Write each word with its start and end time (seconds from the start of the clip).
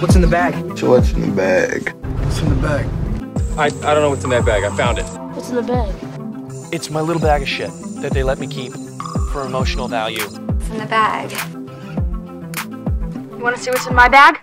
What's 0.00 0.14
in 0.14 0.22
the 0.22 0.28
bag? 0.28 0.78
So 0.78 0.88
what's 0.88 1.12
in 1.12 1.20
the 1.20 1.36
bag? 1.36 1.94
What's 2.24 2.40
in 2.40 2.48
the 2.48 2.54
bag? 2.54 2.86
I, 3.58 3.66
I 3.66 3.92
don't 3.92 4.00
know 4.02 4.08
what's 4.08 4.24
in 4.24 4.30
that 4.30 4.46
bag. 4.46 4.64
I 4.64 4.74
found 4.74 4.96
it. 4.98 5.04
What's 5.34 5.50
in 5.50 5.56
the 5.56 5.62
bag? 5.62 5.94
It's 6.72 6.88
my 6.88 7.02
little 7.02 7.20
bag 7.20 7.42
of 7.42 7.48
shit 7.48 7.68
that 8.00 8.12
they 8.12 8.22
let 8.22 8.38
me 8.38 8.46
keep 8.46 8.72
for 9.30 9.44
emotional 9.44 9.88
value. 9.88 10.24
It's 10.24 10.70
in 10.70 10.78
the 10.78 10.86
bag. 10.86 11.30
You 13.30 13.44
want 13.44 13.56
to 13.56 13.62
see 13.62 13.68
what's 13.70 13.86
in 13.86 13.94
my 13.94 14.08
bag? 14.08 14.40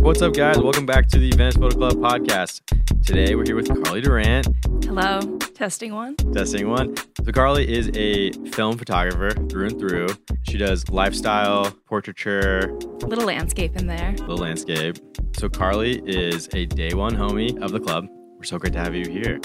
What's 0.00 0.20
up, 0.20 0.34
guys? 0.34 0.58
Welcome 0.58 0.84
back 0.84 1.08
to 1.08 1.18
the 1.18 1.30
Venice 1.30 1.56
Photo 1.56 1.74
Club 1.74 1.94
podcast. 1.94 2.60
Today 3.02 3.34
we're 3.34 3.46
here 3.46 3.56
with 3.56 3.68
Carley 3.68 4.02
Durant, 4.02 4.46
Hello, 4.84 5.20
testing 5.62 5.94
one. 5.94 6.16
testing 6.34 6.68
one. 6.68 6.92
So, 7.24 7.30
Carley 7.30 7.72
is 7.72 7.88
a 7.94 8.32
film 8.50 8.76
photographer 8.76 9.30
through 9.48 9.66
and 9.68 9.78
through. 9.78 10.08
She 10.42 10.58
does 10.58 10.88
lifestyle, 10.88 11.70
portraiture, 11.86 12.76
Little 13.02 13.26
landscape 13.26 13.76
in 13.76 13.86
there. 13.86 14.12
little 14.18 14.38
landscape. 14.38 14.96
So, 15.36 15.48
Carley 15.48 16.02
is 16.04 16.48
a 16.52 16.66
day 16.66 16.94
one 16.94 17.14
homie 17.14 17.56
of 17.62 17.70
the 17.70 17.78
club. 17.78 18.08
We're 18.36 18.42
so 18.42 18.58
great 18.58 18.72
to 18.72 18.80
have 18.80 18.96
you 18.96 19.08
here. 19.08 19.38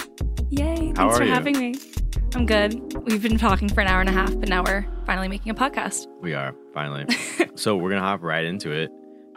Yay! 0.49 0.75
Thanks 0.75 0.99
How 0.99 1.09
for 1.11 1.21
are 1.21 1.23
you? 1.23 1.31
having 1.31 1.59
me. 1.59 1.75
I'm 2.33 2.47
good. 2.47 2.73
We've 3.05 3.21
been 3.21 3.37
talking 3.37 3.69
for 3.69 3.81
an 3.81 3.87
hour 3.87 3.99
and 3.99 4.09
a 4.09 4.13
half, 4.13 4.35
but 4.39 4.49
now 4.49 4.63
we're 4.63 4.87
finally 5.05 5.27
making 5.27 5.51
a 5.51 5.55
podcast. 5.55 6.07
We 6.19 6.33
are 6.33 6.55
finally. 6.73 7.05
so, 7.55 7.77
we're 7.77 7.91
gonna 7.91 8.01
hop 8.01 8.23
right 8.23 8.43
into 8.43 8.71
it. 8.71 8.89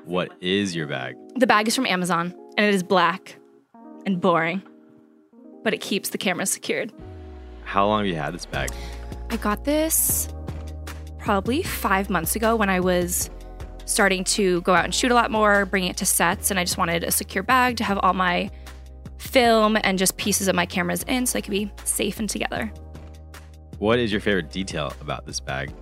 What 0.07 0.31
is 0.41 0.75
your 0.75 0.87
bag? 0.87 1.15
The 1.37 1.47
bag 1.47 1.69
is 1.69 1.75
from 1.77 1.85
Amazon, 1.85 2.35
and 2.57 2.65
it 2.65 2.73
is 2.73 2.83
black 2.83 3.37
and 4.07 4.19
boring, 4.19 4.63
but 5.63 5.75
it 5.75 5.81
keeps 5.81 6.11
the 6.11 6.19
camera 6.19 6.47
secured. 6.47 6.93
How 7.65 7.87
long 7.87 8.01
have 8.01 8.07
you 8.07 8.17
had 8.17 8.35
this 8.35 8.47
bag? 8.47 8.71
I 9.31 9.37
got 9.37 9.65
this 9.65 10.29
probably 11.19 11.63
five 11.63 12.11
months 12.11 12.35
ago 12.35 12.57
when 12.57 12.69
I 12.69 12.81
was 12.81 13.31
starting 13.85 14.25
to 14.25 14.61
go 14.63 14.75
out 14.75 14.85
and 14.85 14.95
shoot 14.95 15.11
a 15.11 15.15
lot 15.15 15.31
more, 15.31 15.67
bringing 15.67 15.91
it 15.91 15.97
to 15.99 16.07
sets, 16.07 16.51
and 16.51 16.59
I 16.59 16.65
just 16.65 16.79
wanted 16.79 17.05
a 17.05 17.11
secure 17.11 17.43
bag 17.43 17.77
to 17.79 17.85
have 17.85 17.99
all 17.99 18.15
my 18.15 18.51
film 19.19 19.77
and 19.83 19.99
just 19.99 20.17
pieces 20.17 20.49
of 20.49 20.55
my 20.55 20.67
cameras 20.67 21.03
in 21.05 21.27
so 21.27 21.35
they 21.35 21.43
could 21.43 21.51
be 21.51 21.71
safe 21.85 22.19
and 22.19 22.29
together. 22.29 22.73
What 23.79 23.99
is 23.99 24.11
your 24.13 24.21
favorite 24.21 24.51
detail 24.51 24.93
about 25.01 25.27
this 25.27 25.41
bag? 25.41 25.73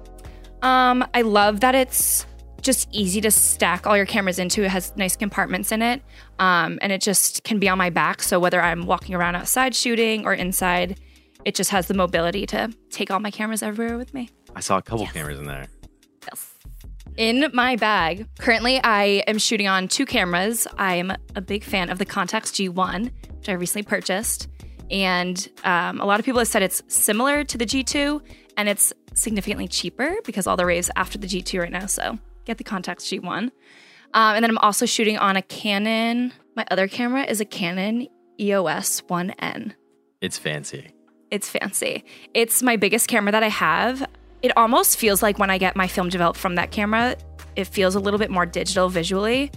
Um, 0.62 1.06
I 1.14 1.22
love 1.22 1.60
that 1.60 1.74
it's 1.74 2.26
just 2.68 2.86
easy 2.92 3.18
to 3.22 3.30
stack 3.30 3.86
all 3.86 3.96
your 3.96 4.04
cameras 4.04 4.38
into. 4.38 4.62
It 4.62 4.68
has 4.68 4.94
nice 4.94 5.16
compartments 5.16 5.72
in 5.72 5.80
it. 5.80 6.02
Um, 6.38 6.78
and 6.82 6.92
it 6.92 7.00
just 7.00 7.42
can 7.42 7.58
be 7.58 7.66
on 7.66 7.78
my 7.78 7.88
back. 7.88 8.22
So 8.22 8.38
whether 8.38 8.60
I'm 8.60 8.84
walking 8.84 9.14
around 9.14 9.36
outside 9.36 9.74
shooting 9.74 10.26
or 10.26 10.34
inside, 10.34 11.00
it 11.46 11.54
just 11.54 11.70
has 11.70 11.86
the 11.86 11.94
mobility 11.94 12.44
to 12.44 12.70
take 12.90 13.10
all 13.10 13.20
my 13.20 13.30
cameras 13.30 13.62
everywhere 13.62 13.96
with 13.96 14.12
me. 14.12 14.28
I 14.54 14.60
saw 14.60 14.76
a 14.76 14.82
couple 14.82 15.06
cameras 15.06 15.38
in 15.38 15.46
there. 15.46 15.66
Yes. 16.30 16.58
In 17.16 17.50
my 17.54 17.76
bag, 17.76 18.28
currently 18.38 18.78
I 18.84 19.22
am 19.26 19.38
shooting 19.38 19.66
on 19.66 19.88
two 19.88 20.04
cameras. 20.04 20.66
I'm 20.76 21.10
a 21.34 21.40
big 21.40 21.64
fan 21.64 21.88
of 21.88 21.98
the 21.98 22.04
Contax 22.04 22.52
G1, 22.52 23.10
which 23.38 23.48
I 23.48 23.52
recently 23.52 23.84
purchased. 23.84 24.46
And 24.90 25.48
um, 25.64 26.02
a 26.02 26.04
lot 26.04 26.20
of 26.20 26.26
people 26.26 26.40
have 26.40 26.48
said 26.48 26.62
it's 26.62 26.82
similar 26.88 27.44
to 27.44 27.56
the 27.56 27.64
G2 27.64 28.20
and 28.58 28.68
it's 28.68 28.92
significantly 29.14 29.68
cheaper 29.68 30.16
because 30.26 30.46
all 30.46 30.58
the 30.58 30.66
raves 30.66 30.90
after 30.96 31.16
the 31.16 31.26
G2 31.26 31.60
right 31.60 31.72
now. 31.72 31.86
So 31.86 32.18
get 32.48 32.58
the 32.58 32.64
Contax 32.64 33.20
G1. 33.20 33.38
Um, 33.38 33.50
and 34.14 34.42
then 34.42 34.50
I'm 34.50 34.58
also 34.58 34.86
shooting 34.86 35.18
on 35.18 35.36
a 35.36 35.42
Canon. 35.42 36.32
My 36.56 36.66
other 36.70 36.88
camera 36.88 37.24
is 37.24 37.40
a 37.40 37.44
Canon 37.44 38.08
EOS 38.40 39.02
1N. 39.02 39.74
It's 40.20 40.38
fancy. 40.38 40.90
It's 41.30 41.48
fancy. 41.48 42.04
It's 42.34 42.62
my 42.62 42.76
biggest 42.76 43.06
camera 43.06 43.30
that 43.32 43.42
I 43.42 43.48
have. 43.48 44.04
It 44.40 44.56
almost 44.56 44.98
feels 44.98 45.22
like 45.22 45.38
when 45.38 45.50
I 45.50 45.58
get 45.58 45.76
my 45.76 45.86
film 45.86 46.08
developed 46.08 46.38
from 46.38 46.54
that 46.54 46.70
camera, 46.70 47.16
it 47.54 47.66
feels 47.66 47.94
a 47.94 48.00
little 48.00 48.18
bit 48.18 48.30
more 48.30 48.46
digital 48.46 48.88
visually. 48.88 49.52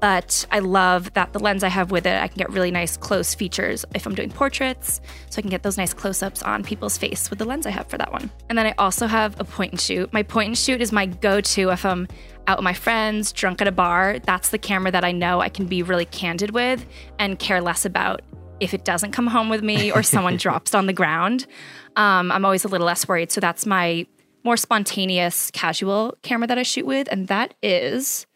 But 0.00 0.46
I 0.50 0.58
love 0.58 1.12
that 1.14 1.32
the 1.32 1.38
lens 1.38 1.62
I 1.62 1.68
have 1.68 1.90
with 1.90 2.06
it, 2.06 2.20
I 2.20 2.28
can 2.28 2.36
get 2.36 2.50
really 2.50 2.70
nice 2.70 2.96
close 2.96 3.34
features 3.34 3.84
if 3.94 4.06
I'm 4.06 4.14
doing 4.14 4.30
portraits. 4.30 5.00
So 5.30 5.38
I 5.38 5.40
can 5.40 5.50
get 5.50 5.62
those 5.62 5.76
nice 5.76 5.94
close 5.94 6.22
ups 6.22 6.42
on 6.42 6.62
people's 6.62 6.98
face 6.98 7.30
with 7.30 7.38
the 7.38 7.44
lens 7.44 7.66
I 7.66 7.70
have 7.70 7.88
for 7.88 7.98
that 7.98 8.12
one. 8.12 8.30
And 8.48 8.58
then 8.58 8.66
I 8.66 8.74
also 8.78 9.06
have 9.06 9.38
a 9.40 9.44
point 9.44 9.72
and 9.72 9.80
shoot. 9.80 10.12
My 10.12 10.22
point 10.22 10.48
and 10.48 10.58
shoot 10.58 10.80
is 10.80 10.92
my 10.92 11.06
go 11.06 11.40
to 11.40 11.70
if 11.70 11.84
I'm 11.84 12.08
out 12.46 12.58
with 12.58 12.64
my 12.64 12.74
friends, 12.74 13.32
drunk 13.32 13.60
at 13.60 13.68
a 13.68 13.72
bar. 13.72 14.18
That's 14.20 14.50
the 14.50 14.58
camera 14.58 14.90
that 14.90 15.04
I 15.04 15.12
know 15.12 15.40
I 15.40 15.48
can 15.48 15.66
be 15.66 15.82
really 15.82 16.06
candid 16.06 16.50
with 16.50 16.84
and 17.18 17.38
care 17.38 17.60
less 17.60 17.84
about 17.84 18.22
if 18.60 18.74
it 18.74 18.84
doesn't 18.84 19.12
come 19.12 19.28
home 19.28 19.48
with 19.48 19.62
me 19.62 19.92
or 19.92 20.02
someone 20.02 20.36
drops 20.38 20.74
on 20.74 20.86
the 20.86 20.92
ground. 20.92 21.46
Um, 21.96 22.32
I'm 22.32 22.44
always 22.44 22.64
a 22.64 22.68
little 22.68 22.86
less 22.86 23.06
worried. 23.06 23.30
So 23.30 23.40
that's 23.40 23.66
my 23.66 24.06
more 24.44 24.56
spontaneous, 24.56 25.50
casual 25.50 26.16
camera 26.22 26.46
that 26.46 26.58
I 26.58 26.62
shoot 26.62 26.86
with. 26.86 27.08
And 27.10 27.28
that 27.28 27.54
is 27.62 28.26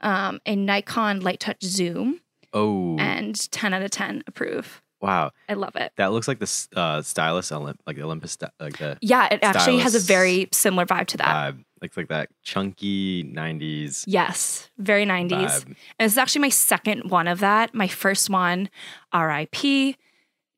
um, 0.00 0.40
a 0.46 0.56
Nikon 0.56 1.20
Lite 1.20 1.40
Touch 1.40 1.62
Zoom 1.62 2.20
Oh, 2.52 2.96
and 2.98 3.50
10 3.52 3.74
out 3.74 3.82
of 3.82 3.90
10 3.90 4.24
approve. 4.26 4.82
wow. 5.00 5.30
I 5.48 5.54
love 5.54 5.76
it. 5.76 5.92
That 5.96 6.12
looks 6.12 6.26
like 6.28 6.40
the 6.40 6.66
uh, 6.76 7.00
stylus, 7.02 7.50
Olymp- 7.50 7.78
like 7.86 7.96
the 7.96 8.02
Olympus, 8.02 8.36
like 8.58 8.78
the 8.78 8.98
Yeah, 9.00 9.28
it 9.32 9.40
actually 9.42 9.78
has 9.78 9.94
a 9.94 10.00
very 10.00 10.48
similar 10.52 10.84
vibe 10.84 11.06
to 11.08 11.16
that. 11.18 11.54
vibe, 11.54 11.64
like 11.80 11.96
like 11.96 12.08
that 12.08 12.28
chunky 12.42 13.22
'90s 13.24 14.04
Yes, 14.06 14.68
very 14.78 15.06
90s. 15.06 15.30
vibe. 15.30 15.64
And 15.66 15.76
this 16.00 16.12
is 16.12 16.18
actually 16.18 16.42
my 16.42 16.48
second 16.50 17.08
one 17.10 17.28
of 17.28 17.38
that. 17.40 17.72
My 17.74 17.88
first 17.88 18.28
one, 18.30 18.68
RIP. 19.14 19.96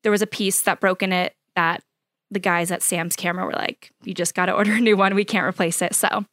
There 0.03 0.11
was 0.11 0.21
a 0.21 0.27
piece 0.27 0.61
that 0.61 0.79
broke 0.81 1.01
in 1.03 1.13
it 1.13 1.35
that 1.55 1.83
the 2.31 2.39
guys 2.39 2.71
at 2.71 2.81
Sam's 2.81 3.15
Camera 3.15 3.45
were 3.45 3.53
like, 3.53 3.91
you 4.03 4.13
just 4.13 4.33
got 4.35 4.47
to 4.47 4.53
order 4.53 4.73
a 4.73 4.79
new 4.81 4.97
one. 4.97 5.13
We 5.15 5.23
can't 5.25 5.45
replace 5.45 5.81
it. 5.81 5.93
So 5.95 6.25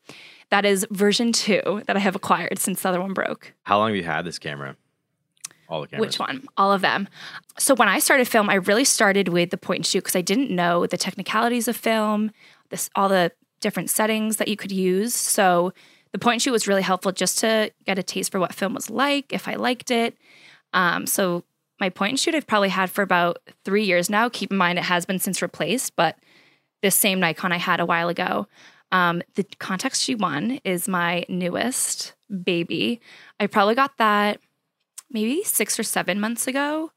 that 0.51 0.65
is 0.65 0.87
version 0.91 1.33
two 1.33 1.83
that 1.87 1.97
I 1.97 2.01
have 2.01 2.17
acquired 2.17 2.59
since 2.59 2.83
the 2.83 2.89
other 2.89 3.01
one 3.01 3.15
broke. 3.15 3.55
How 3.63 3.79
long 3.79 3.91
have 3.91 3.97
you 3.97 4.03
had 4.03 4.25
this 4.25 4.39
camera? 4.39 4.77
All 5.69 5.81
the 5.81 5.87
cameras. 5.87 6.09
Which 6.09 6.19
one? 6.19 6.47
All 6.57 6.73
of 6.73 6.81
them. 6.81 7.09
So 7.59 7.75
when 7.75 7.89
I 7.89 8.01
started 8.01 8.27
film, 8.27 8.51
I 8.51 8.55
really 8.55 8.85
started 8.85 9.29
with 9.29 9.51
the 9.51 9.57
point 9.57 9.79
and 9.79 9.87
shoot 9.87 10.01
because 10.01 10.17
I 10.17 10.21
didn't 10.21 10.51
know 10.51 10.87
the 10.87 10.97
technicalities 10.97 11.69
of 11.69 11.77
film, 11.77 12.33
this 12.71 12.91
all 12.97 13.09
the 13.09 13.33
different 13.61 13.91
settings 13.91 14.39
that 14.39 14.49
you 14.49 14.57
could 14.57 14.73
use. 14.73 15.15
So 15.15 15.73
the 16.13 16.19
point 16.19 16.35
and 16.35 16.43
shoot 16.43 16.53
was 16.53 16.67
really 16.67 16.83
helpful 16.83 17.13
just 17.13 17.39
to 17.39 17.71
get 17.85 17.99
a 17.99 18.03
taste 18.03 18.33
for 18.33 18.41
what 18.41 18.55
film 18.55 18.75
was 18.75 18.91
like, 18.91 19.33
if 19.33 19.47
I 19.47 19.55
liked 19.55 19.91
it. 19.91 20.17
Um, 20.73 21.07
so 21.07 21.45
my 21.79 21.89
point 21.89 22.11
and 22.11 22.21
shoot 22.21 22.35
I've 22.35 22.47
probably 22.47 22.69
had 22.69 22.91
for 22.91 23.03
about 23.03 23.39
three 23.65 23.85
years 23.85 24.11
now. 24.11 24.29
Keep 24.29 24.51
in 24.51 24.57
mind 24.57 24.79
it 24.79 24.85
has 24.85 25.07
been 25.07 25.19
since 25.21 25.41
replaced, 25.41 25.95
but 25.95 26.17
this 26.83 26.97
same 26.97 27.21
Nikon 27.21 27.53
I 27.53 27.59
had 27.59 27.79
a 27.79 27.87
while 27.87 28.09
ago. 28.09 28.47
Um, 28.93 29.23
the 29.35 29.45
Contax 29.45 30.17
G1 30.17 30.61
is 30.65 30.89
my 30.89 31.25
newest 31.29 32.15
baby. 32.43 33.01
I 33.39 33.47
probably 33.47 33.75
got 33.75 33.97
that 33.99 34.41
maybe 35.11 35.43
six 35.45 35.79
or 35.79 35.83
seven 35.83 36.21
months 36.21 36.47
ago. 36.47 36.91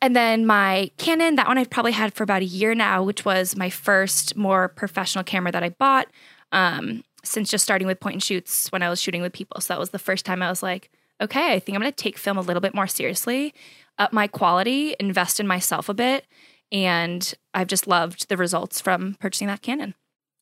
And 0.00 0.14
then 0.14 0.46
my 0.46 0.90
Canon, 0.98 1.36
that 1.36 1.48
one 1.48 1.58
I've 1.58 1.70
probably 1.70 1.92
had 1.92 2.14
for 2.14 2.22
about 2.22 2.42
a 2.42 2.46
year 2.46 2.74
now, 2.74 3.02
which 3.02 3.24
was 3.24 3.56
my 3.56 3.70
first 3.70 4.36
more 4.36 4.68
professional 4.68 5.24
camera 5.24 5.52
that 5.52 5.62
I 5.62 5.70
bought 5.70 6.08
um, 6.52 7.04
since 7.24 7.50
just 7.50 7.64
starting 7.64 7.86
with 7.86 8.00
point 8.00 8.14
and 8.14 8.22
shoots 8.22 8.70
when 8.70 8.82
I 8.82 8.90
was 8.90 9.00
shooting 9.00 9.22
with 9.22 9.32
people. 9.32 9.60
So 9.60 9.74
that 9.74 9.80
was 9.80 9.90
the 9.90 9.98
first 9.98 10.24
time 10.24 10.42
I 10.42 10.50
was 10.50 10.62
like, 10.62 10.90
okay, 11.20 11.52
I 11.52 11.58
think 11.58 11.76
I'm 11.76 11.82
going 11.82 11.92
to 11.92 11.96
take 11.96 12.18
film 12.18 12.38
a 12.38 12.42
little 12.42 12.60
bit 12.60 12.74
more 12.74 12.86
seriously, 12.86 13.54
up 13.98 14.12
my 14.12 14.28
quality, 14.28 14.94
invest 15.00 15.40
in 15.40 15.46
myself 15.46 15.88
a 15.88 15.94
bit. 15.94 16.24
And 16.70 17.34
I've 17.54 17.66
just 17.66 17.86
loved 17.86 18.28
the 18.28 18.36
results 18.36 18.80
from 18.80 19.16
purchasing 19.18 19.48
that 19.48 19.62
Canon. 19.62 19.94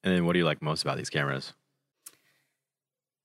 And 0.07 0.15
then, 0.15 0.25
what 0.25 0.33
do 0.33 0.39
you 0.39 0.47
like 0.47 0.63
most 0.63 0.83
about 0.83 0.97
these 0.97 1.11
cameras? 1.11 1.53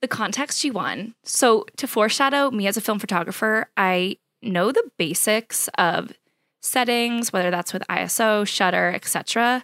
the 0.01 0.07
Contax 0.07 0.57
G1. 0.59 1.13
So 1.23 1.65
to 1.77 1.87
foreshadow 1.87 2.51
me 2.51 2.67
as 2.67 2.75
a 2.75 2.81
film 2.81 2.99
photographer, 2.99 3.69
I 3.77 4.17
know 4.41 4.71
the 4.71 4.89
basics 4.97 5.69
of 5.77 6.11
settings, 6.61 7.31
whether 7.31 7.51
that's 7.51 7.71
with 7.71 7.83
ISO, 7.87 8.45
shutter, 8.47 8.91
etc. 8.93 9.63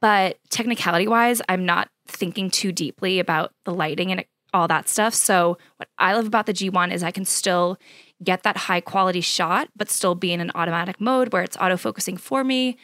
But 0.00 0.38
technicality 0.50 1.06
wise, 1.06 1.40
I'm 1.48 1.64
not 1.64 1.88
thinking 2.06 2.50
too 2.50 2.72
deeply 2.72 3.20
about 3.20 3.52
the 3.64 3.72
lighting 3.72 4.10
and 4.10 4.24
all 4.52 4.66
that 4.66 4.88
stuff. 4.88 5.14
So 5.14 5.58
what 5.76 5.88
I 5.98 6.12
love 6.14 6.26
about 6.26 6.46
the 6.46 6.52
G1 6.52 6.92
is 6.92 7.04
I 7.04 7.12
can 7.12 7.24
still 7.24 7.78
get 8.22 8.42
that 8.42 8.56
high 8.56 8.80
quality 8.80 9.20
shot, 9.20 9.68
but 9.76 9.88
still 9.88 10.16
be 10.16 10.32
in 10.32 10.40
an 10.40 10.50
automatic 10.56 11.00
mode 11.00 11.32
where 11.32 11.44
it's 11.44 11.56
auto 11.56 11.76
focusing 11.76 12.16
for 12.16 12.42
me. 12.42 12.76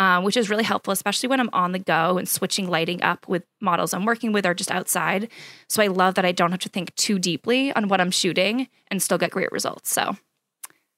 Uh, 0.00 0.18
which 0.22 0.38
is 0.38 0.48
really 0.48 0.64
helpful, 0.64 0.92
especially 0.92 1.28
when 1.28 1.40
I'm 1.40 1.50
on 1.52 1.72
the 1.72 1.78
go 1.78 2.16
and 2.16 2.26
switching 2.26 2.70
lighting 2.70 3.02
up 3.02 3.28
with 3.28 3.42
models 3.60 3.92
I'm 3.92 4.06
working 4.06 4.32
with 4.32 4.46
or 4.46 4.54
just 4.54 4.70
outside. 4.70 5.28
So 5.68 5.82
I 5.82 5.88
love 5.88 6.14
that 6.14 6.24
I 6.24 6.32
don't 6.32 6.52
have 6.52 6.60
to 6.60 6.70
think 6.70 6.94
too 6.96 7.18
deeply 7.18 7.70
on 7.74 7.88
what 7.88 8.00
I'm 8.00 8.10
shooting 8.10 8.68
and 8.88 9.02
still 9.02 9.18
get 9.18 9.30
great 9.30 9.52
results. 9.52 9.92
So 9.92 10.16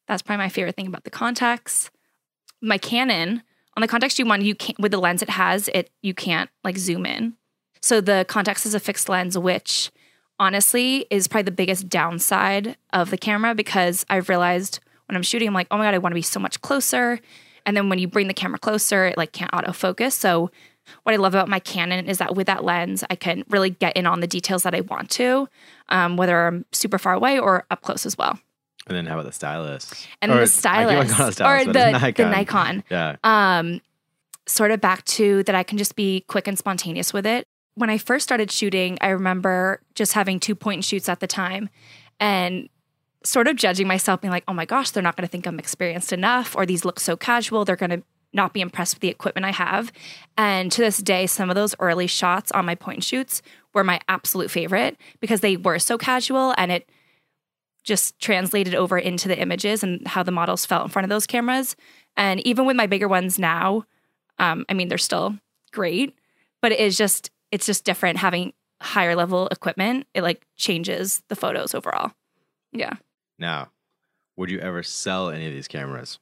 that's 0.07 0.23
probably 0.23 0.45
my 0.45 0.49
favorite 0.49 0.77
thing 0.77 0.87
about 0.87 1.03
the 1.03 1.11
Contax. 1.11 1.91
My 2.61 2.79
Canon 2.79 3.43
on 3.77 3.81
the 3.81 3.89
Contax 3.89 4.21
you 4.21 4.25
want, 4.25 4.43
you 4.43 4.55
can't 4.55 4.79
with 4.79 4.93
the 4.93 5.01
lens 5.01 5.21
it 5.21 5.31
has, 5.31 5.67
it 5.75 5.91
you 6.01 6.15
can't 6.15 6.49
like 6.63 6.79
zoom 6.79 7.05
in. 7.05 7.35
So 7.81 8.01
the 8.01 8.25
Contax 8.29 8.65
is 8.65 8.75
a 8.75 8.79
fixed 8.79 9.09
lens, 9.09 9.37
which 9.37 9.91
honestly 10.39 11.07
is 11.11 11.27
probably 11.27 11.47
the 11.47 11.51
biggest 11.51 11.89
downside 11.89 12.77
of 12.93 13.11
the 13.11 13.19
camera 13.19 13.53
because 13.53 14.07
I've 14.09 14.29
realized 14.29 14.79
when 15.09 15.17
I'm 15.17 15.25
shooting, 15.25 15.49
I'm 15.49 15.55
like, 15.55 15.67
oh 15.73 15.77
my 15.77 15.87
god, 15.87 15.95
I 15.95 15.99
want 15.99 16.13
to 16.13 16.15
be 16.15 16.23
so 16.23 16.39
much 16.39 16.61
closer. 16.61 17.19
And 17.67 17.77
then 17.77 17.89
when 17.89 17.99
you 17.99 18.09
bring 18.09 18.29
the 18.29 18.35
camera 18.35 18.59
closer, 18.59 19.07
it 19.07 19.17
like 19.17 19.33
can't 19.33 19.51
autofocus. 19.53 20.13
So 20.13 20.51
what 21.05 21.13
I 21.13 21.17
love 21.17 21.35
about 21.35 21.49
my 21.49 21.61
Canon 21.61 22.07
is 22.07 22.19
that 22.19 22.35
with 22.35 22.47
that 22.49 22.65
lens, 22.65 23.05
I 23.09 23.15
can 23.15 23.45
really 23.49 23.71
get 23.71 23.97
in 23.97 24.07
on 24.07 24.21
the 24.21 24.27
details 24.27 24.65
that 24.65 24.75
I 24.75 24.81
want 24.81 25.11
to, 25.11 25.49
um, 25.91 26.17
whether 26.17 26.47
I'm 26.49 26.65
super 26.73 26.99
far 26.99 27.15
away 27.15 27.39
or 27.39 27.65
up 27.71 27.83
close 27.83 28.05
as 28.05 28.19
well. 28.19 28.39
And 28.89 28.97
then 28.97 29.07
how 29.07 29.15
about 29.15 29.27
the 29.27 29.33
stylus? 29.33 30.07
And 30.21 30.33
Or- 30.33 30.35
the 30.35 30.41
I 30.43 30.45
keep 30.45 30.49
on 30.49 31.09
stylus, 31.09 31.35
stylus, 31.37 31.41
or 31.69 31.73
the 31.73 31.89
it's 31.91 32.17
the 32.17 32.25
Nikon. 32.29 32.31
Nikon, 32.33 32.85
Yeah. 32.91 33.17
um, 33.23 33.81
sort 34.47 34.73
of 34.73 34.81
back 34.81 35.05
to 35.05 35.45
that 35.45 35.55
I 35.55 35.63
can 35.63 35.79
just 35.79 35.95
be 35.95 36.25
quick 36.27 36.49
and 36.49 36.59
spontaneous 36.59 37.13
with 37.13 37.25
it. 37.27 37.47
When 37.75 37.89
I 37.91 37.97
first 37.97 38.25
started 38.25 38.51
shooting, 38.51 38.99
I 39.01 39.11
remember 39.11 39.81
just 39.95 40.15
having 40.15 40.41
two 40.41 40.57
point 40.57 40.79
and 40.79 40.85
shoots 40.85 41.09
at 41.09 41.21
the 41.21 41.29
time 41.29 41.71
and 42.19 42.69
sort 43.25 43.49
of 43.49 43.57
judging 43.57 43.87
myself, 43.87 44.21
being 44.21 44.33
like, 44.33 44.45
oh 44.49 44.55
my 44.55 44.65
gosh, 44.65 44.91
they're 44.91 45.03
not 45.03 45.17
going 45.17 45.27
to 45.27 45.31
think 45.31 45.47
I'm 45.47 45.59
experienced 45.59 46.13
enough, 46.13 46.57
or 46.57 46.67
these 46.67 46.85
look 46.85 47.01
so 47.01 47.17
casual. 47.17 47.65
They're 47.65 47.77
going 47.77 47.91
to 47.91 48.03
not 48.33 48.53
be 48.53 48.61
impressed 48.61 48.95
with 48.95 49.01
the 49.01 49.09
equipment 49.09 49.45
I 49.45 49.51
have. 49.51 49.93
And 50.37 50.73
to 50.73 50.81
this 50.81 50.99
day, 50.99 51.27
some 51.27 51.51
of 51.51 51.55
those 51.55 51.75
early 51.79 52.07
shots 52.07 52.51
on 52.53 52.65
my 52.65 52.75
point 52.75 52.97
and 52.97 53.05
shoots 53.05 53.43
were 53.75 53.85
my 53.85 54.01
absolute 54.09 54.51
favorite 54.51 54.97
because 55.21 55.41
they 55.41 55.57
were 55.57 55.79
so 55.79 55.99
casual 55.99 56.55
and 56.57 56.73
it 56.73 56.89
just 57.85 58.19
translated 58.19 58.75
over 58.75 58.97
into 58.97 59.29
the 59.29 59.39
images 59.39 59.83
and 59.83 60.07
how 60.07 60.23
the 60.23 60.31
models 60.31 60.65
felt 60.65 60.85
in 60.85 60.89
front 60.89 61.05
of 61.05 61.11
those 61.11 61.27
cameras. 61.27 61.77
And 62.17 62.41
even 62.47 62.65
with 62.65 62.77
my 62.77 62.87
bigger 62.87 63.09
ones 63.09 63.39
now, 63.39 63.85
um, 64.39 64.65
I 64.69 64.75
mean, 64.75 64.89
they're 64.89 64.99
still 64.99 65.37
great, 65.73 66.17
but 66.61 66.73
it 66.73 66.81
is 66.81 66.97
just, 66.97 67.31
it's 67.51 67.67
just 67.67 67.85
different 67.85 68.19
having 68.19 68.53
higher 68.81 69.15
level 69.15 69.49
equipment. 69.49 70.07
It 70.15 70.23
like 70.23 70.47
changes 70.57 71.23
the 71.29 71.37
photos 71.37 71.75
overall. 71.75 72.13
Yeah. 72.73 72.95
Now, 73.43 73.73
would 74.37 74.51
you 74.51 74.61
ever 74.61 74.85
sell 74.85 75.29
any 75.29 75.49
of 75.49 75.53
these 75.53 75.67
cameras? 75.67 76.21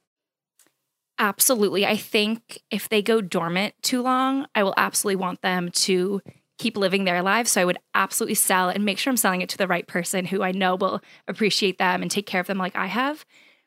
Absolutely. 1.19 1.85
I 1.85 1.95
think 1.95 2.63
if 2.71 2.89
they 2.89 3.03
go 3.03 3.21
dormant 3.21 3.75
too 3.83 4.01
long, 4.01 4.47
I 4.55 4.63
will 4.63 4.73
absolutely 4.75 5.17
want 5.17 5.43
them 5.43 5.69
to 5.69 6.21
keep 6.57 6.75
living 6.75 7.03
their 7.03 7.21
lives. 7.21 7.51
So 7.51 7.61
I 7.61 7.65
would 7.65 7.77
absolutely 7.93 8.33
sell 8.35 8.69
and 8.69 8.83
make 8.83 8.97
sure 8.97 9.11
I'm 9.11 9.17
selling 9.17 9.41
it 9.41 9.49
to 9.49 9.57
the 9.57 9.67
right 9.67 9.87
person 9.87 10.25
who 10.25 10.41
I 10.41 10.51
know 10.51 10.75
will 10.75 10.99
appreciate 11.27 11.77
them 11.77 12.01
and 12.01 12.09
take 12.09 12.25
care 12.25 12.41
of 12.41 12.47
them 12.47 12.57
like 12.57 12.75
I 12.75 12.87
have. 12.87 13.23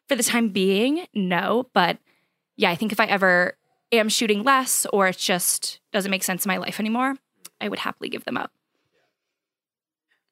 For 0.08 0.16
the 0.16 0.24
time 0.24 0.48
being, 0.48 1.06
no. 1.14 1.68
But 1.72 1.98
yeah, 2.56 2.70
I 2.70 2.74
think 2.74 2.90
if 2.90 2.98
I 2.98 3.06
ever 3.06 3.56
am 3.92 4.08
shooting 4.08 4.42
less 4.42 4.84
or 4.92 5.06
it 5.06 5.16
just 5.16 5.78
doesn't 5.92 6.10
make 6.10 6.24
sense 6.24 6.44
in 6.44 6.48
my 6.48 6.56
life 6.56 6.80
anymore, 6.80 7.14
I 7.60 7.68
would 7.68 7.78
happily 7.78 8.08
give 8.08 8.24
them 8.24 8.36
up. 8.36 8.50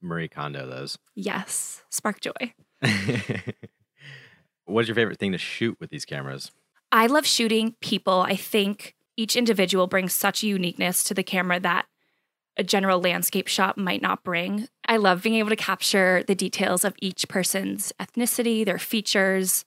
Marie 0.00 0.26
Kondo 0.26 0.66
those. 0.66 0.98
Yes. 1.14 1.84
Spark 1.88 2.20
joy. 2.20 2.52
What's 4.64 4.88
your 4.88 4.94
favorite 4.94 5.19
thing 5.19 5.32
to 5.32 5.38
shoot 5.38 5.76
with 5.81 5.90
these 5.90 6.05
cameras? 6.05 6.52
I 6.90 7.06
love 7.06 7.26
shooting 7.26 7.75
people. 7.81 8.20
I 8.20 8.37
think 8.37 8.94
each 9.17 9.37
individual 9.37 9.87
brings 9.87 10.12
such 10.12 10.43
a 10.43 10.46
uniqueness 10.46 11.02
to 11.05 11.14
the 11.14 11.23
camera 11.23 11.61
that 11.61 11.87
a 12.56 12.62
general 12.62 13.00
landscape 13.00 13.49
shot 13.49 13.79
might 13.79 14.02
not 14.02 14.23
bring. 14.23 14.69
I 14.87 14.99
love 14.99 15.23
being 15.23 15.37
able 15.37 15.49
to 15.50 15.56
capture 15.56 16.23
the 16.26 16.34
details 16.34 16.84
of 16.84 16.94
each 17.00 17.29
person's 17.29 17.93
ethnicity, 17.99 18.64
their 18.64 18.79
features, 18.79 19.64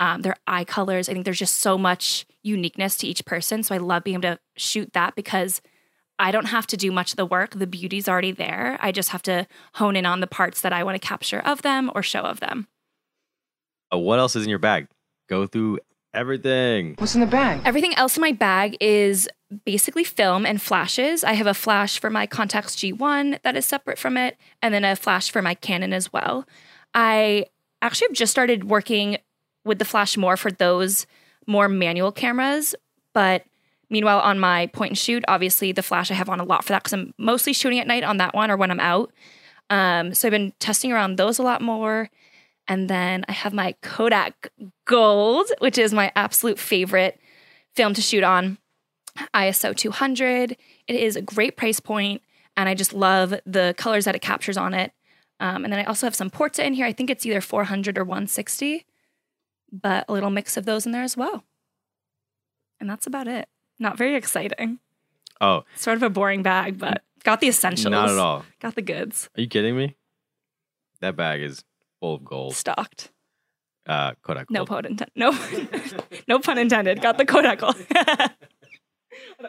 um, 0.00 0.22
their 0.22 0.36
eye 0.46 0.64
colors. 0.64 1.08
I 1.08 1.12
think 1.12 1.24
there's 1.24 1.38
just 1.38 1.60
so 1.60 1.78
much 1.78 2.26
uniqueness 2.42 2.96
to 2.98 3.06
each 3.06 3.24
person. 3.24 3.62
So 3.62 3.74
I 3.74 3.78
love 3.78 4.04
being 4.04 4.16
able 4.16 4.34
to 4.34 4.40
shoot 4.56 4.92
that 4.94 5.14
because 5.14 5.60
I 6.18 6.30
don't 6.30 6.46
have 6.46 6.66
to 6.68 6.76
do 6.76 6.92
much 6.92 7.12
of 7.12 7.16
the 7.16 7.26
work. 7.26 7.58
The 7.58 7.66
beauty's 7.66 8.08
already 8.08 8.32
there. 8.32 8.78
I 8.80 8.92
just 8.92 9.10
have 9.10 9.22
to 9.22 9.46
hone 9.74 9.96
in 9.96 10.06
on 10.06 10.20
the 10.20 10.26
parts 10.26 10.60
that 10.60 10.72
I 10.72 10.84
want 10.84 11.00
to 11.00 11.06
capture 11.06 11.40
of 11.40 11.62
them 11.62 11.90
or 11.94 12.02
show 12.02 12.20
of 12.20 12.40
them. 12.40 12.68
Uh, 13.92 13.98
what 13.98 14.18
else 14.18 14.36
is 14.36 14.44
in 14.44 14.50
your 14.50 14.58
bag? 14.58 14.88
Go 15.28 15.46
through 15.46 15.80
everything. 16.12 16.94
What's 16.98 17.14
in 17.14 17.20
the 17.20 17.26
bag? 17.26 17.60
Everything 17.64 17.94
else 17.94 18.16
in 18.16 18.20
my 18.20 18.32
bag 18.32 18.76
is 18.80 19.28
basically 19.64 20.04
film 20.04 20.46
and 20.46 20.60
flashes. 20.62 21.24
I 21.24 21.32
have 21.32 21.46
a 21.46 21.54
flash 21.54 21.98
for 21.98 22.10
my 22.10 22.26
Contax 22.26 22.76
G1 22.76 23.42
that 23.42 23.56
is 23.56 23.66
separate 23.66 23.98
from 23.98 24.16
it, 24.16 24.36
and 24.62 24.72
then 24.72 24.84
a 24.84 24.96
flash 24.96 25.30
for 25.30 25.42
my 25.42 25.54
Canon 25.54 25.92
as 25.92 26.12
well. 26.12 26.46
I 26.94 27.46
actually 27.82 28.08
have 28.08 28.16
just 28.16 28.30
started 28.30 28.64
working 28.64 29.18
with 29.64 29.78
the 29.78 29.84
flash 29.84 30.16
more 30.16 30.36
for 30.36 30.50
those 30.50 31.06
more 31.46 31.68
manual 31.68 32.12
cameras, 32.12 32.74
but 33.12 33.44
meanwhile, 33.90 34.20
on 34.20 34.38
my 34.38 34.66
point 34.68 34.90
and 34.90 34.98
shoot, 34.98 35.24
obviously 35.28 35.72
the 35.72 35.82
flash 35.82 36.10
I 36.10 36.14
have 36.14 36.28
on 36.28 36.40
a 36.40 36.44
lot 36.44 36.64
for 36.64 36.72
that 36.72 36.82
because 36.82 36.92
I'm 36.92 37.14
mostly 37.18 37.52
shooting 37.52 37.78
at 37.78 37.86
night 37.86 38.04
on 38.04 38.16
that 38.18 38.34
one 38.34 38.50
or 38.50 38.56
when 38.56 38.70
I'm 38.70 38.80
out. 38.80 39.12
Um, 39.70 40.14
so 40.14 40.28
I've 40.28 40.32
been 40.32 40.52
testing 40.58 40.92
around 40.92 41.16
those 41.16 41.38
a 41.38 41.42
lot 41.42 41.62
more. 41.62 42.10
And 42.66 42.88
then 42.88 43.24
I 43.28 43.32
have 43.32 43.52
my 43.52 43.74
Kodak 43.82 44.48
Gold, 44.86 45.46
which 45.58 45.78
is 45.78 45.92
my 45.92 46.10
absolute 46.16 46.58
favorite 46.58 47.20
film 47.74 47.94
to 47.94 48.02
shoot 48.02 48.24
on. 48.24 48.58
ISO 49.34 49.76
200. 49.76 50.56
It 50.86 50.94
is 50.96 51.16
a 51.16 51.22
great 51.22 51.56
price 51.56 51.78
point, 51.78 52.22
and 52.56 52.68
I 52.68 52.74
just 52.74 52.92
love 52.92 53.34
the 53.46 53.74
colors 53.78 54.06
that 54.06 54.14
it 54.14 54.22
captures 54.22 54.56
on 54.56 54.74
it. 54.74 54.92
Um, 55.40 55.64
and 55.64 55.72
then 55.72 55.80
I 55.80 55.84
also 55.84 56.06
have 56.06 56.14
some 56.14 56.30
Portra 56.30 56.64
in 56.64 56.74
here. 56.74 56.86
I 56.86 56.92
think 56.92 57.10
it's 57.10 57.26
either 57.26 57.40
400 57.40 57.98
or 57.98 58.04
160, 58.04 58.86
but 59.72 60.04
a 60.08 60.12
little 60.12 60.30
mix 60.30 60.56
of 60.56 60.64
those 60.64 60.86
in 60.86 60.92
there 60.92 61.02
as 61.02 61.16
well. 61.16 61.44
And 62.80 62.88
that's 62.88 63.06
about 63.06 63.28
it. 63.28 63.48
Not 63.78 63.96
very 63.98 64.14
exciting. 64.14 64.78
Oh, 65.40 65.64
Sort 65.76 65.96
of 65.96 66.02
a 66.02 66.10
boring 66.10 66.42
bag, 66.42 66.78
but 66.78 67.02
got 67.24 67.40
the 67.40 67.48
essentials. 67.48 67.90
not 67.90 68.08
at 68.10 68.18
all. 68.18 68.44
Got 68.60 68.74
the 68.76 68.82
goods. 68.82 69.28
Are 69.36 69.40
you 69.40 69.48
kidding 69.48 69.76
me? 69.76 69.96
That 71.00 71.16
bag 71.16 71.42
is 71.42 71.64
full 72.00 72.14
of 72.14 72.24
gold. 72.24 72.54
Stocked. 72.54 73.10
Uh, 73.86 74.12
Kodak. 74.22 74.50
No 74.50 74.64
pun 74.64 74.86
intended. 74.86 75.12
No, 75.16 75.30
no 76.28 76.38
pun 76.38 76.56
intended. 76.56 77.02
Got 77.02 77.18
the 77.18 77.26
Kodak. 77.26 77.58
gold. 77.60 77.76
that 77.90 78.32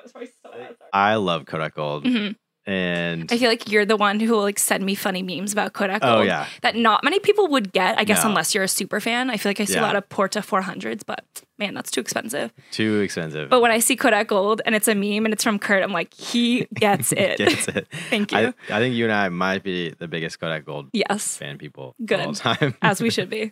was 0.03 0.11
probably 0.11 0.29
so 0.43 0.49
loud. 0.57 0.75
I 0.91 1.15
love 1.15 1.45
Kodak 1.45 1.75
Gold, 1.75 2.03
Mhm. 2.03 2.35
And 2.67 3.31
I 3.31 3.37
feel 3.37 3.49
like 3.49 3.69
you're 3.69 3.85
the 3.85 3.95
one 3.95 4.19
who 4.19 4.31
will 4.31 4.41
like 4.41 4.57
send 4.57 4.83
me 4.83 4.95
funny 4.95 5.21
memes 5.21 5.53
about 5.53 5.73
Kodak 5.73 5.99
Oh, 6.03 6.15
Gold 6.17 6.27
yeah. 6.27 6.47
that 6.63 6.75
not 6.75 7.03
many 7.03 7.19
people 7.19 7.47
would 7.49 7.71
get. 7.71 7.99
I 7.99 8.03
guess 8.03 8.23
No. 8.23 8.29
unless 8.29 8.55
you're 8.55 8.63
a 8.63 8.67
super 8.67 8.99
fan. 8.99 9.29
I 9.29 9.37
feel 9.37 9.51
like 9.51 9.59
I 9.59 9.65
see 9.65 9.77
a 9.77 9.81
lot 9.83 9.95
of 9.95 10.09
Portra 10.09 10.41
400s, 10.43 11.03
but 11.05 11.23
man, 11.59 11.75
that's 11.75 11.91
too 11.91 12.01
expensive. 12.01 12.51
too 12.71 13.01
expensive. 13.01 13.49
But 13.51 13.61
when 13.61 13.69
I 13.69 13.77
see 13.77 13.95
Kodak 13.95 14.27
Gold 14.29 14.61
and 14.65 14.73
it's 14.73 14.87
a 14.87 14.95
meme 14.95 15.25
and 15.25 15.33
it's 15.33 15.43
from 15.43 15.59
Kurt, 15.59 15.83
I'm 15.83 15.91
like, 15.91 16.11
he 16.15 16.65
gets 16.73 17.11
it. 17.11 17.37
Gets 17.37 17.67
it. 17.67 17.87
Thank 18.09 18.33
I, 18.33 18.41
you. 18.41 18.53
I 18.71 18.79
think 18.79 18.95
you 18.95 19.03
and 19.05 19.13
I 19.13 19.29
might 19.29 19.61
be 19.61 19.91
the 19.91 20.07
biggest 20.07 20.39
Kodak 20.39 20.65
Gold 20.65 20.89
yes, 20.91 21.37
fan 21.37 21.59
people 21.59 21.95
Good. 22.03 22.19
of 22.19 22.25
all 22.27 22.33
time. 22.33 22.73
as 22.81 22.99
we 22.99 23.11
should 23.11 23.29
be. 23.29 23.51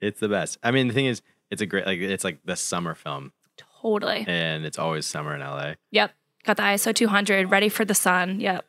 it's 0.00 0.20
the 0.20 0.28
best. 0.28 0.58
I 0.62 0.70
mean, 0.70 0.86
the 0.86 0.94
thing 0.94 1.06
is, 1.06 1.22
it's 1.50 1.60
a 1.60 1.66
great 1.66 1.86
like 1.86 1.98
it's 1.98 2.22
like 2.24 2.38
the 2.44 2.54
summer 2.56 2.94
film, 2.94 3.32
Totally. 3.82 4.24
and 4.28 4.64
it's 4.64 4.78
always 4.78 5.06
summer 5.06 5.34
in 5.34 5.40
LA. 5.40 5.74
Yep. 5.90 6.12
Got 6.44 6.56
the 6.58 6.62
ISO 6.62 6.94
200 6.94 7.50
ready 7.50 7.68
for 7.68 7.84
the 7.84 7.94
sun. 7.94 8.40
Yep. 8.40 8.64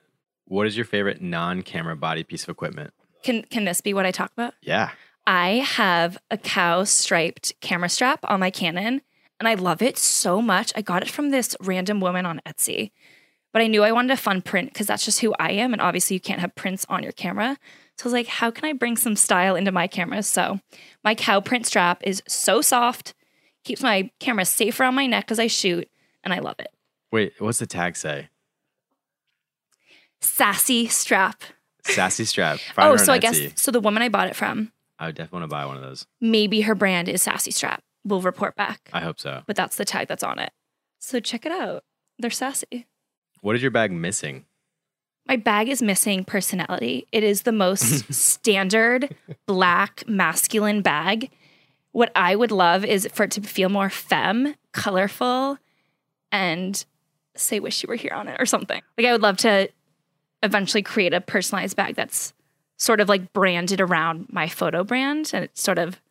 What 0.45 0.67
is 0.67 0.77
your 0.77 0.85
favorite 0.85 1.21
non-camera 1.21 1.95
body 1.95 2.23
piece 2.23 2.43
of 2.43 2.49
equipment? 2.49 2.93
Can 3.23 3.43
can 3.43 3.65
this 3.65 3.81
be 3.81 3.93
what 3.93 4.05
I 4.05 4.11
talk 4.11 4.31
about? 4.33 4.53
Yeah, 4.61 4.91
I 5.25 5.65
have 5.65 6.17
a 6.29 6.37
cow 6.37 6.83
striped 6.83 7.59
camera 7.59 7.89
strap 7.89 8.19
on 8.23 8.39
my 8.39 8.51
Canon 8.51 9.01
and 9.39 9.47
I 9.47 9.55
love 9.55 9.81
it 9.81 9.97
so 9.97 10.41
much. 10.41 10.71
I 10.75 10.81
got 10.81 11.01
it 11.01 11.09
from 11.09 11.29
this 11.29 11.55
random 11.59 11.99
woman 11.99 12.25
on 12.25 12.41
Etsy, 12.45 12.91
but 13.51 13.61
I 13.61 13.67
knew 13.67 13.83
I 13.83 13.91
wanted 13.91 14.11
a 14.11 14.17
fun 14.17 14.41
print 14.41 14.71
because 14.71 14.87
that's 14.87 15.05
just 15.05 15.21
who 15.21 15.33
I 15.39 15.51
am. 15.51 15.73
And 15.73 15.81
obviously, 15.81 16.15
you 16.15 16.19
can't 16.19 16.41
have 16.41 16.55
prints 16.55 16.85
on 16.87 17.03
your 17.03 17.11
camera. 17.11 17.57
So 17.97 18.03
I 18.03 18.07
was 18.07 18.13
like, 18.13 18.27
how 18.27 18.51
can 18.51 18.65
I 18.65 18.73
bring 18.73 18.97
some 18.97 19.15
style 19.15 19.55
into 19.55 19.71
my 19.71 19.87
camera? 19.87 20.23
So 20.23 20.59
my 21.03 21.15
cow 21.15 21.41
print 21.41 21.65
strap 21.65 22.01
is 22.03 22.21
so 22.27 22.61
soft, 22.61 23.13
keeps 23.63 23.81
my 23.81 24.11
camera 24.19 24.45
safe 24.45 24.79
around 24.79 24.95
my 24.95 25.07
neck 25.07 25.31
as 25.31 25.39
I 25.39 25.47
shoot, 25.47 25.89
and 26.23 26.33
I 26.33 26.39
love 26.39 26.59
it. 26.59 26.74
Wait, 27.15 27.31
what's 27.39 27.59
the 27.59 27.65
tag 27.65 27.95
say? 27.95 28.27
Sassy 30.19 30.87
strap. 30.87 31.43
Sassy 31.85 32.25
strap. 32.25 32.59
Find 32.75 32.89
oh, 32.89 32.97
so 32.97 33.13
I 33.13 33.19
guess 33.19 33.39
so. 33.55 33.71
The 33.71 33.79
woman 33.79 34.03
I 34.03 34.09
bought 34.09 34.27
it 34.27 34.35
from, 34.35 34.73
I 34.99 35.05
would 35.05 35.15
definitely 35.15 35.39
want 35.39 35.49
to 35.49 35.55
buy 35.55 35.65
one 35.65 35.77
of 35.77 35.81
those. 35.81 36.07
maybe 36.19 36.59
her 36.61 36.75
brand 36.75 37.07
is 37.07 37.21
Sassy 37.21 37.51
Strap. 37.51 37.81
We'll 38.03 38.19
report 38.19 38.57
back. 38.57 38.89
I 38.91 38.99
hope 38.99 39.21
so. 39.21 39.43
but 39.47 39.55
that's 39.55 39.77
the 39.77 39.85
tag 39.85 40.09
that's 40.09 40.23
on 40.23 40.39
it. 40.39 40.51
So 40.99 41.21
check 41.21 41.45
it 41.45 41.53
out. 41.53 41.85
They're 42.19 42.29
sassy. 42.29 42.85
What 43.39 43.55
is 43.55 43.61
your 43.61 43.71
bag 43.71 43.93
missing? 43.93 44.43
My 45.25 45.37
bag 45.37 45.69
is 45.69 45.81
missing 45.81 46.25
personality. 46.25 47.07
It 47.13 47.23
is 47.23 47.43
the 47.43 47.53
most 47.53 48.13
standard 48.13 49.15
black 49.45 50.03
masculine 50.05 50.81
bag. 50.81 51.31
What 51.93 52.11
I 52.13 52.35
would 52.35 52.51
love 52.51 52.83
is 52.83 53.07
for 53.13 53.23
it 53.23 53.31
to 53.31 53.41
feel 53.41 53.69
more 53.69 53.89
femme, 53.89 54.55
colorful, 54.73 55.59
and 56.29 56.85
say 57.35 57.59
wish 57.59 57.83
you 57.83 57.87
were 57.87 57.95
here 57.95 58.13
on 58.13 58.27
it 58.27 58.39
or 58.39 58.45
something. 58.45 58.81
Like 58.97 59.07
I 59.07 59.11
would 59.11 59.21
love 59.21 59.37
to 59.37 59.69
eventually 60.43 60.83
create 60.83 61.13
a 61.13 61.21
personalized 61.21 61.75
bag 61.75 61.95
that's 61.95 62.33
sort 62.77 62.99
of 62.99 63.09
like 63.09 63.33
branded 63.33 63.81
around 63.81 64.27
my 64.29 64.47
photo 64.47 64.83
brand 64.83 65.31
and 65.33 65.45
it 65.45 65.57
sort 65.57 65.77
of 65.77 66.01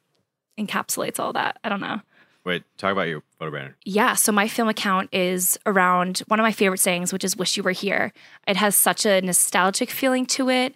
encapsulates 0.59 1.19
all 1.19 1.33
that. 1.33 1.59
I 1.63 1.69
don't 1.69 1.81
know. 1.81 2.01
Wait, 2.45 2.63
talk 2.77 2.93
about 2.93 3.09
your 3.09 3.23
photo 3.39 3.51
brand. 3.51 3.75
Yeah, 3.85 4.15
so 4.15 4.31
my 4.31 4.49
film 4.49 4.69
account 4.69 5.09
is 5.13 5.59
around 5.65 6.19
one 6.29 6.39
of 6.39 6.45
my 6.45 6.53
favorite 6.53 6.79
sayings, 6.79 7.13
which 7.13 7.25
is 7.25 7.37
"Wish 7.37 7.57
you 7.57 7.63
were 7.63 7.71
here." 7.71 8.13
It 8.47 8.57
has 8.57 8.77
such 8.77 9.07
a 9.07 9.23
nostalgic 9.23 9.91
feeling 9.91 10.27
to 10.27 10.51
it, 10.51 10.75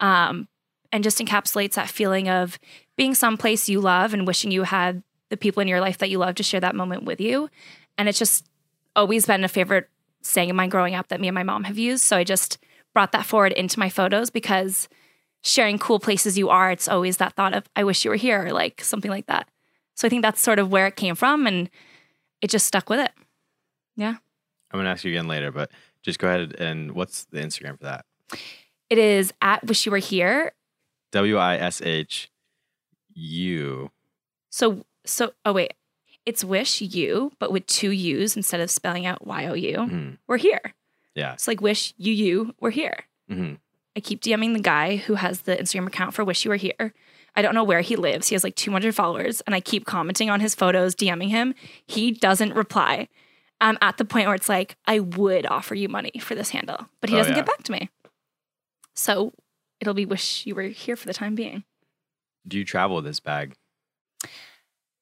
um, 0.00 0.48
and 0.92 1.04
just 1.04 1.18
encapsulates 1.18 1.74
that 1.74 1.90
feeling 1.90 2.30
of 2.30 2.58
being 2.96 3.14
someplace 3.14 3.68
you 3.68 3.80
love 3.80 4.14
and 4.14 4.26
wishing 4.26 4.50
you 4.50 4.62
had 4.62 5.02
the 5.28 5.36
people 5.36 5.60
in 5.60 5.68
your 5.68 5.80
life 5.80 5.98
that 5.98 6.08
you 6.08 6.18
love 6.18 6.36
to 6.36 6.42
share 6.42 6.60
that 6.60 6.74
moment 6.74 7.04
with 7.04 7.20
you. 7.20 7.50
And 7.98 8.08
it's 8.08 8.18
just 8.18 8.46
always 9.00 9.24
been 9.24 9.44
a 9.44 9.48
favorite 9.48 9.88
saying 10.20 10.50
of 10.50 10.56
mine 10.56 10.68
growing 10.68 10.94
up 10.94 11.08
that 11.08 11.20
me 11.20 11.28
and 11.28 11.34
my 11.34 11.42
mom 11.42 11.64
have 11.64 11.78
used. 11.78 12.02
So 12.02 12.18
I 12.18 12.24
just 12.24 12.58
brought 12.92 13.12
that 13.12 13.24
forward 13.24 13.52
into 13.52 13.78
my 13.78 13.88
photos 13.88 14.28
because 14.28 14.88
sharing 15.42 15.78
cool 15.78 15.98
places 15.98 16.36
you 16.36 16.50
are, 16.50 16.70
it's 16.70 16.86
always 16.86 17.16
that 17.16 17.32
thought 17.32 17.54
of, 17.54 17.64
I 17.74 17.84
wish 17.84 18.04
you 18.04 18.10
were 18.10 18.16
here, 18.16 18.44
or 18.46 18.52
like 18.52 18.84
something 18.84 19.10
like 19.10 19.26
that. 19.26 19.48
So 19.94 20.06
I 20.06 20.10
think 20.10 20.20
that's 20.20 20.40
sort 20.40 20.58
of 20.58 20.70
where 20.70 20.86
it 20.86 20.96
came 20.96 21.14
from 21.14 21.46
and 21.46 21.70
it 22.42 22.50
just 22.50 22.66
stuck 22.66 22.90
with 22.90 23.00
it. 23.00 23.12
Yeah. 23.96 24.16
I'm 24.70 24.78
gonna 24.78 24.90
ask 24.90 25.02
you 25.04 25.12
again 25.12 25.28
later, 25.28 25.50
but 25.50 25.70
just 26.02 26.18
go 26.18 26.28
ahead 26.28 26.56
and 26.58 26.92
what's 26.92 27.24
the 27.24 27.40
Instagram 27.40 27.78
for 27.78 27.84
that? 27.84 28.04
It 28.90 28.98
is 28.98 29.32
at 29.40 29.66
Wish 29.66 29.86
You 29.86 29.92
Were 29.92 29.98
Here. 29.98 30.52
W 31.12 31.38
I 31.38 31.56
S 31.56 31.80
H 31.80 32.30
U. 33.14 33.90
So, 34.50 34.84
so, 35.06 35.32
oh, 35.46 35.54
wait. 35.54 35.72
It's 36.26 36.44
Wish 36.44 36.80
You, 36.80 37.32
but 37.38 37.50
with 37.52 37.66
two 37.66 37.90
U's 37.90 38.36
instead 38.36 38.60
of 38.60 38.70
spelling 38.70 39.06
out 39.06 39.26
Y 39.26 39.46
O 39.46 39.54
U. 39.54 39.76
Mhm. 39.78 40.18
We're 40.26 40.36
here. 40.36 40.74
Yeah. 41.14 41.32
It's 41.34 41.48
like 41.48 41.60
Wish 41.60 41.94
You 41.96 42.12
You, 42.12 42.54
we're 42.60 42.70
here. 42.70 43.04
hmm 43.28 43.54
I 43.96 44.00
keep 44.00 44.20
DMing 44.22 44.54
the 44.54 44.60
guy 44.60 44.96
who 44.96 45.14
has 45.16 45.42
the 45.42 45.56
Instagram 45.56 45.88
account 45.88 46.14
for 46.14 46.24
Wish 46.24 46.44
You 46.44 46.50
Were 46.50 46.56
Here. 46.56 46.94
I 47.34 47.42
don't 47.42 47.54
know 47.56 47.64
where 47.64 47.80
he 47.80 47.96
lives. 47.96 48.28
He 48.28 48.34
has 48.36 48.44
like 48.44 48.54
200 48.54 48.94
followers, 48.94 49.40
and 49.42 49.54
I 49.54 49.60
keep 49.60 49.84
commenting 49.84 50.30
on 50.30 50.38
his 50.40 50.54
photos, 50.54 50.94
DMing 50.94 51.28
him. 51.30 51.54
He 51.86 52.12
doesn't 52.12 52.54
reply. 52.54 53.08
I'm 53.60 53.76
at 53.82 53.96
the 53.98 54.04
point 54.04 54.26
where 54.26 54.36
it's 54.36 54.48
like, 54.48 54.76
I 54.86 55.00
would 55.00 55.44
offer 55.46 55.74
you 55.74 55.88
money 55.88 56.12
for 56.20 56.34
this 56.36 56.50
handle, 56.50 56.86
but 57.00 57.10
he 57.10 57.16
Oh, 57.16 57.18
doesn't 57.18 57.32
yeah. 57.32 57.40
get 57.40 57.46
back 57.46 57.62
to 57.64 57.72
me. 57.72 57.90
So 58.94 59.32
it'll 59.80 59.94
be 59.94 60.06
Wish 60.06 60.46
You 60.46 60.54
Were 60.54 60.62
Here 60.62 60.96
for 60.96 61.06
the 61.06 61.14
time 61.14 61.34
being. 61.34 61.64
Do 62.46 62.58
you 62.58 62.64
travel 62.64 62.96
with 62.96 63.04
this 63.04 63.20
bag? 63.20 63.54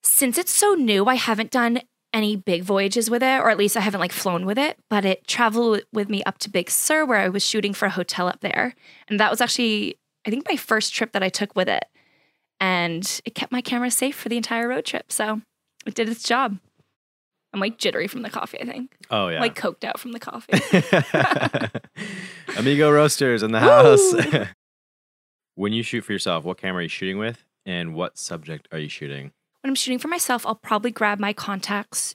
Since 0.03 0.39
it's 0.39 0.53
so 0.53 0.75
new, 0.75 1.07
I 1.07 1.15
haven't 1.15 1.51
done 1.51 1.81
any 2.13 2.37
big 2.37 2.63
voyages 2.63 3.11
with 3.11 3.23
it, 3.23 3.41
or 3.41 3.51
at 3.51 3.59
least 3.59 3.77
I 3.77 3.81
haven't 3.81 4.01
like 4.01 4.13
flown 4.13 4.47
with 4.47 4.59
it, 4.59 4.79
but 4.89 5.05
it 5.05 5.27
traveled 5.27 5.83
with 5.93 6.09
me 6.09 6.23
up 6.25 6.39
to 6.39 6.51
Big 6.51 6.71
Sur 6.71 7.05
where 7.05 7.19
I 7.19 7.29
was 7.29 7.45
shooting 7.45 7.75
for 7.75 7.87
a 7.87 7.91
hotel 7.91 8.29
up 8.29 8.41
there. 8.41 8.75
And 9.09 9.21
that 9.21 9.31
was 9.31 9.41
actually, 9.41 9.99
I 10.27 10.31
think, 10.31 10.49
my 10.49 10.57
first 10.57 10.95
trip 10.95 11.13
that 11.13 11.23
I 11.23 11.29
took 11.29 11.55
with 11.55 11.69
it. 11.69 11.85
And 12.61 13.21
it 13.25 13.35
kept 13.35 13.53
my 13.53 13.61
camera 13.61 13.91
safe 13.91 14.17
for 14.17 14.29
the 14.29 14.37
entire 14.37 14.69
road 14.69 14.85
trip. 14.85 15.13
So 15.13 15.43
it 15.87 15.95
did 15.95 16.09
its 16.09 16.23
job. 16.23 16.59
I'm 17.53 17.61
like 17.61 17.79
jittery 17.79 18.09
from 18.09 18.23
the 18.23 18.31
coffee, 18.31 18.61
I 18.61 18.67
think. 18.67 18.95
Oh 19.11 19.29
yeah. 19.29 19.41
Like 19.41 19.55
coked 19.55 19.85
out 19.85 19.99
from 19.99 20.13
the 20.13 20.21
coffee. 20.21 20.59
Amigo 22.59 22.91
Roasters 22.91 23.43
in 23.43 23.53
the 23.53 23.61
house. 23.61 24.15
when 25.55 25.73
you 25.73 25.83
shoot 25.83 26.03
for 26.03 26.13
yourself, 26.13 26.45
what 26.45 26.59
camera 26.59 26.81
are 26.81 26.83
you 26.83 26.89
shooting 26.89 27.19
with, 27.19 27.45
and 27.65 27.95
what 27.95 28.19
subject 28.19 28.69
are 28.71 28.79
you 28.79 28.89
shooting? 28.89 29.33
When 29.63 29.71
I'm 29.71 29.75
shooting 29.75 29.99
for 29.99 30.09
myself, 30.09 30.47
I'll 30.47 30.55
probably 30.55 30.91
grab 30.91 31.19
my 31.19 31.33
Contax. 31.33 32.15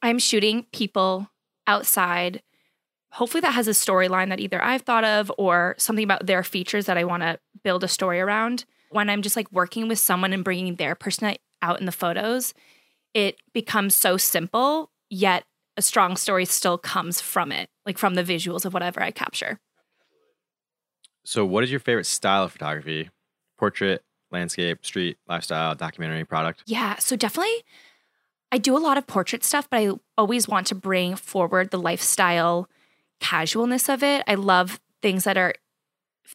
I'm 0.00 0.18
shooting 0.18 0.66
people 0.72 1.28
outside. 1.66 2.42
Hopefully, 3.12 3.40
that 3.40 3.54
has 3.54 3.66
a 3.66 3.72
storyline 3.72 4.28
that 4.28 4.40
either 4.40 4.62
I've 4.62 4.82
thought 4.82 5.04
of 5.04 5.32
or 5.38 5.74
something 5.78 6.04
about 6.04 6.26
their 6.26 6.44
features 6.44 6.86
that 6.86 6.98
I 6.98 7.04
want 7.04 7.22
to 7.22 7.38
build 7.64 7.82
a 7.82 7.88
story 7.88 8.20
around. 8.20 8.64
When 8.90 9.10
I'm 9.10 9.22
just 9.22 9.36
like 9.36 9.50
working 9.50 9.88
with 9.88 9.98
someone 9.98 10.32
and 10.32 10.44
bringing 10.44 10.76
their 10.76 10.94
person 10.94 11.34
out 11.60 11.80
in 11.80 11.86
the 11.86 11.92
photos, 11.92 12.54
it 13.12 13.36
becomes 13.52 13.94
so 13.94 14.16
simple, 14.16 14.90
yet 15.10 15.44
a 15.76 15.82
strong 15.82 16.16
story 16.16 16.44
still 16.44 16.78
comes 16.78 17.20
from 17.20 17.50
it, 17.52 17.70
like 17.86 17.98
from 17.98 18.14
the 18.14 18.24
visuals 18.24 18.64
of 18.64 18.72
whatever 18.72 19.02
I 19.02 19.10
capture. 19.10 19.58
So, 21.24 21.44
what 21.44 21.64
is 21.64 21.70
your 21.70 21.80
favorite 21.80 22.06
style 22.06 22.44
of 22.44 22.52
photography? 22.52 23.10
Portrait, 23.58 24.02
landscape, 24.30 24.84
street, 24.84 25.18
lifestyle, 25.28 25.74
documentary, 25.74 26.24
product? 26.24 26.62
Yeah, 26.66 26.96
so 26.96 27.16
definitely 27.16 27.64
I 28.50 28.58
do 28.58 28.76
a 28.76 28.78
lot 28.78 28.96
of 28.96 29.06
portrait 29.06 29.44
stuff, 29.44 29.68
but 29.68 29.78
I 29.78 29.90
always 30.16 30.48
want 30.48 30.66
to 30.68 30.74
bring 30.74 31.16
forward 31.16 31.70
the 31.70 31.78
lifestyle 31.78 32.68
casualness 33.20 33.88
of 33.88 34.02
it. 34.02 34.24
I 34.26 34.34
love 34.34 34.80
things 35.02 35.24
that 35.24 35.36
are 35.36 35.54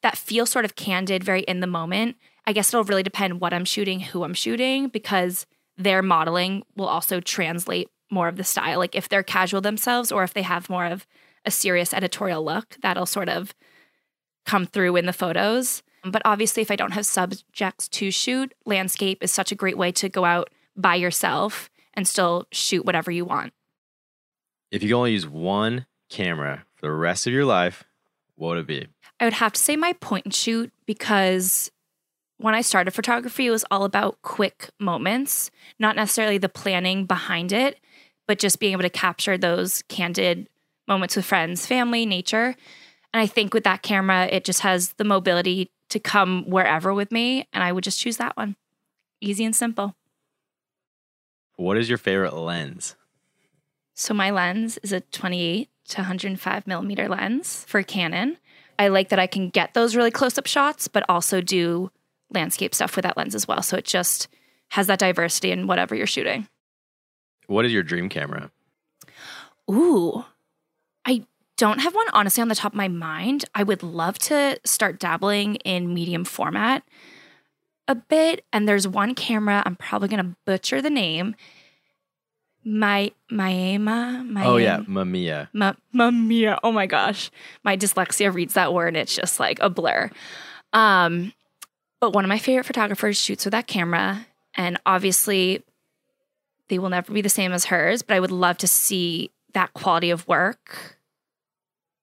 that 0.01 0.17
feel 0.17 0.45
sort 0.45 0.65
of 0.65 0.75
candid, 0.75 1.23
very 1.23 1.41
in 1.41 1.59
the 1.59 1.67
moment. 1.67 2.17
I 2.45 2.53
guess 2.53 2.73
it'll 2.73 2.83
really 2.83 3.03
depend 3.03 3.39
what 3.39 3.53
I'm 3.53 3.65
shooting, 3.65 3.99
who 3.99 4.23
I'm 4.23 4.33
shooting 4.33 4.89
because 4.89 5.45
their 5.77 6.01
modeling 6.01 6.63
will 6.75 6.87
also 6.87 7.19
translate 7.19 7.89
more 8.11 8.27
of 8.27 8.35
the 8.35 8.43
style. 8.43 8.79
Like 8.79 8.95
if 8.95 9.07
they're 9.07 9.23
casual 9.23 9.61
themselves 9.61 10.11
or 10.11 10.23
if 10.23 10.33
they 10.33 10.41
have 10.41 10.69
more 10.69 10.85
of 10.85 11.07
a 11.45 11.51
serious 11.51 11.93
editorial 11.93 12.43
look, 12.43 12.77
that'll 12.81 13.05
sort 13.05 13.29
of 13.29 13.53
come 14.45 14.65
through 14.65 14.95
in 14.95 15.05
the 15.05 15.13
photos. 15.13 15.83
But 16.03 16.21
obviously, 16.25 16.61
if 16.61 16.69
I 16.69 16.75
don't 16.75 16.91
have 16.91 17.05
subjects 17.05 17.87
to 17.89 18.11
shoot, 18.11 18.53
landscape 18.65 19.23
is 19.23 19.31
such 19.31 19.51
a 19.51 19.55
great 19.55 19.77
way 19.77 19.91
to 19.93 20.09
go 20.09 20.25
out 20.25 20.49
by 20.75 20.95
yourself 20.95 21.69
and 21.93 22.07
still 22.07 22.47
shoot 22.51 22.85
whatever 22.85 23.11
you 23.11 23.25
want. 23.25 23.53
If 24.71 24.83
you 24.83 24.89
could 24.89 24.95
only 24.95 25.11
use 25.11 25.27
one 25.27 25.85
camera 26.09 26.65
for 26.75 26.87
the 26.87 26.91
rest 26.91 27.27
of 27.27 27.33
your 27.33 27.45
life, 27.45 27.83
what 28.35 28.49
would 28.49 28.57
it 28.59 28.67
be? 28.67 28.87
I 29.19 29.25
would 29.25 29.33
have 29.33 29.53
to 29.53 29.61
say 29.61 29.75
my 29.75 29.93
point 29.93 30.25
and 30.25 30.33
shoot 30.33 30.71
because 30.85 31.71
when 32.37 32.55
I 32.55 32.61
started 32.61 32.91
photography, 32.91 33.47
it 33.47 33.51
was 33.51 33.63
all 33.71 33.85
about 33.85 34.21
quick 34.21 34.69
moments, 34.79 35.51
not 35.79 35.95
necessarily 35.95 36.37
the 36.37 36.49
planning 36.49 37.05
behind 37.05 37.53
it, 37.53 37.79
but 38.27 38.39
just 38.39 38.59
being 38.59 38.73
able 38.73 38.81
to 38.81 38.89
capture 38.89 39.37
those 39.37 39.83
candid 39.83 40.49
moments 40.87 41.15
with 41.15 41.25
friends, 41.25 41.65
family, 41.65 42.05
nature. 42.05 42.55
And 43.13 43.21
I 43.21 43.27
think 43.27 43.53
with 43.53 43.63
that 43.63 43.83
camera, 43.83 44.25
it 44.25 44.43
just 44.43 44.61
has 44.61 44.93
the 44.93 45.03
mobility 45.03 45.71
to 45.93 45.99
come 45.99 46.49
wherever 46.49 46.93
with 46.93 47.11
me. 47.11 47.47
And 47.53 47.63
I 47.63 47.71
would 47.71 47.83
just 47.83 47.99
choose 47.99 48.17
that 48.17 48.35
one. 48.37 48.55
Easy 49.21 49.45
and 49.45 49.55
simple. 49.55 49.95
What 51.55 51.77
is 51.77 51.87
your 51.87 51.97
favorite 51.97 52.35
lens? 52.35 52.95
So 53.93 54.13
my 54.13 54.31
lens 54.31 54.77
is 54.79 54.91
a 54.91 55.01
28 55.01 55.69
to 55.89 55.97
105 55.97 56.67
millimeter 56.67 57.07
lens 57.07 57.63
for 57.67 57.83
Canon. 57.83 58.37
I 58.79 58.87
like 58.87 59.09
that 59.09 59.19
I 59.19 59.27
can 59.27 59.49
get 59.49 59.73
those 59.73 59.95
really 59.95 60.11
close 60.11 60.37
up 60.37 60.47
shots, 60.47 60.87
but 60.87 61.05
also 61.07 61.41
do 61.41 61.91
landscape 62.31 62.73
stuff 62.73 62.95
with 62.95 63.03
that 63.03 63.17
lens 63.17 63.35
as 63.35 63.47
well. 63.47 63.61
So 63.61 63.77
it 63.77 63.85
just 63.85 64.27
has 64.69 64.87
that 64.87 64.99
diversity 64.99 65.51
in 65.51 65.67
whatever 65.67 65.93
you're 65.93 66.07
shooting. 66.07 66.47
What 67.45 67.65
is 67.65 67.71
your 67.71 67.83
dream 67.83 68.09
camera? 68.09 68.49
Ooh, 69.69 70.25
I 71.05 71.25
don't 71.63 71.79
have 71.79 71.95
one 71.95 72.07
honestly 72.11 72.41
on 72.41 72.49
the 72.49 72.55
top 72.55 72.73
of 72.73 72.75
my 72.75 72.89
mind. 72.89 73.45
I 73.55 73.63
would 73.63 73.83
love 73.83 74.19
to 74.19 74.59
start 74.65 74.99
dabbling 74.99 75.55
in 75.63 75.93
medium 75.93 76.25
format 76.25 76.83
a 77.87 77.95
bit. 77.95 78.43
And 78.51 78.67
there's 78.67 78.85
one 78.85 79.15
camera, 79.15 79.63
I'm 79.65 79.77
probably 79.77 80.09
going 80.09 80.25
to 80.25 80.35
butcher 80.43 80.81
the 80.81 80.89
name. 80.89 81.35
My 82.65 83.13
Maema, 83.31 84.29
my 84.29 84.45
Oh 84.45 84.57
yeah, 84.57 84.79
Mamiya. 84.79 85.47
Ma- 85.53 85.75
Mamiya. 85.95 86.59
Oh 86.63 86.73
my 86.73 86.85
gosh. 86.85 87.31
My 87.63 87.77
dyslexia 87.77 88.33
reads 88.33 88.55
that 88.55 88.73
word 88.73 88.89
and 88.89 88.97
it's 88.97 89.15
just 89.15 89.39
like 89.39 89.59
a 89.61 89.69
blur. 89.69 90.11
Um, 90.73 91.31
but 92.01 92.11
one 92.11 92.25
of 92.25 92.29
my 92.29 92.39
favorite 92.39 92.65
photographers 92.65 93.15
shoots 93.15 93.45
with 93.45 93.53
that 93.53 93.67
camera. 93.67 94.27
And 94.55 94.81
obviously, 94.85 95.63
they 96.67 96.77
will 96.77 96.89
never 96.89 97.13
be 97.13 97.21
the 97.21 97.29
same 97.29 97.53
as 97.53 97.63
hers, 97.63 98.01
but 98.01 98.17
I 98.17 98.19
would 98.19 98.31
love 98.31 98.57
to 98.57 98.67
see 98.67 99.31
that 99.53 99.73
quality 99.73 100.09
of 100.09 100.27
work 100.27 100.99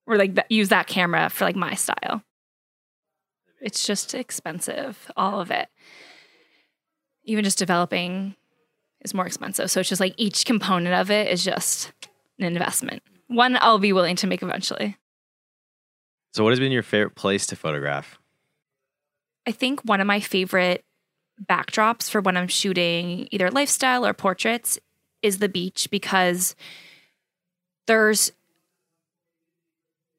or 0.07 0.17
like 0.17 0.35
th- 0.35 0.47
use 0.49 0.69
that 0.69 0.87
camera 0.87 1.29
for 1.31 1.45
like 1.45 1.57
my 1.57 1.75
style. 1.75 2.23
It's 3.61 3.87
just 3.87 4.15
expensive, 4.15 5.11
all 5.17 5.41
of 5.41 5.51
it. 5.51 5.69
Even 7.25 7.45
just 7.45 7.59
developing 7.59 8.35
is 9.03 9.15
more 9.15 9.27
expensive. 9.27 9.71
So 9.71 9.81
it's 9.81 9.89
just 9.89 10.01
like 10.01 10.15
each 10.17 10.45
component 10.45 10.95
of 10.95 11.11
it 11.11 11.29
is 11.29 11.45
just 11.45 11.93
an 12.39 12.47
investment. 12.47 13.03
One 13.29 13.57
I'll 13.61 13.79
be 13.79 13.93
willing 13.93 14.17
to 14.17 14.27
make 14.27 14.43
eventually. 14.43 14.97
So, 16.33 16.45
what 16.45 16.51
has 16.51 16.61
been 16.61 16.73
your 16.73 16.83
favorite 16.83 17.17
place 17.17 17.47
to 17.47 17.57
photograph? 17.57 18.19
I 19.47 19.53
think 19.53 19.81
one 19.83 20.01
of 20.01 20.07
my 20.07 20.21
favorite 20.21 20.85
backdrops 21.49 22.09
for 22.11 22.21
when 22.21 22.37
I'm 22.37 22.49
shooting 22.49 23.27
either 23.31 23.51
lifestyle 23.51 24.07
or 24.07 24.13
portraits 24.13 24.79
is 25.23 25.39
the 25.39 25.49
beach 25.49 25.89
because 25.91 26.55
there's 27.87 28.33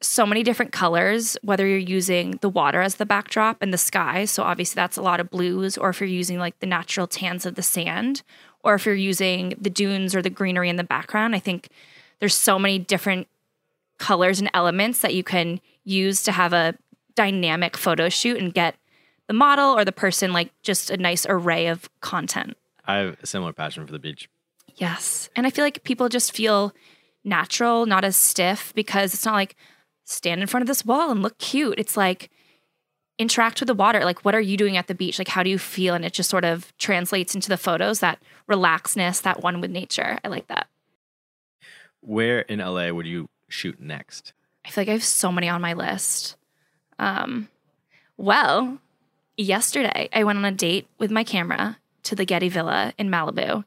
so 0.01 0.25
many 0.25 0.43
different 0.43 0.71
colors, 0.71 1.37
whether 1.43 1.65
you're 1.67 1.77
using 1.77 2.39
the 2.41 2.49
water 2.49 2.81
as 2.81 2.95
the 2.95 3.05
backdrop 3.05 3.61
and 3.61 3.73
the 3.73 3.77
sky. 3.77 4.25
So, 4.25 4.43
obviously, 4.43 4.75
that's 4.75 4.97
a 4.97 5.01
lot 5.01 5.19
of 5.19 5.29
blues, 5.29 5.77
or 5.77 5.89
if 5.89 5.99
you're 5.99 6.09
using 6.09 6.39
like 6.39 6.59
the 6.59 6.65
natural 6.65 7.07
tans 7.07 7.45
of 7.45 7.55
the 7.55 7.61
sand, 7.61 8.23
or 8.63 8.75
if 8.75 8.85
you're 8.85 8.95
using 8.95 9.53
the 9.59 9.69
dunes 9.69 10.15
or 10.15 10.21
the 10.21 10.29
greenery 10.29 10.69
in 10.69 10.75
the 10.75 10.83
background. 10.83 11.35
I 11.35 11.39
think 11.39 11.69
there's 12.19 12.35
so 12.35 12.59
many 12.59 12.79
different 12.79 13.27
colors 13.97 14.39
and 14.39 14.49
elements 14.53 14.99
that 14.99 15.13
you 15.13 15.23
can 15.23 15.59
use 15.83 16.23
to 16.23 16.31
have 16.31 16.53
a 16.53 16.75
dynamic 17.15 17.77
photo 17.77 18.09
shoot 18.09 18.37
and 18.37 18.53
get 18.53 18.75
the 19.27 19.33
model 19.33 19.77
or 19.77 19.85
the 19.85 19.91
person 19.91 20.33
like 20.33 20.51
just 20.63 20.89
a 20.89 20.97
nice 20.97 21.25
array 21.29 21.67
of 21.67 21.89
content. 22.01 22.57
I 22.85 22.97
have 22.97 23.17
a 23.21 23.25
similar 23.25 23.53
passion 23.53 23.85
for 23.85 23.91
the 23.91 23.99
beach. 23.99 24.29
Yes. 24.75 25.29
And 25.35 25.45
I 25.45 25.49
feel 25.49 25.63
like 25.63 25.83
people 25.83 26.09
just 26.09 26.33
feel 26.33 26.73
natural, 27.23 27.85
not 27.85 28.03
as 28.03 28.15
stiff 28.15 28.73
because 28.75 29.13
it's 29.13 29.25
not 29.25 29.35
like 29.35 29.55
stand 30.05 30.41
in 30.41 30.47
front 30.47 30.63
of 30.63 30.67
this 30.67 30.85
wall 30.85 31.11
and 31.11 31.21
look 31.21 31.37
cute. 31.37 31.75
It's 31.77 31.97
like 31.97 32.29
interact 33.17 33.59
with 33.59 33.67
the 33.67 33.73
water. 33.73 34.03
Like, 34.03 34.25
what 34.25 34.35
are 34.35 34.41
you 34.41 34.57
doing 34.57 34.77
at 34.77 34.87
the 34.87 34.95
beach? 34.95 35.19
Like, 35.19 35.27
how 35.27 35.43
do 35.43 35.49
you 35.49 35.59
feel? 35.59 35.93
And 35.93 36.03
it 36.03 36.13
just 36.13 36.29
sort 36.29 36.43
of 36.43 36.75
translates 36.77 37.35
into 37.35 37.49
the 37.49 37.57
photos 37.57 37.99
that 37.99 38.19
relaxedness, 38.49 39.21
that 39.21 39.41
one 39.41 39.61
with 39.61 39.71
nature. 39.71 40.17
I 40.23 40.27
like 40.27 40.47
that. 40.47 40.67
Where 42.01 42.39
in 42.41 42.59
LA 42.59 42.89
would 42.89 43.05
you 43.05 43.29
shoot 43.47 43.79
next? 43.79 44.33
I 44.65 44.69
feel 44.69 44.81
like 44.81 44.89
I 44.89 44.93
have 44.93 45.03
so 45.03 45.31
many 45.31 45.47
on 45.49 45.61
my 45.61 45.73
list. 45.73 46.35
Um, 46.97 47.47
well, 48.17 48.79
yesterday 49.37 50.09
I 50.13 50.23
went 50.23 50.37
on 50.37 50.45
a 50.45 50.51
date 50.51 50.87
with 50.97 51.11
my 51.11 51.23
camera 51.23 51.77
to 52.03 52.15
the 52.15 52.25
Getty 52.25 52.49
Villa 52.49 52.93
in 52.97 53.09
Malibu. 53.09 53.63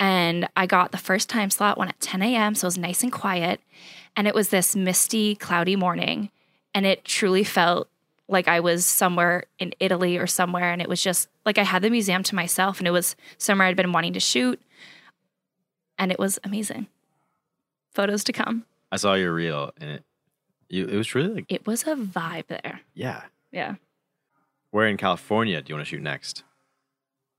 And 0.00 0.48
I 0.56 0.66
got 0.66 0.92
the 0.92 0.98
first 0.98 1.28
time 1.28 1.50
slot 1.50 1.78
one 1.78 1.88
at 1.88 2.00
10 2.00 2.22
a.m. 2.22 2.54
So 2.54 2.64
it 2.64 2.68
was 2.68 2.78
nice 2.78 3.02
and 3.02 3.12
quiet. 3.12 3.60
And 4.16 4.26
it 4.28 4.34
was 4.34 4.48
this 4.50 4.76
misty, 4.76 5.34
cloudy 5.34 5.76
morning. 5.76 6.30
And 6.74 6.86
it 6.86 7.04
truly 7.04 7.44
felt 7.44 7.88
like 8.28 8.48
I 8.48 8.60
was 8.60 8.86
somewhere 8.86 9.44
in 9.58 9.72
Italy 9.80 10.16
or 10.16 10.26
somewhere. 10.26 10.70
And 10.72 10.80
it 10.80 10.88
was 10.88 11.02
just 11.02 11.28
like 11.44 11.58
I 11.58 11.62
had 11.64 11.82
the 11.82 11.90
museum 11.90 12.22
to 12.24 12.34
myself. 12.34 12.78
And 12.78 12.86
it 12.86 12.92
was 12.92 13.16
somewhere 13.38 13.66
I'd 13.68 13.76
been 13.76 13.92
wanting 13.92 14.12
to 14.14 14.20
shoot. 14.20 14.60
And 15.98 16.10
it 16.10 16.18
was 16.18 16.38
amazing. 16.44 16.86
Photos 17.92 18.24
to 18.24 18.32
come. 18.32 18.64
I 18.90 18.96
saw 18.96 19.14
your 19.14 19.32
reel 19.32 19.72
and 19.80 19.90
it 19.90 20.04
you 20.68 20.86
it 20.86 20.96
was 20.96 21.14
really 21.14 21.34
like 21.34 21.46
It 21.48 21.66
was 21.66 21.82
a 21.82 21.94
vibe 21.94 22.46
there. 22.48 22.80
yeah. 22.94 23.22
Yeah. 23.52 23.76
Where 24.70 24.88
in 24.88 24.96
California 24.96 25.62
do 25.62 25.70
you 25.70 25.76
want 25.76 25.86
to 25.86 25.90
shoot 25.90 26.02
next? 26.02 26.42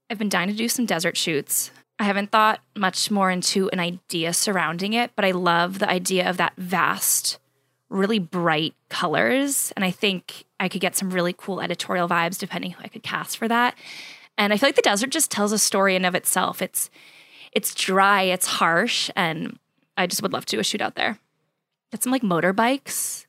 I've 0.09 0.17
been 0.17 0.29
dying 0.29 0.47
to 0.47 0.53
do 0.55 0.69
some 0.69 0.85
desert 0.85 1.17
shoots. 1.17 1.71
I 1.99 2.03
haven't 2.03 2.31
thought 2.31 2.59
much 2.75 3.09
more 3.09 3.31
into 3.31 3.69
an 3.69 3.79
idea 3.79 4.33
surrounding 4.33 4.93
it, 4.93 5.11
but 5.15 5.23
I 5.23 5.31
love 5.31 5.79
the 5.79 5.89
idea 5.89 6.29
of 6.29 6.37
that 6.37 6.53
vast, 6.57 7.39
really 7.89 8.19
bright 8.19 8.75
colors. 8.89 9.71
And 9.75 9.85
I 9.85 9.91
think 9.91 10.45
I 10.59 10.67
could 10.67 10.81
get 10.81 10.95
some 10.95 11.09
really 11.09 11.33
cool 11.37 11.61
editorial 11.61 12.09
vibes 12.09 12.37
depending 12.37 12.71
who 12.71 12.83
I 12.83 12.89
could 12.89 13.03
cast 13.03 13.37
for 13.37 13.47
that. 13.47 13.75
And 14.37 14.51
I 14.51 14.57
feel 14.57 14.67
like 14.67 14.75
the 14.75 14.81
desert 14.81 15.09
just 15.09 15.31
tells 15.31 15.53
a 15.53 15.57
story 15.57 15.95
in 15.95 16.03
of 16.03 16.15
itself. 16.15 16.61
It's 16.61 16.89
it's 17.53 17.73
dry, 17.73 18.23
it's 18.23 18.47
harsh, 18.47 19.09
and 19.15 19.57
I 19.95 20.07
just 20.07 20.21
would 20.21 20.33
love 20.33 20.45
to 20.45 20.57
do 20.57 20.59
a 20.59 20.63
shoot 20.63 20.81
out 20.81 20.95
there. 20.95 21.19
Get 21.91 22.03
some 22.03 22.11
like 22.11 22.21
motorbikes, 22.21 23.25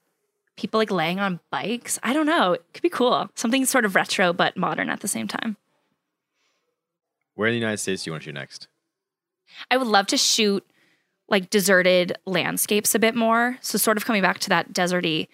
people 0.56 0.78
like 0.78 0.90
laying 0.90 1.20
on 1.20 1.38
bikes. 1.50 2.00
I 2.02 2.12
don't 2.12 2.26
know. 2.26 2.54
It 2.54 2.64
could 2.74 2.82
be 2.82 2.88
cool. 2.88 3.30
Something 3.36 3.64
sort 3.64 3.84
of 3.84 3.94
retro 3.94 4.32
but 4.32 4.56
modern 4.56 4.90
at 4.90 4.98
the 4.98 5.08
same 5.08 5.28
time. 5.28 5.56
Where 7.36 7.48
in 7.48 7.52
the 7.52 7.58
United 7.58 7.78
States 7.78 8.02
do 8.02 8.08
you 8.08 8.12
want 8.12 8.24
to 8.24 8.30
shoot 8.30 8.34
next? 8.34 8.66
I 9.70 9.76
would 9.76 9.86
love 9.86 10.08
to 10.08 10.16
shoot 10.16 10.66
like 11.28 11.50
deserted 11.50 12.16
landscapes 12.24 12.94
a 12.94 12.98
bit 12.98 13.14
more. 13.14 13.58
So 13.60 13.78
sort 13.78 13.96
of 13.96 14.04
coming 14.04 14.22
back 14.22 14.38
to 14.40 14.48
that 14.48 14.72
deserty 14.72 15.28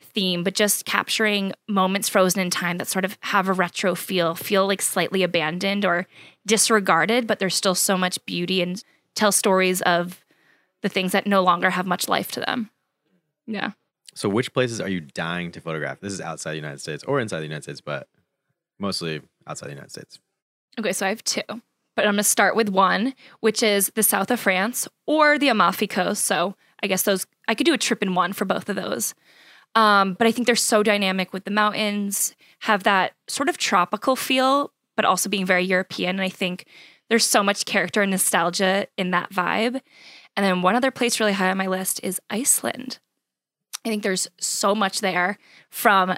theme, 0.00 0.44
but 0.44 0.54
just 0.54 0.84
capturing 0.84 1.52
moments 1.68 2.08
frozen 2.08 2.40
in 2.40 2.50
time 2.50 2.78
that 2.78 2.88
sort 2.88 3.04
of 3.04 3.16
have 3.20 3.48
a 3.48 3.52
retro 3.52 3.94
feel, 3.94 4.34
feel 4.34 4.66
like 4.66 4.82
slightly 4.82 5.22
abandoned 5.22 5.84
or 5.84 6.06
disregarded, 6.46 7.26
but 7.26 7.38
there's 7.38 7.54
still 7.54 7.74
so 7.74 7.96
much 7.96 8.24
beauty 8.26 8.62
and 8.62 8.82
tell 9.14 9.32
stories 9.32 9.80
of 9.82 10.24
the 10.82 10.88
things 10.88 11.12
that 11.12 11.26
no 11.26 11.42
longer 11.42 11.70
have 11.70 11.86
much 11.86 12.08
life 12.08 12.30
to 12.32 12.40
them. 12.40 12.70
Yeah. 13.46 13.72
So 14.14 14.28
which 14.28 14.52
places 14.52 14.80
are 14.80 14.88
you 14.88 15.00
dying 15.00 15.50
to 15.52 15.60
photograph? 15.60 16.00
This 16.00 16.12
is 16.12 16.20
outside 16.20 16.52
the 16.52 16.56
United 16.56 16.80
States 16.80 17.02
or 17.04 17.20
inside 17.20 17.40
the 17.40 17.46
United 17.46 17.62
States, 17.62 17.80
but 17.80 18.08
mostly 18.78 19.22
outside 19.46 19.68
the 19.68 19.74
United 19.74 19.90
States. 19.90 20.18
Okay, 20.78 20.92
so 20.92 21.06
I 21.06 21.10
have 21.10 21.24
two, 21.24 21.42
but 21.48 22.06
I'm 22.06 22.12
going 22.12 22.16
to 22.16 22.24
start 22.24 22.56
with 22.56 22.68
one, 22.68 23.14
which 23.40 23.62
is 23.62 23.92
the 23.94 24.02
south 24.02 24.30
of 24.30 24.40
France 24.40 24.88
or 25.06 25.38
the 25.38 25.48
Amalfi 25.48 25.86
Coast. 25.86 26.24
So 26.24 26.56
I 26.82 26.86
guess 26.86 27.02
those, 27.02 27.26
I 27.46 27.54
could 27.54 27.66
do 27.66 27.74
a 27.74 27.78
trip 27.78 28.02
in 28.02 28.14
one 28.14 28.32
for 28.32 28.44
both 28.44 28.68
of 28.68 28.76
those. 28.76 29.14
Um, 29.74 30.14
but 30.14 30.26
I 30.26 30.32
think 30.32 30.46
they're 30.46 30.56
so 30.56 30.82
dynamic 30.82 31.32
with 31.32 31.44
the 31.44 31.50
mountains, 31.50 32.34
have 32.60 32.82
that 32.84 33.12
sort 33.28 33.48
of 33.48 33.58
tropical 33.58 34.16
feel, 34.16 34.72
but 34.96 35.04
also 35.04 35.28
being 35.28 35.46
very 35.46 35.64
European. 35.64 36.16
And 36.16 36.22
I 36.22 36.28
think 36.28 36.66
there's 37.08 37.24
so 37.24 37.42
much 37.42 37.64
character 37.64 38.02
and 38.02 38.10
nostalgia 38.10 38.86
in 38.96 39.10
that 39.10 39.30
vibe. 39.30 39.80
And 40.36 40.44
then 40.44 40.62
one 40.62 40.74
other 40.74 40.90
place 40.90 41.20
really 41.20 41.32
high 41.32 41.50
on 41.50 41.58
my 41.58 41.66
list 41.66 42.00
is 42.02 42.20
Iceland. 42.30 42.98
I 43.84 43.88
think 43.88 44.02
there's 44.02 44.28
so 44.40 44.74
much 44.74 45.00
there 45.00 45.38
from 45.70 46.16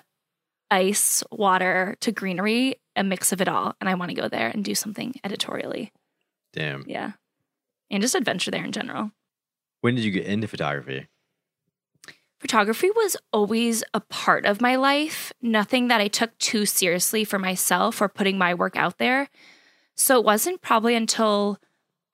ice, 0.70 1.22
water 1.30 1.96
to 2.00 2.12
greenery, 2.12 2.76
a 2.96 3.04
mix 3.04 3.32
of 3.32 3.40
it 3.40 3.48
all. 3.48 3.74
And 3.80 3.88
I 3.88 3.94
want 3.94 4.10
to 4.10 4.20
go 4.20 4.28
there 4.28 4.48
and 4.48 4.64
do 4.64 4.74
something 4.74 5.14
editorially. 5.24 5.92
Damn. 6.52 6.84
Yeah. 6.86 7.12
And 7.90 8.02
just 8.02 8.14
adventure 8.14 8.50
there 8.50 8.64
in 8.64 8.72
general. 8.72 9.10
When 9.80 9.94
did 9.94 10.04
you 10.04 10.10
get 10.10 10.26
into 10.26 10.48
photography? 10.48 11.08
Photography 12.40 12.90
was 12.90 13.16
always 13.32 13.84
a 13.94 14.00
part 14.00 14.44
of 14.44 14.60
my 14.60 14.76
life, 14.76 15.32
nothing 15.40 15.88
that 15.88 16.00
I 16.00 16.08
took 16.08 16.36
too 16.38 16.66
seriously 16.66 17.24
for 17.24 17.38
myself 17.38 18.02
or 18.02 18.08
putting 18.08 18.36
my 18.36 18.52
work 18.54 18.76
out 18.76 18.98
there. 18.98 19.28
So 19.94 20.18
it 20.18 20.24
wasn't 20.24 20.60
probably 20.60 20.94
until 20.94 21.58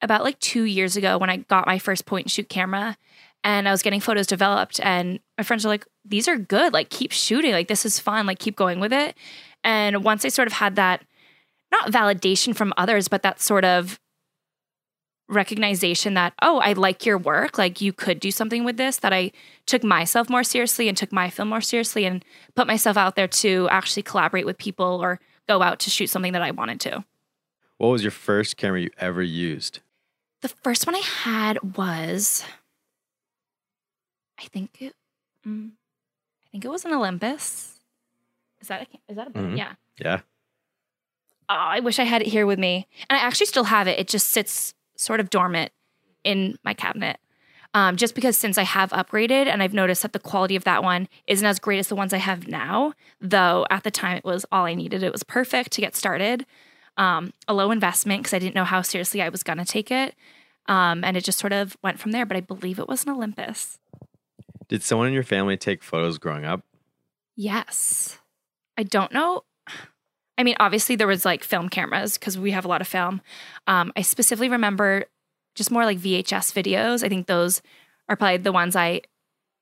about 0.02 0.22
like 0.22 0.38
two 0.38 0.64
years 0.64 0.96
ago 0.96 1.18
when 1.18 1.30
I 1.30 1.38
got 1.38 1.66
my 1.66 1.78
first 1.78 2.06
point 2.06 2.26
and 2.26 2.30
shoot 2.30 2.48
camera 2.48 2.96
and 3.42 3.68
I 3.68 3.72
was 3.72 3.82
getting 3.82 4.00
photos 4.00 4.26
developed. 4.26 4.80
And 4.82 5.20
my 5.38 5.44
friends 5.44 5.64
were 5.64 5.70
like, 5.70 5.86
these 6.04 6.28
are 6.28 6.36
good. 6.36 6.72
Like, 6.72 6.90
keep 6.90 7.12
shooting. 7.12 7.52
Like, 7.52 7.68
this 7.68 7.86
is 7.86 7.98
fun. 7.98 8.26
Like, 8.26 8.38
keep 8.38 8.56
going 8.56 8.80
with 8.80 8.92
it. 8.92 9.16
And 9.64 10.04
once 10.04 10.24
I 10.24 10.28
sort 10.28 10.48
of 10.48 10.54
had 10.54 10.76
that, 10.76 11.04
not 11.70 11.90
validation 11.90 12.54
from 12.54 12.72
others, 12.76 13.08
but 13.08 13.22
that 13.22 13.40
sort 13.40 13.64
of 13.64 14.00
recognition 15.28 16.14
that, 16.14 16.32
oh, 16.42 16.58
I 16.58 16.72
like 16.72 17.06
your 17.06 17.16
work. 17.16 17.56
Like, 17.56 17.80
you 17.80 17.92
could 17.92 18.18
do 18.18 18.30
something 18.30 18.64
with 18.64 18.76
this, 18.76 18.96
that 18.98 19.12
I 19.12 19.30
took 19.66 19.84
myself 19.84 20.28
more 20.28 20.42
seriously 20.42 20.88
and 20.88 20.96
took 20.96 21.12
my 21.12 21.30
film 21.30 21.48
more 21.48 21.60
seriously 21.60 22.04
and 22.04 22.24
put 22.56 22.66
myself 22.66 22.96
out 22.96 23.14
there 23.14 23.28
to 23.28 23.68
actually 23.70 24.02
collaborate 24.02 24.46
with 24.46 24.58
people 24.58 24.98
or 25.00 25.20
go 25.48 25.62
out 25.62 25.78
to 25.80 25.90
shoot 25.90 26.08
something 26.08 26.32
that 26.32 26.42
I 26.42 26.50
wanted 26.50 26.80
to. 26.80 27.04
What 27.78 27.88
was 27.88 28.02
your 28.02 28.10
first 28.10 28.56
camera 28.56 28.80
you 28.80 28.90
ever 28.98 29.22
used? 29.22 29.78
The 30.42 30.48
first 30.48 30.86
one 30.86 30.96
I 30.96 31.02
had 31.22 31.76
was, 31.76 32.44
I 34.38 34.44
think 34.46 34.82
it, 34.82 34.94
mm, 35.46 35.70
I 35.70 36.46
think 36.50 36.64
it 36.64 36.70
was 36.70 36.84
an 36.84 36.92
Olympus. 36.92 37.69
Is 38.60 38.68
that 38.68 38.82
a, 38.82 38.86
is 39.10 39.16
that 39.16 39.28
a 39.28 39.30
Mhm. 39.30 39.56
yeah? 39.56 39.72
Yeah. 39.98 40.20
Oh, 41.48 41.54
I 41.54 41.80
wish 41.80 41.98
I 41.98 42.04
had 42.04 42.22
it 42.22 42.28
here 42.28 42.46
with 42.46 42.58
me, 42.58 42.86
and 43.08 43.18
I 43.18 43.22
actually 43.22 43.46
still 43.46 43.64
have 43.64 43.88
it. 43.88 43.98
It 43.98 44.08
just 44.08 44.28
sits 44.28 44.74
sort 44.96 45.18
of 45.20 45.30
dormant 45.30 45.72
in 46.22 46.58
my 46.64 46.74
cabinet. 46.74 47.18
Um, 47.72 47.96
just 47.96 48.14
because 48.16 48.36
since 48.36 48.58
I 48.58 48.64
have 48.64 48.90
upgraded 48.90 49.46
and 49.46 49.62
I've 49.62 49.72
noticed 49.72 50.02
that 50.02 50.12
the 50.12 50.18
quality 50.18 50.56
of 50.56 50.64
that 50.64 50.82
one 50.82 51.08
isn't 51.28 51.46
as 51.46 51.60
great 51.60 51.78
as 51.78 51.86
the 51.88 51.94
ones 51.94 52.12
I 52.12 52.18
have 52.18 52.48
now, 52.48 52.94
though 53.20 53.64
at 53.70 53.84
the 53.84 53.90
time 53.92 54.16
it 54.16 54.24
was 54.24 54.44
all 54.50 54.64
I 54.66 54.74
needed. 54.74 55.02
It 55.04 55.12
was 55.12 55.22
perfect 55.22 55.70
to 55.72 55.80
get 55.80 55.94
started. 55.94 56.46
Um, 56.96 57.32
a 57.46 57.54
low 57.54 57.70
investment 57.70 58.22
because 58.22 58.34
I 58.34 58.40
didn't 58.40 58.56
know 58.56 58.64
how 58.64 58.82
seriously 58.82 59.22
I 59.22 59.28
was 59.28 59.42
going 59.44 59.58
to 59.58 59.64
take 59.64 59.90
it. 59.90 60.14
Um, 60.66 61.04
and 61.04 61.16
it 61.16 61.24
just 61.24 61.38
sort 61.38 61.52
of 61.52 61.76
went 61.82 61.98
from 62.00 62.10
there. 62.10 62.26
But 62.26 62.36
I 62.36 62.40
believe 62.40 62.78
it 62.80 62.88
was 62.88 63.04
an 63.04 63.10
Olympus. 63.10 63.78
Did 64.68 64.82
someone 64.82 65.06
in 65.08 65.14
your 65.14 65.22
family 65.22 65.56
take 65.56 65.82
photos 65.82 66.18
growing 66.18 66.44
up? 66.44 66.62
Yes. 67.36 68.18
I 68.76 68.83
don't 68.83 69.12
know. 69.12 69.44
I 70.38 70.42
mean, 70.42 70.56
obviously 70.59 70.96
there 70.96 71.06
was 71.06 71.24
like 71.24 71.44
film 71.44 71.68
cameras 71.68 72.16
because 72.16 72.38
we 72.38 72.52
have 72.52 72.64
a 72.64 72.68
lot 72.68 72.80
of 72.80 72.88
film. 72.88 73.20
Um, 73.66 73.92
I 73.96 74.02
specifically 74.02 74.48
remember 74.48 75.04
just 75.54 75.70
more 75.70 75.85
like 75.85 75.98
VHS 75.98 76.52
videos. 76.54 77.04
I 77.04 77.09
think 77.09 77.26
those 77.26 77.61
are 78.09 78.16
probably 78.16 78.38
the 78.38 78.52
ones 78.52 78.74
I 78.74 79.02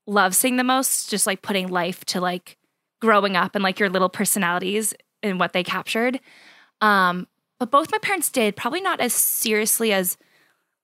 love 0.06 0.34
seeing 0.34 0.56
the 0.56 0.64
most, 0.64 1.10
just 1.10 1.26
like 1.26 1.42
putting 1.42 1.68
life 1.68 2.04
to 2.06 2.20
like 2.20 2.56
growing 3.00 3.36
up 3.36 3.54
and 3.54 3.64
like 3.64 3.80
your 3.80 3.88
little 3.88 4.08
personalities 4.08 4.94
and 5.22 5.40
what 5.40 5.52
they 5.52 5.64
captured. 5.64 6.20
Um, 6.80 7.26
but 7.58 7.70
both 7.70 7.90
my 7.90 7.98
parents 7.98 8.30
did, 8.30 8.56
probably 8.56 8.80
not 8.80 9.00
as 9.00 9.12
seriously 9.12 9.92
as 9.92 10.16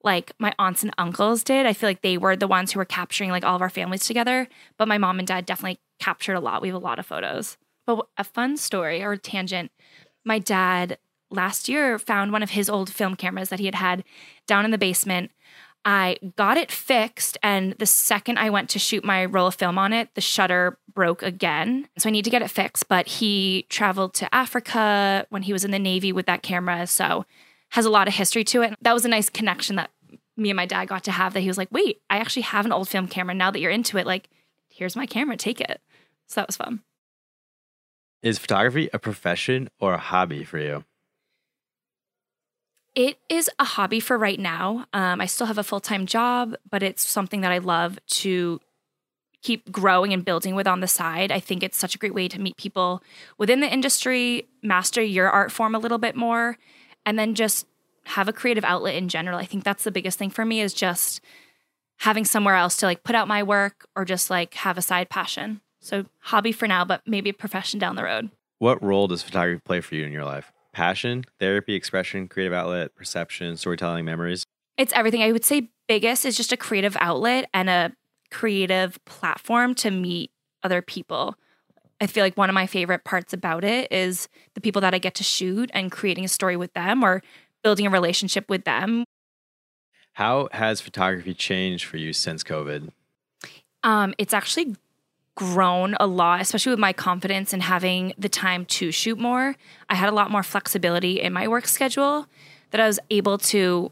like 0.02 0.32
my 0.38 0.52
aunts 0.58 0.82
and 0.82 0.92
uncles 0.98 1.42
did. 1.42 1.66
I 1.66 1.72
feel 1.72 1.88
like 1.88 2.02
they 2.02 2.18
were 2.18 2.36
the 2.36 2.48
ones 2.48 2.72
who 2.72 2.78
were 2.78 2.84
capturing 2.84 3.30
like 3.30 3.44
all 3.44 3.56
of 3.56 3.62
our 3.62 3.70
families 3.70 4.06
together. 4.06 4.48
But 4.76 4.88
my 4.88 4.98
mom 4.98 5.18
and 5.18 5.26
dad 5.26 5.46
definitely 5.46 5.78
captured 5.98 6.34
a 6.34 6.40
lot. 6.40 6.60
We 6.60 6.68
have 6.68 6.74
a 6.74 6.78
lot 6.78 6.98
of 6.98 7.06
photos. 7.06 7.56
But 7.86 8.06
a 8.16 8.24
fun 8.24 8.56
story 8.56 9.02
or 9.02 9.16
tangent 9.16 9.70
my 10.24 10.38
dad 10.38 10.98
last 11.30 11.68
year 11.68 11.98
found 11.98 12.32
one 12.32 12.42
of 12.42 12.50
his 12.50 12.70
old 12.70 12.90
film 12.90 13.14
cameras 13.16 13.48
that 13.48 13.58
he 13.58 13.66
had 13.66 13.74
had 13.74 14.04
down 14.46 14.64
in 14.64 14.70
the 14.70 14.78
basement. 14.78 15.30
I 15.86 16.16
got 16.36 16.56
it 16.56 16.72
fixed, 16.72 17.36
and 17.42 17.74
the 17.74 17.84
second 17.84 18.38
I 18.38 18.48
went 18.48 18.70
to 18.70 18.78
shoot 18.78 19.04
my 19.04 19.26
roll 19.26 19.48
of 19.48 19.54
film 19.54 19.78
on 19.78 19.92
it, 19.92 20.08
the 20.14 20.22
shutter 20.22 20.78
broke 20.94 21.22
again. 21.22 21.88
So 21.98 22.08
I 22.08 22.12
need 22.12 22.24
to 22.24 22.30
get 22.30 22.40
it 22.40 22.50
fixed. 22.50 22.88
But 22.88 23.06
he 23.06 23.66
traveled 23.68 24.14
to 24.14 24.34
Africa 24.34 25.26
when 25.28 25.42
he 25.42 25.52
was 25.52 25.62
in 25.62 25.72
the 25.72 25.78
Navy 25.78 26.10
with 26.10 26.24
that 26.24 26.42
camera. 26.42 26.86
So 26.86 27.26
has 27.70 27.84
a 27.84 27.90
lot 27.90 28.08
of 28.08 28.14
history 28.14 28.44
to 28.44 28.62
it. 28.62 28.74
That 28.80 28.94
was 28.94 29.04
a 29.04 29.08
nice 29.08 29.28
connection 29.28 29.76
that 29.76 29.90
me 30.36 30.48
and 30.48 30.56
my 30.56 30.64
dad 30.64 30.86
got 30.86 31.04
to 31.04 31.12
have 31.12 31.34
that 31.34 31.40
he 31.40 31.48
was 31.48 31.58
like, 31.58 31.70
wait, 31.70 32.00
I 32.08 32.16
actually 32.16 32.42
have 32.42 32.64
an 32.64 32.72
old 32.72 32.88
film 32.88 33.06
camera. 33.06 33.34
Now 33.34 33.50
that 33.50 33.60
you're 33.60 33.70
into 33.70 33.98
it, 33.98 34.06
like, 34.06 34.30
here's 34.68 34.96
my 34.96 35.06
camera, 35.06 35.36
take 35.36 35.60
it. 35.60 35.82
So 36.28 36.40
that 36.40 36.48
was 36.48 36.56
fun. 36.56 36.80
Is 38.24 38.38
photography 38.38 38.88
a 38.94 38.98
profession 38.98 39.68
or 39.78 39.92
a 39.92 39.98
hobby 39.98 40.44
for 40.44 40.58
you? 40.58 40.84
It 42.94 43.18
is 43.28 43.50
a 43.58 43.64
hobby 43.64 44.00
for 44.00 44.16
right 44.16 44.40
now. 44.40 44.86
Um, 44.94 45.20
I 45.20 45.26
still 45.26 45.46
have 45.46 45.58
a 45.58 45.62
full 45.62 45.80
time 45.80 46.06
job, 46.06 46.54
but 46.70 46.82
it's 46.82 47.06
something 47.06 47.42
that 47.42 47.52
I 47.52 47.58
love 47.58 47.98
to 48.22 48.60
keep 49.42 49.70
growing 49.70 50.14
and 50.14 50.24
building 50.24 50.54
with 50.54 50.66
on 50.66 50.80
the 50.80 50.88
side. 50.88 51.30
I 51.30 51.38
think 51.38 51.62
it's 51.62 51.76
such 51.76 51.94
a 51.94 51.98
great 51.98 52.14
way 52.14 52.28
to 52.28 52.40
meet 52.40 52.56
people 52.56 53.02
within 53.36 53.60
the 53.60 53.70
industry, 53.70 54.48
master 54.62 55.02
your 55.02 55.28
art 55.28 55.52
form 55.52 55.74
a 55.74 55.78
little 55.78 55.98
bit 55.98 56.16
more, 56.16 56.56
and 57.04 57.18
then 57.18 57.34
just 57.34 57.66
have 58.04 58.26
a 58.26 58.32
creative 58.32 58.64
outlet 58.64 58.94
in 58.94 59.10
general. 59.10 59.38
I 59.38 59.44
think 59.44 59.64
that's 59.64 59.84
the 59.84 59.90
biggest 59.90 60.18
thing 60.18 60.30
for 60.30 60.46
me 60.46 60.62
is 60.62 60.72
just 60.72 61.20
having 61.98 62.24
somewhere 62.24 62.54
else 62.54 62.78
to 62.78 62.86
like 62.86 63.04
put 63.04 63.14
out 63.14 63.28
my 63.28 63.42
work 63.42 63.86
or 63.94 64.06
just 64.06 64.30
like 64.30 64.54
have 64.54 64.78
a 64.78 64.82
side 64.82 65.10
passion. 65.10 65.60
So 65.84 66.06
hobby 66.20 66.50
for 66.50 66.66
now, 66.66 66.86
but 66.86 67.02
maybe 67.06 67.28
a 67.28 67.34
profession 67.34 67.78
down 67.78 67.94
the 67.94 68.04
road. 68.04 68.30
What 68.58 68.82
role 68.82 69.06
does 69.06 69.22
photography 69.22 69.60
play 69.62 69.80
for 69.82 69.94
you 69.94 70.06
in 70.06 70.12
your 70.12 70.24
life? 70.24 70.50
Passion, 70.72 71.24
therapy, 71.38 71.74
expression, 71.74 72.26
creative 72.26 72.54
outlet, 72.54 72.94
perception, 72.94 73.58
storytelling, 73.58 74.06
memories? 74.06 74.44
It's 74.78 74.94
everything. 74.94 75.22
I 75.22 75.30
would 75.30 75.44
say 75.44 75.68
biggest 75.86 76.24
is 76.24 76.38
just 76.38 76.52
a 76.52 76.56
creative 76.56 76.96
outlet 77.00 77.50
and 77.52 77.68
a 77.68 77.92
creative 78.30 78.98
platform 79.04 79.74
to 79.76 79.90
meet 79.90 80.30
other 80.62 80.80
people. 80.80 81.36
I 82.00 82.06
feel 82.06 82.24
like 82.24 82.38
one 82.38 82.48
of 82.48 82.54
my 82.54 82.66
favorite 82.66 83.04
parts 83.04 83.34
about 83.34 83.62
it 83.62 83.92
is 83.92 84.26
the 84.54 84.62
people 84.62 84.80
that 84.80 84.94
I 84.94 84.98
get 84.98 85.14
to 85.16 85.22
shoot 85.22 85.70
and 85.74 85.92
creating 85.92 86.24
a 86.24 86.28
story 86.28 86.56
with 86.56 86.72
them 86.72 87.04
or 87.04 87.22
building 87.62 87.86
a 87.86 87.90
relationship 87.90 88.48
with 88.48 88.64
them. 88.64 89.04
How 90.14 90.48
has 90.52 90.80
photography 90.80 91.34
changed 91.34 91.84
for 91.84 91.98
you 91.98 92.14
since 92.14 92.42
COVID? 92.42 92.88
Um, 93.82 94.14
it's 94.16 94.32
actually 94.32 94.76
grown 95.36 95.96
a 95.98 96.06
lot, 96.06 96.40
especially 96.40 96.70
with 96.70 96.78
my 96.78 96.92
confidence 96.92 97.52
and 97.52 97.62
having 97.62 98.14
the 98.16 98.28
time 98.28 98.64
to 98.66 98.92
shoot 98.92 99.18
more. 99.18 99.56
I 99.88 99.94
had 99.94 100.08
a 100.08 100.12
lot 100.12 100.30
more 100.30 100.42
flexibility 100.42 101.20
in 101.20 101.32
my 101.32 101.48
work 101.48 101.66
schedule 101.66 102.26
that 102.70 102.80
I 102.80 102.86
was 102.86 103.00
able 103.10 103.38
to 103.38 103.90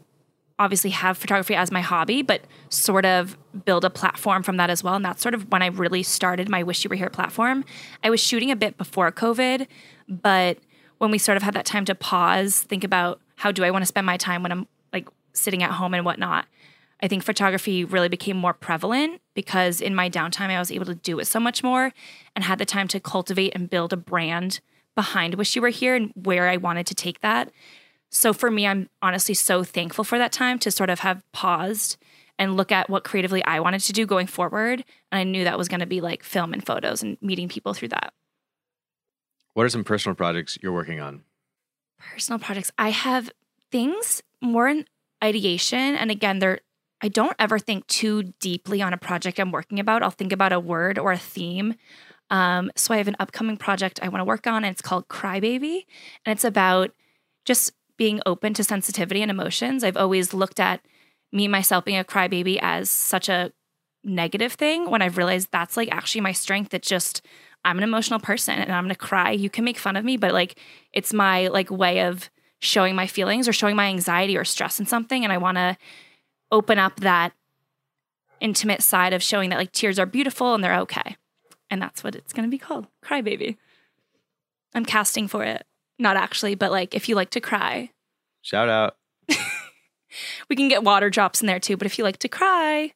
obviously 0.59 0.91
have 0.91 1.17
photography 1.17 1.55
as 1.55 1.71
my 1.71 1.81
hobby, 1.81 2.21
but 2.21 2.41
sort 2.69 3.05
of 3.05 3.37
build 3.65 3.83
a 3.83 3.89
platform 3.89 4.43
from 4.43 4.57
that 4.57 4.69
as 4.69 4.83
well. 4.83 4.95
And 4.95 5.03
that's 5.03 5.21
sort 5.21 5.33
of 5.33 5.51
when 5.51 5.61
I 5.61 5.67
really 5.67 6.03
started 6.03 6.47
my 6.47 6.63
Wish 6.63 6.83
You 6.83 6.89
Were 6.89 6.95
Here 6.95 7.09
platform. 7.09 7.65
I 8.03 8.09
was 8.09 8.21
shooting 8.21 8.51
a 8.51 8.55
bit 8.55 8.77
before 8.77 9.11
COVID, 9.11 9.67
but 10.07 10.59
when 10.99 11.11
we 11.11 11.17
sort 11.17 11.37
of 11.37 11.43
had 11.43 11.55
that 11.55 11.65
time 11.65 11.85
to 11.85 11.95
pause, 11.95 12.61
think 12.61 12.83
about 12.83 13.19
how 13.35 13.51
do 13.51 13.63
I 13.63 13.71
want 13.71 13.81
to 13.81 13.87
spend 13.87 14.05
my 14.05 14.15
time 14.15 14.43
when 14.43 14.51
I'm 14.51 14.67
like 14.93 15.09
sitting 15.33 15.63
at 15.63 15.71
home 15.71 15.93
and 15.93 16.05
whatnot. 16.05 16.45
I 17.03 17.09
think 17.09 17.21
photography 17.21 17.83
really 17.83 18.07
became 18.07 18.37
more 18.37 18.53
prevalent 18.53 19.19
because 19.33 19.81
in 19.81 19.93
my 19.93 20.09
downtime, 20.09 20.49
I 20.49 20.57
was 20.57 20.71
able 20.71 20.85
to 20.85 20.95
do 20.95 21.19
it 21.19 21.25
so 21.25 21.37
much 21.37 21.61
more 21.61 21.91
and 22.33 22.45
had 22.45 22.59
the 22.59 22.65
time 22.65 22.87
to 22.87 22.99
cultivate 23.01 23.53
and 23.53 23.69
build 23.69 23.91
a 23.91 23.97
brand 23.97 24.61
behind 24.95 25.35
Wish 25.35 25.53
You 25.53 25.61
Were 25.61 25.67
Here 25.67 25.95
and 25.95 26.13
where 26.15 26.47
I 26.47 26.55
wanted 26.55 26.87
to 26.87 26.95
take 26.95 27.19
that. 27.19 27.51
So 28.09 28.31
for 28.31 28.49
me, 28.49 28.65
I'm 28.65 28.89
honestly 29.01 29.35
so 29.35 29.65
thankful 29.65 30.05
for 30.05 30.17
that 30.17 30.31
time 30.31 30.57
to 30.59 30.71
sort 30.71 30.89
of 30.89 30.99
have 31.01 31.21
paused 31.33 31.97
and 32.39 32.55
look 32.55 32.71
at 32.71 32.89
what 32.89 33.03
creatively 33.03 33.43
I 33.43 33.59
wanted 33.59 33.81
to 33.81 33.91
do 33.91 34.05
going 34.05 34.27
forward. 34.27 34.85
And 35.11 35.19
I 35.19 35.25
knew 35.25 35.43
that 35.43 35.57
was 35.57 35.67
going 35.67 35.81
to 35.81 35.85
be 35.85 35.99
like 35.99 36.23
film 36.23 36.53
and 36.53 36.65
photos 36.65 37.03
and 37.03 37.17
meeting 37.21 37.49
people 37.49 37.73
through 37.73 37.89
that. 37.89 38.13
What 39.55 39.65
are 39.65 39.69
some 39.69 39.83
personal 39.83 40.15
projects 40.15 40.57
you're 40.61 40.71
working 40.71 41.01
on? 41.01 41.23
Personal 41.99 42.39
projects. 42.39 42.71
I 42.77 42.89
have 42.89 43.29
things 43.71 44.23
more 44.41 44.69
in 44.69 44.85
ideation. 45.21 45.95
And 45.95 46.09
again, 46.09 46.39
they're, 46.39 46.59
I 47.03 47.09
don't 47.09 47.35
ever 47.37 47.59
think 47.59 47.85
too 47.87 48.23
deeply 48.39 48.81
on 48.81 48.93
a 48.93 48.97
project 48.97 49.37
I'm 49.39 49.51
working 49.51 49.79
about. 49.79 50.01
I'll 50.01 50.09
think 50.09 50.31
about 50.31 50.53
a 50.53 50.59
word 50.59 50.97
or 50.97 51.11
a 51.11 51.17
theme. 51.17 51.75
Um, 52.29 52.71
so 52.77 52.93
I 52.93 52.97
have 52.97 53.09
an 53.09 53.17
upcoming 53.19 53.57
project 53.57 53.99
I 54.01 54.07
want 54.07 54.21
to 54.21 54.25
work 54.25 54.47
on, 54.47 54.63
and 54.63 54.71
it's 54.71 54.81
called 54.81 55.09
Crybaby. 55.09 55.85
And 56.25 56.31
it's 56.31 56.45
about 56.45 56.91
just 57.43 57.73
being 57.97 58.21
open 58.25 58.53
to 58.53 58.63
sensitivity 58.63 59.21
and 59.21 59.29
emotions. 59.29 59.83
I've 59.83 59.97
always 59.97 60.33
looked 60.33 60.61
at 60.61 60.79
me 61.33 61.47
myself 61.49 61.83
being 61.83 61.99
a 61.99 62.05
crybaby 62.05 62.57
as 62.61 62.89
such 62.89 63.27
a 63.27 63.51
negative 64.05 64.53
thing 64.53 64.89
when 64.89 65.01
I've 65.01 65.17
realized 65.17 65.49
that's 65.51 65.75
like 65.75 65.89
actually 65.91 66.21
my 66.21 66.31
strength. 66.31 66.73
It's 66.73 66.87
just 66.87 67.21
I'm 67.65 67.77
an 67.77 67.83
emotional 67.83 68.19
person 68.19 68.59
and 68.59 68.71
I'm 68.71 68.85
gonna 68.85 68.95
cry. 68.95 69.31
You 69.31 69.49
can 69.49 69.63
make 69.65 69.77
fun 69.77 69.95
of 69.95 70.05
me, 70.05 70.17
but 70.17 70.33
like 70.33 70.57
it's 70.93 71.13
my 71.13 71.47
like 71.47 71.69
way 71.69 72.01
of 72.01 72.29
showing 72.59 72.95
my 72.95 73.07
feelings 73.07 73.47
or 73.47 73.53
showing 73.53 73.75
my 73.75 73.87
anxiety 73.87 74.37
or 74.37 74.45
stress 74.45 74.79
in 74.79 74.85
something. 74.85 75.23
And 75.23 75.33
I 75.33 75.37
wanna 75.37 75.77
open 76.53 76.79
up 76.79 77.01
that 77.01 77.33
intimate 78.39 78.83
side 78.83 79.11
of 79.13 79.21
showing 79.21 79.49
that 79.49 79.57
like 79.57 79.71
tears 79.71 79.99
are 79.99 80.05
beautiful 80.05 80.53
and 80.53 80.63
they're 80.63 80.79
okay. 80.79 81.17
And 81.69 81.81
that's 81.81 82.03
what 82.03 82.15
it's 82.15 82.31
gonna 82.31 82.47
be 82.47 82.57
called. 82.57 82.87
Crybaby. 83.03 83.57
I'm 84.73 84.85
casting 84.85 85.27
for 85.27 85.43
it. 85.43 85.65
Not 85.99 86.15
actually, 86.15 86.55
but 86.55 86.71
like 86.71 86.95
if 86.95 87.09
you 87.09 87.15
like 87.15 87.31
to 87.31 87.41
cry, 87.41 87.89
Shout 88.43 88.67
out. 88.67 88.97
we 90.49 90.55
can 90.57 90.67
get 90.67 90.83
water 90.83 91.09
drops 91.09 91.39
in 91.41 91.47
there 91.47 91.61
too. 91.61 91.77
But 91.77 91.85
if 91.85 91.97
you 91.97 92.03
like 92.03 92.19
to 92.19 92.27
cry, 92.27 92.91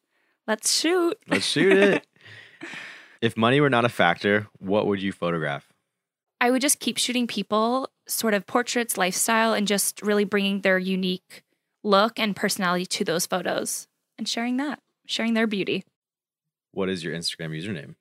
let's 0.46 0.78
shoot. 0.78 1.18
Let's 1.28 1.46
shoot 1.46 1.72
it. 1.72 2.08
if 3.22 3.38
money 3.38 3.62
were 3.62 3.70
not 3.70 3.86
a 3.86 3.90
factor, 3.90 4.48
what 4.60 4.88
would 4.88 5.02
you 5.02 5.14
photograph? 5.14 5.68
I 6.42 6.52
would 6.52 6.62
just 6.62 6.80
keep 6.80 6.98
shooting 6.98 7.26
people, 7.26 7.90
sort 8.08 8.34
of 8.34 8.46
portraits, 8.46 8.98
lifestyle, 8.98 9.54
and 9.54 9.66
just 9.66 10.02
really 10.02 10.26
bringing 10.26 10.62
their 10.62 10.78
unique 10.78 11.44
look 11.88 12.20
and 12.20 12.36
personality 12.36 12.86
to 12.86 13.04
those 13.04 13.26
photos 13.26 13.88
and 14.18 14.28
sharing 14.28 14.58
that, 14.58 14.80
sharing 15.06 15.34
their 15.34 15.48
beauty. 15.48 15.84
What 16.72 16.90
is 16.90 17.04
your 17.04 17.16
Instagram 17.16 17.58
username? 17.58 17.96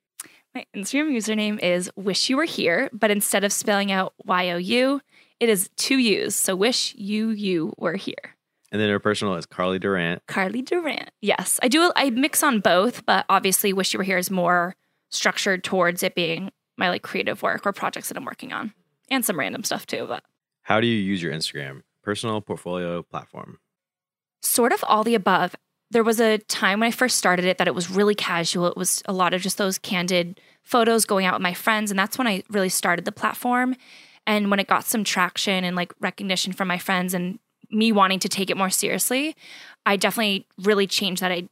My 0.53 0.65
Instagram 0.75 1.15
username 1.15 1.59
is 1.59 1.89
wish 1.95 2.29
you 2.29 2.37
were 2.37 2.45
here, 2.45 2.89
but 2.91 3.11
instead 3.11 3.43
of 3.43 3.53
spelling 3.53 3.91
out 3.91 4.13
Y 4.25 4.49
O 4.51 4.57
U, 4.57 5.01
it 5.39 5.49
is 5.49 5.69
two 5.77 5.97
U's. 5.97 6.35
So 6.35 6.55
wish 6.55 6.95
you 6.95 7.29
you 7.29 7.73
were 7.77 7.95
here. 7.95 8.35
And 8.71 8.81
then 8.81 8.89
your 8.89 8.99
personal 8.99 9.35
is 9.35 9.45
Carley 9.45 9.79
Durant. 9.79 10.25
Carley 10.27 10.61
Durant. 10.61 11.11
Yes, 11.21 11.59
I 11.63 11.69
do. 11.69 11.91
I 11.95 12.09
mix 12.09 12.43
on 12.43 12.59
both, 12.59 13.05
but 13.05 13.25
obviously, 13.29 13.71
wish 13.71 13.93
you 13.93 13.97
were 13.97 14.03
here 14.03 14.17
is 14.17 14.29
more 14.29 14.75
structured 15.09 15.63
towards 15.63 16.03
it 16.03 16.15
being 16.15 16.51
my 16.75 16.89
like 16.89 17.01
creative 17.01 17.41
work 17.41 17.65
or 17.65 17.71
projects 17.71 18.09
that 18.09 18.17
I'm 18.17 18.25
working 18.25 18.51
on, 18.51 18.73
and 19.09 19.23
some 19.23 19.39
random 19.39 19.63
stuff 19.63 19.85
too. 19.85 20.05
But 20.07 20.23
How 20.63 20.81
do 20.81 20.87
you 20.87 20.97
use 20.97 21.21
your 21.23 21.31
Instagram? 21.31 21.83
Personal, 22.03 22.41
portfolio, 22.41 23.03
platform. 23.03 23.59
Sort 24.41 24.71
of 24.71 24.83
all 24.83 25.03
the 25.03 25.15
above. 25.15 25.55
There 25.89 26.03
was 26.03 26.19
a 26.19 26.37
time 26.37 26.79
when 26.79 26.87
I 26.87 26.91
first 26.91 27.17
started 27.17 27.45
it 27.45 27.57
that 27.57 27.67
it 27.67 27.75
was 27.75 27.89
really 27.89 28.15
casual. 28.15 28.67
It 28.67 28.77
was 28.77 29.01
a 29.05 29.13
lot 29.13 29.33
of 29.33 29.41
just 29.41 29.57
those 29.57 29.77
candid 29.77 30.39
photos 30.63 31.05
going 31.05 31.25
out 31.25 31.35
with 31.35 31.41
my 31.41 31.53
friends. 31.53 31.91
And 31.91 31.99
that's 31.99 32.17
when 32.17 32.27
I 32.27 32.43
really 32.49 32.69
started 32.69 33.05
the 33.05 33.11
platform. 33.11 33.75
And 34.25 34.51
when 34.51 34.59
it 34.59 34.67
got 34.67 34.83
some 34.83 35.05
traction 35.05 35.63
and 35.63 35.75
like 35.75 35.93
recognition 36.01 36.51
from 36.51 36.67
my 36.67 36.77
friends 36.77 37.13
and 37.13 37.39
me 37.71 37.91
wanting 37.91 38.19
to 38.19 38.29
take 38.29 38.49
it 38.49 38.57
more 38.57 38.69
seriously, 38.69 39.35
I 39.85 39.95
definitely 39.95 40.45
really 40.57 40.87
changed 40.87 41.21
that. 41.21 41.31
I 41.31 41.47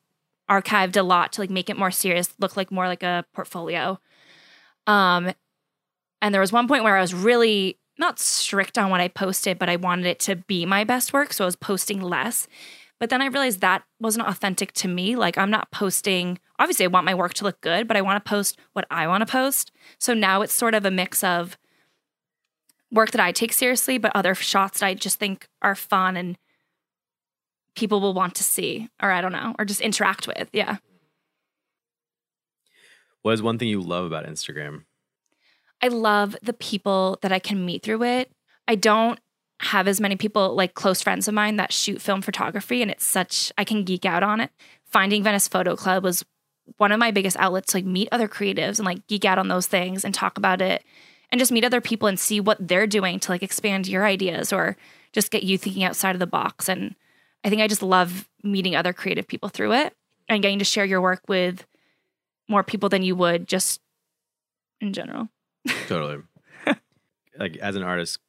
archived 0.49 0.97
a 0.97 1.03
lot 1.03 1.31
to 1.33 1.41
like 1.41 1.49
make 1.49 1.69
it 1.69 1.77
more 1.77 1.91
serious, 1.91 2.33
look 2.39 2.57
like 2.57 2.71
more 2.71 2.87
like 2.87 3.03
a 3.03 3.25
portfolio. 3.33 3.99
Um, 4.85 5.31
and 6.21 6.33
there 6.33 6.41
was 6.41 6.51
one 6.51 6.67
point 6.67 6.83
where 6.83 6.97
I 6.97 7.01
was 7.01 7.13
really 7.13 7.77
not 7.97 8.19
strict 8.19 8.77
on 8.77 8.89
what 8.89 9.01
I 9.01 9.07
posted, 9.07 9.57
but 9.57 9.69
I 9.69 9.75
wanted 9.75 10.05
it 10.05 10.19
to 10.21 10.35
be 10.35 10.65
my 10.65 10.83
best 10.83 11.13
work. 11.13 11.33
So 11.33 11.43
I 11.43 11.47
was 11.47 11.55
posting 11.55 12.01
less. 12.01 12.47
But 12.99 13.09
then 13.09 13.21
I 13.21 13.27
realized 13.27 13.61
that 13.61 13.83
wasn't 13.99 14.27
authentic 14.27 14.71
to 14.73 14.87
me. 14.87 15.15
Like, 15.15 15.37
I'm 15.37 15.51
not 15.51 15.71
posting, 15.71 16.39
obviously, 16.59 16.85
I 16.85 16.89
want 16.89 17.05
my 17.05 17.13
work 17.13 17.33
to 17.35 17.43
look 17.43 17.59
good, 17.61 17.87
but 17.87 17.97
I 17.97 18.01
want 18.01 18.23
to 18.23 18.29
post 18.29 18.57
what 18.73 18.85
I 18.89 19.07
want 19.07 19.21
to 19.21 19.31
post. 19.31 19.71
So 19.99 20.13
now 20.13 20.41
it's 20.41 20.53
sort 20.53 20.73
of 20.73 20.85
a 20.85 20.91
mix 20.91 21.23
of 21.23 21.57
work 22.91 23.11
that 23.11 23.21
I 23.21 23.31
take 23.33 23.51
seriously, 23.51 23.97
but 23.97 24.13
other 24.15 24.33
shots 24.33 24.79
that 24.79 24.85
I 24.85 24.93
just 24.93 25.19
think 25.19 25.49
are 25.61 25.75
fun 25.75 26.15
and 26.15 26.37
people 27.75 27.99
will 27.99 28.13
want 28.13 28.35
to 28.35 28.43
see, 28.43 28.87
or 29.03 29.11
I 29.11 29.19
don't 29.19 29.33
know, 29.33 29.53
or 29.59 29.65
just 29.65 29.81
interact 29.81 30.27
with. 30.27 30.49
Yeah. 30.53 30.77
What 33.23 33.33
is 33.33 33.41
one 33.41 33.57
thing 33.57 33.67
you 33.67 33.81
love 33.81 34.05
about 34.05 34.25
Instagram? 34.25 34.83
I 35.85 35.89
love 35.89 36.35
the 36.41 36.53
people 36.53 37.19
that 37.21 37.31
I 37.31 37.37
can 37.37 37.63
meet 37.63 37.83
through 37.83 38.01
it. 38.01 38.31
I 38.67 38.73
don't 38.73 39.19
have 39.59 39.87
as 39.87 40.01
many 40.01 40.15
people 40.15 40.55
like 40.55 40.73
close 40.73 40.99
friends 40.99 41.27
of 41.27 41.35
mine 41.35 41.57
that 41.57 41.71
shoot 41.71 42.01
film 42.01 42.23
photography 42.23 42.81
and 42.81 42.89
it's 42.89 43.05
such 43.05 43.51
I 43.55 43.65
can 43.65 43.83
geek 43.83 44.03
out 44.03 44.23
on 44.23 44.41
it. 44.41 44.49
Finding 44.83 45.21
Venice 45.21 45.47
Photo 45.47 45.75
Club 45.75 46.03
was 46.03 46.25
one 46.77 46.91
of 46.91 46.97
my 46.97 47.11
biggest 47.11 47.37
outlets 47.37 47.71
to 47.71 47.77
like 47.77 47.85
meet 47.85 48.09
other 48.11 48.27
creatives 48.27 48.79
and 48.79 48.85
like 48.87 49.05
geek 49.05 49.25
out 49.25 49.37
on 49.37 49.47
those 49.47 49.67
things 49.67 50.03
and 50.03 50.11
talk 50.11 50.39
about 50.39 50.59
it 50.59 50.83
and 51.31 51.37
just 51.37 51.51
meet 51.51 51.63
other 51.63 51.81
people 51.81 52.07
and 52.07 52.19
see 52.19 52.39
what 52.39 52.67
they're 52.67 52.87
doing 52.87 53.19
to 53.19 53.31
like 53.31 53.43
expand 53.43 53.87
your 53.87 54.07
ideas 54.07 54.51
or 54.51 54.75
just 55.13 55.29
get 55.29 55.43
you 55.43 55.55
thinking 55.55 55.83
outside 55.83 56.15
of 56.15 56.19
the 56.19 56.25
box 56.25 56.67
and 56.67 56.95
I 57.43 57.51
think 57.51 57.61
I 57.61 57.67
just 57.67 57.83
love 57.83 58.27
meeting 58.41 58.75
other 58.75 58.91
creative 58.91 59.27
people 59.27 59.49
through 59.49 59.73
it 59.73 59.95
and 60.27 60.41
getting 60.41 60.57
to 60.57 60.65
share 60.65 60.85
your 60.85 60.99
work 60.99 61.21
with 61.27 61.63
more 62.49 62.63
people 62.63 62.89
than 62.89 63.03
you 63.03 63.15
would 63.15 63.47
just 63.47 63.81
in 64.81 64.91
general. 64.91 65.29
Totally. 65.87 66.21
like 67.37 67.57
as 67.57 67.75
an 67.75 67.83
artist, 67.83 68.19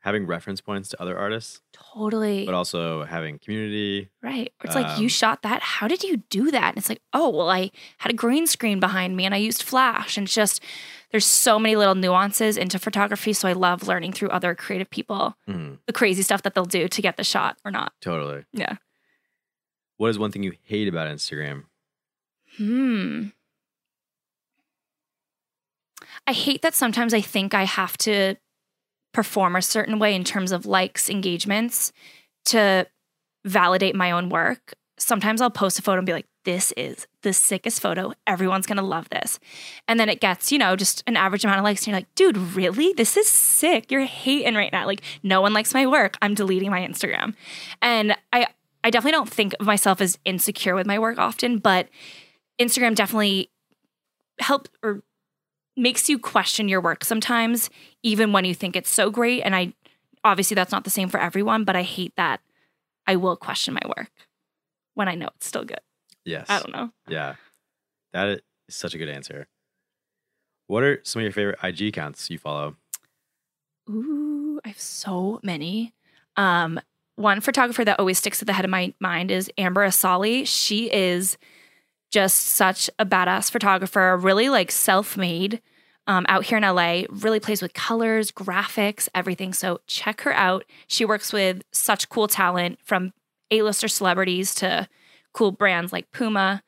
having 0.00 0.26
reference 0.26 0.60
points 0.60 0.88
to 0.90 1.00
other 1.00 1.16
artists, 1.16 1.60
Totally. 1.72 2.44
but 2.44 2.54
also 2.54 3.04
having 3.04 3.38
community. 3.38 4.10
Right. 4.20 4.52
Or 4.60 4.66
it's 4.66 4.74
like, 4.74 4.98
you 4.98 5.04
Um, 5.04 5.08
shot 5.08 5.42
that. 5.42 5.62
How 5.62 5.86
did 5.88 6.02
you 6.02 6.18
do 6.28 6.50
that? 6.50 6.70
And 6.70 6.78
it's 6.78 6.88
like, 6.88 7.00
oh, 7.12 7.28
well, 7.30 7.48
I 7.50 7.70
had 7.98 8.10
a 8.10 8.14
green 8.14 8.46
screen 8.46 8.80
behind 8.80 9.16
me 9.16 9.24
and 9.24 9.34
I 9.34 9.38
used 9.38 9.62
flash. 9.62 10.16
And 10.16 10.24
it's 10.26 10.34
just, 10.34 10.60
there's 11.12 11.24
so 11.26 11.58
many 11.58 11.76
little 11.76 11.94
nuances 11.94 12.56
into 12.56 12.78
photography. 12.80 13.32
So 13.32 13.46
I 13.48 13.52
love 13.52 13.86
learning 13.86 14.12
through 14.12 14.30
other 14.30 14.54
creative 14.56 14.90
people, 14.90 15.36
Mhm, 15.48 15.78
the 15.86 15.92
crazy 15.92 16.22
stuff 16.22 16.42
that 16.42 16.54
they'll 16.54 16.64
do 16.64 16.88
to 16.88 17.02
get 17.02 17.16
the 17.16 17.24
shot 17.24 17.58
or 17.64 17.70
not. 17.70 17.92
totally. 18.00 18.44
Yeah. 18.52 18.76
What 19.98 20.08
is 20.10 20.18
one 20.18 20.32
thing 20.32 20.42
you 20.42 20.54
hate 20.64 20.88
about 20.88 21.08
Instagram? 21.14 21.64
Hmm. 22.56 23.26
I 26.26 26.32
hate 26.32 26.62
that 26.62 26.74
sometimes 26.74 27.12
I 27.14 27.20
think 27.20 27.54
I 27.54 27.64
have 27.64 27.98
to 27.98 28.36
perform 29.12 29.56
a 29.56 29.62
certain 29.62 29.98
way 29.98 30.14
in 30.14 30.24
terms 30.24 30.52
of 30.52 30.66
likes, 30.66 31.10
engagements 31.10 31.92
to 32.46 32.86
validate 33.44 33.94
my 33.94 34.10
own 34.10 34.28
work. 34.28 34.74
Sometimes 34.98 35.40
I'll 35.40 35.50
post 35.50 35.78
a 35.78 35.82
photo 35.82 35.98
and 35.98 36.06
be 36.06 36.12
like, 36.12 36.26
this 36.44 36.72
is 36.76 37.06
the 37.22 37.32
sickest 37.32 37.80
photo. 37.80 38.12
Everyone's 38.26 38.66
gonna 38.66 38.82
love 38.82 39.08
this. 39.10 39.38
And 39.86 39.98
then 39.98 40.08
it 40.08 40.20
gets, 40.20 40.50
you 40.50 40.58
know, 40.58 40.76
just 40.76 41.02
an 41.06 41.16
average 41.16 41.44
amount 41.44 41.58
of 41.58 41.64
likes. 41.64 41.82
And 41.82 41.88
you're 41.88 41.96
like, 41.96 42.14
dude, 42.14 42.36
really? 42.36 42.92
This 42.92 43.16
is 43.16 43.28
sick. 43.28 43.90
You're 43.90 44.04
hating 44.04 44.54
right 44.54 44.72
now. 44.72 44.86
Like, 44.86 45.02
no 45.22 45.40
one 45.40 45.52
likes 45.52 45.74
my 45.74 45.86
work. 45.86 46.16
I'm 46.22 46.34
deleting 46.34 46.70
my 46.70 46.80
Instagram. 46.80 47.34
And 47.80 48.16
I 48.32 48.46
I 48.84 48.90
definitely 48.90 49.12
don't 49.12 49.30
think 49.30 49.54
of 49.60 49.66
myself 49.66 50.00
as 50.00 50.18
insecure 50.24 50.74
with 50.74 50.86
my 50.86 50.98
work 50.98 51.18
often, 51.18 51.58
but 51.58 51.88
Instagram 52.60 52.96
definitely 52.96 53.50
help 54.40 54.68
or 54.82 55.02
makes 55.76 56.08
you 56.08 56.18
question 56.18 56.68
your 56.68 56.80
work 56.80 57.04
sometimes, 57.04 57.70
even 58.02 58.32
when 58.32 58.44
you 58.44 58.54
think 58.54 58.76
it's 58.76 58.90
so 58.90 59.10
great. 59.10 59.42
And 59.42 59.54
I 59.54 59.72
obviously 60.24 60.54
that's 60.54 60.72
not 60.72 60.84
the 60.84 60.90
same 60.90 61.08
for 61.08 61.20
everyone, 61.20 61.64
but 61.64 61.76
I 61.76 61.82
hate 61.82 62.14
that 62.16 62.40
I 63.06 63.16
will 63.16 63.36
question 63.36 63.74
my 63.74 63.82
work 63.96 64.10
when 64.94 65.08
I 65.08 65.14
know 65.14 65.28
it's 65.36 65.46
still 65.46 65.64
good. 65.64 65.80
Yes. 66.24 66.46
I 66.48 66.60
don't 66.60 66.72
know. 66.72 66.90
Yeah. 67.08 67.34
That 68.12 68.28
is 68.28 68.40
such 68.70 68.94
a 68.94 68.98
good 68.98 69.08
answer. 69.08 69.48
What 70.66 70.82
are 70.82 71.00
some 71.02 71.20
of 71.20 71.24
your 71.24 71.32
favorite 71.32 71.58
IG 71.62 71.88
accounts 71.88 72.30
you 72.30 72.38
follow? 72.38 72.76
Ooh, 73.90 74.60
I 74.64 74.68
have 74.68 74.80
so 74.80 75.40
many. 75.42 75.92
Um, 76.36 76.80
one 77.16 77.40
photographer 77.40 77.84
that 77.84 77.98
always 77.98 78.18
sticks 78.18 78.40
at 78.40 78.46
the 78.46 78.52
head 78.52 78.64
of 78.64 78.70
my 78.70 78.94
mind 79.00 79.30
is 79.30 79.50
Amber 79.58 79.86
Asaly. 79.86 80.46
She 80.46 80.90
is 80.92 81.36
just 82.12 82.48
such 82.48 82.88
a 82.98 83.06
badass 83.06 83.50
photographer, 83.50 84.16
really 84.16 84.48
like 84.48 84.70
self 84.70 85.16
made 85.16 85.60
um, 86.06 86.26
out 86.28 86.44
here 86.44 86.58
in 86.58 86.62
LA, 86.62 87.02
really 87.08 87.40
plays 87.40 87.62
with 87.62 87.72
colors, 87.74 88.30
graphics, 88.30 89.08
everything. 89.14 89.52
So 89.52 89.80
check 89.86 90.20
her 90.22 90.32
out. 90.32 90.64
She 90.86 91.04
works 91.04 91.32
with 91.32 91.62
such 91.72 92.08
cool 92.08 92.28
talent 92.28 92.78
from 92.84 93.12
A-lister 93.50 93.88
celebrities 93.88 94.54
to 94.56 94.88
cool 95.32 95.52
brands 95.52 95.92
like 95.92 96.10
Puma. 96.10 96.62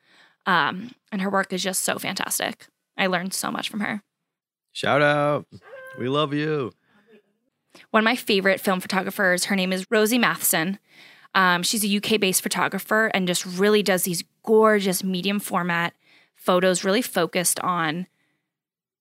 Um, 0.46 0.92
and 1.12 1.20
her 1.20 1.30
work 1.30 1.52
is 1.52 1.62
just 1.62 1.82
so 1.82 1.98
fantastic. 1.98 2.66
I 2.96 3.06
learned 3.06 3.34
so 3.34 3.50
much 3.50 3.68
from 3.68 3.80
her. 3.80 4.02
Shout 4.72 5.02
out. 5.02 5.46
We 5.98 6.08
love 6.08 6.32
you. 6.32 6.72
One 7.90 8.02
of 8.02 8.04
my 8.04 8.16
favorite 8.16 8.60
film 8.60 8.80
photographers, 8.80 9.46
her 9.46 9.56
name 9.56 9.72
is 9.72 9.86
Rosie 9.90 10.18
Matheson. 10.18 10.78
Um, 11.34 11.64
she's 11.64 11.84
a 11.84 11.96
UK 11.96 12.20
based 12.20 12.42
photographer 12.42 13.10
and 13.12 13.26
just 13.26 13.44
really 13.44 13.82
does 13.82 14.04
these 14.04 14.22
gorgeous 14.44 15.02
medium 15.02 15.40
format 15.40 15.94
photos, 16.36 16.84
really 16.84 17.02
focused 17.02 17.58
on 17.60 18.06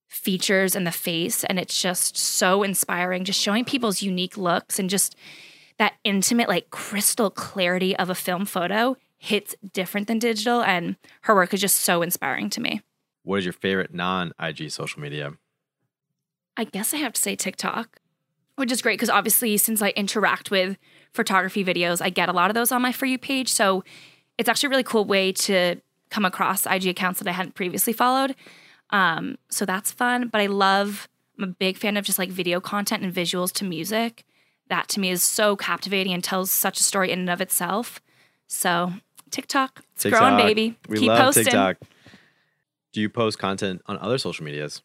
features 0.08 0.76
and 0.76 0.86
the 0.88 0.92
face. 0.92 1.44
And 1.44 1.60
it's 1.60 1.80
just 1.80 2.18
so 2.18 2.64
inspiring, 2.64 3.26
just 3.26 3.40
showing 3.40 3.66
people's 3.66 4.02
unique 4.02 4.38
looks 4.38 4.80
and 4.80 4.90
just 4.90 5.16
that 5.78 5.94
intimate, 6.04 6.48
like 6.48 6.70
crystal 6.70 7.30
clarity 7.30 7.96
of 7.96 8.10
a 8.10 8.16
film 8.16 8.46
photo 8.46 8.96
hits 9.18 9.56
different 9.74 10.08
than 10.08 10.20
digital. 10.20 10.62
And 10.62 10.98
her 11.22 11.36
work 11.36 11.54
is 11.54 11.62
just 11.62 11.80
so 11.80 12.02
inspiring 12.02 12.50
to 12.52 12.62
me. 12.62 12.82
What 13.24 13.38
is 13.38 13.46
your 13.46 13.54
favorite 13.54 13.94
non 13.94 14.34
IG 14.40 14.70
social 14.72 15.02
media? 15.02 15.34
I 16.56 16.66
guess 16.66 16.94
I 16.94 16.98
have 16.98 17.14
to 17.14 17.22
say 17.22 17.36
TikTok, 17.36 18.00
which 18.56 18.72
is 18.72 18.82
great 18.82 19.00
because 19.00 19.10
obviously, 19.10 19.58
since 19.58 19.82
I 19.82 19.90
interact 19.90 20.52
with 20.52 20.78
photography 21.14 21.66
videos, 21.66 22.02
I 22.02 22.10
get 22.10 22.30
a 22.30 22.34
lot 22.34 22.52
of 22.52 22.54
those 22.54 22.72
on 22.72 22.82
my 22.82 22.92
For 22.92 23.06
You 23.06 23.18
page. 23.18 23.52
So 23.52 23.84
it's 24.38 24.50
actually 24.50 24.68
a 24.68 24.70
really 24.72 24.84
cool 24.84 25.06
way 25.06 25.32
to 25.32 25.82
come 26.10 26.26
across 26.26 26.66
IG 26.66 26.88
accounts 26.88 27.20
that 27.20 27.28
I 27.28 27.32
hadn't 27.32 27.56
previously 27.56 27.94
followed. 27.94 28.36
Um, 28.90 29.38
so 29.50 29.66
that's 29.66 29.92
fun. 29.92 30.28
But 30.28 30.42
I 30.42 30.46
love, 30.46 31.08
I'm 31.38 31.44
a 31.44 31.48
big 31.48 31.78
fan 31.78 31.98
of 31.98 32.06
just 32.06 32.20
like 32.20 32.30
video 32.30 32.60
content 32.60 33.04
and 33.04 33.14
visuals 33.14 33.52
to 33.54 33.66
music. 33.66 34.24
That 34.70 34.88
to 34.90 35.00
me 35.00 35.10
is 35.10 35.24
so 35.24 35.56
captivating 35.56 36.14
and 36.14 36.24
tells 36.24 36.52
such 36.52 36.80
a 36.80 36.84
story 36.84 37.12
in 37.12 37.20
and 37.20 37.30
of 37.30 37.42
itself. 37.42 38.00
So 38.48 38.94
TikTok, 39.32 39.82
it's 39.96 40.06
growing, 40.06 40.38
baby. 40.38 40.78
We 40.88 41.00
Keep 41.00 41.10
love 41.10 41.20
posting. 41.26 41.46
TikTok. 41.46 41.78
Do 42.92 43.02
you 43.02 43.10
post 43.10 43.40
content 43.40 43.82
on 43.88 43.98
other 43.98 44.20
social 44.20 44.46
medias? 44.46 44.84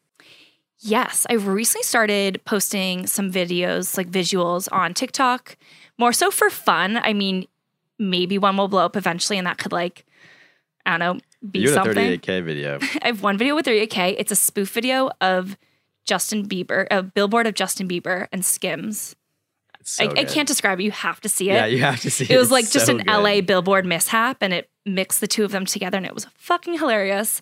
Yes, 0.79 1.27
I 1.29 1.33
recently 1.33 1.83
started 1.83 2.41
posting 2.45 3.05
some 3.05 3.31
videos, 3.31 3.97
like 3.97 4.09
visuals 4.09 4.67
on 4.71 4.93
TikTok, 4.93 5.57
more 5.97 6.13
so 6.13 6.31
for 6.31 6.49
fun. 6.49 6.97
I 6.97 7.13
mean, 7.13 7.47
maybe 7.99 8.37
one 8.37 8.57
will 8.57 8.67
blow 8.67 8.85
up 8.85 8.95
eventually, 8.95 9.37
and 9.37 9.45
that 9.45 9.57
could 9.57 9.71
like, 9.71 10.05
I 10.85 10.97
don't 10.97 10.99
know, 10.99 11.19
be 11.51 11.59
you 11.59 11.69
had 11.69 11.81
a 11.81 11.83
something. 11.85 12.19
38K 12.19 12.43
video. 12.43 12.79
I 13.03 13.07
have 13.07 13.21
one 13.21 13.37
video 13.37 13.55
with 13.55 13.65
38K. 13.65 14.15
It's 14.17 14.31
a 14.31 14.35
spoof 14.35 14.71
video 14.71 15.11
of 15.21 15.57
Justin 16.05 16.47
Bieber, 16.47 16.87
a 16.89 17.03
billboard 17.03 17.45
of 17.45 17.53
Justin 17.53 17.87
Bieber 17.87 18.27
and 18.31 18.43
Skims. 18.43 19.15
So 19.83 20.03
I, 20.05 20.21
I 20.21 20.23
can't 20.25 20.47
describe 20.47 20.79
it. 20.79 20.83
You 20.83 20.91
have 20.91 21.21
to 21.21 21.29
see 21.29 21.49
it. 21.49 21.53
Yeah, 21.53 21.65
you 21.65 21.79
have 21.79 22.01
to 22.01 22.11
see 22.11 22.25
it. 22.25 22.31
it 22.31 22.37
was 22.37 22.47
It's 22.47 22.51
like 22.51 22.69
just 22.69 22.85
so 22.87 22.97
an 22.97 23.05
good. 23.05 23.07
LA 23.11 23.41
billboard 23.41 23.85
mishap 23.85 24.37
and 24.41 24.53
it 24.53 24.69
mixed 24.85 25.21
the 25.21 25.27
two 25.27 25.43
of 25.43 25.51
them 25.51 25.65
together 25.65 25.97
and 25.97 26.05
it 26.05 26.13
was 26.13 26.25
fucking 26.35 26.77
hilarious. 26.77 27.41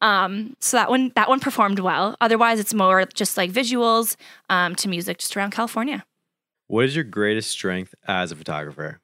Um, 0.00 0.56
so 0.60 0.76
that 0.76 0.88
one 0.88 1.10
that 1.14 1.28
one 1.28 1.40
performed 1.40 1.78
well. 1.78 2.16
Otherwise 2.20 2.60
it's 2.60 2.74
more 2.74 3.04
just 3.14 3.36
like 3.36 3.50
visuals 3.50 4.16
um, 4.48 4.74
to 4.76 4.88
music 4.88 5.18
just 5.18 5.36
around 5.36 5.50
California. 5.52 6.04
What 6.68 6.84
is 6.84 6.94
your 6.94 7.04
greatest 7.04 7.50
strength 7.50 7.94
as 8.06 8.30
a 8.30 8.36
photographer? 8.36 9.00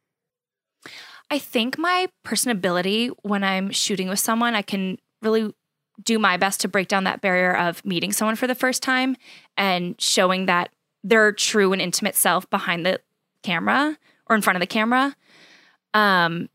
I 1.31 1.39
think 1.39 1.79
my 1.79 2.09
personability 2.25 3.11
when 3.23 3.43
I'm 3.43 3.71
shooting 3.71 4.09
with 4.09 4.21
someone, 4.21 4.55
I 4.55 4.63
can 4.63 4.99
really 5.23 5.53
do 6.03 6.19
my 6.19 6.37
best 6.37 6.61
to 6.61 6.69
break 6.69 6.89
down 6.89 7.05
that 7.05 7.21
barrier 7.21 7.57
of 7.57 7.85
meeting 7.85 8.13
someone 8.13 8.37
for 8.37 8.47
the 8.47 8.55
first 8.55 8.83
time 8.83 9.17
and 9.57 10.01
showing 10.01 10.47
that 10.47 10.71
their 11.03 11.33
true 11.33 11.73
and 11.73 11.81
intimate 11.81 12.15
self 12.15 12.49
behind 12.51 12.85
the 12.85 13.01
camera 13.43 13.97
or 14.27 14.37
in 14.37 14.43
front 14.43 14.57
of 14.57 14.61
the 14.61 14.67
camera. 14.67 15.17
Um, 15.95 16.49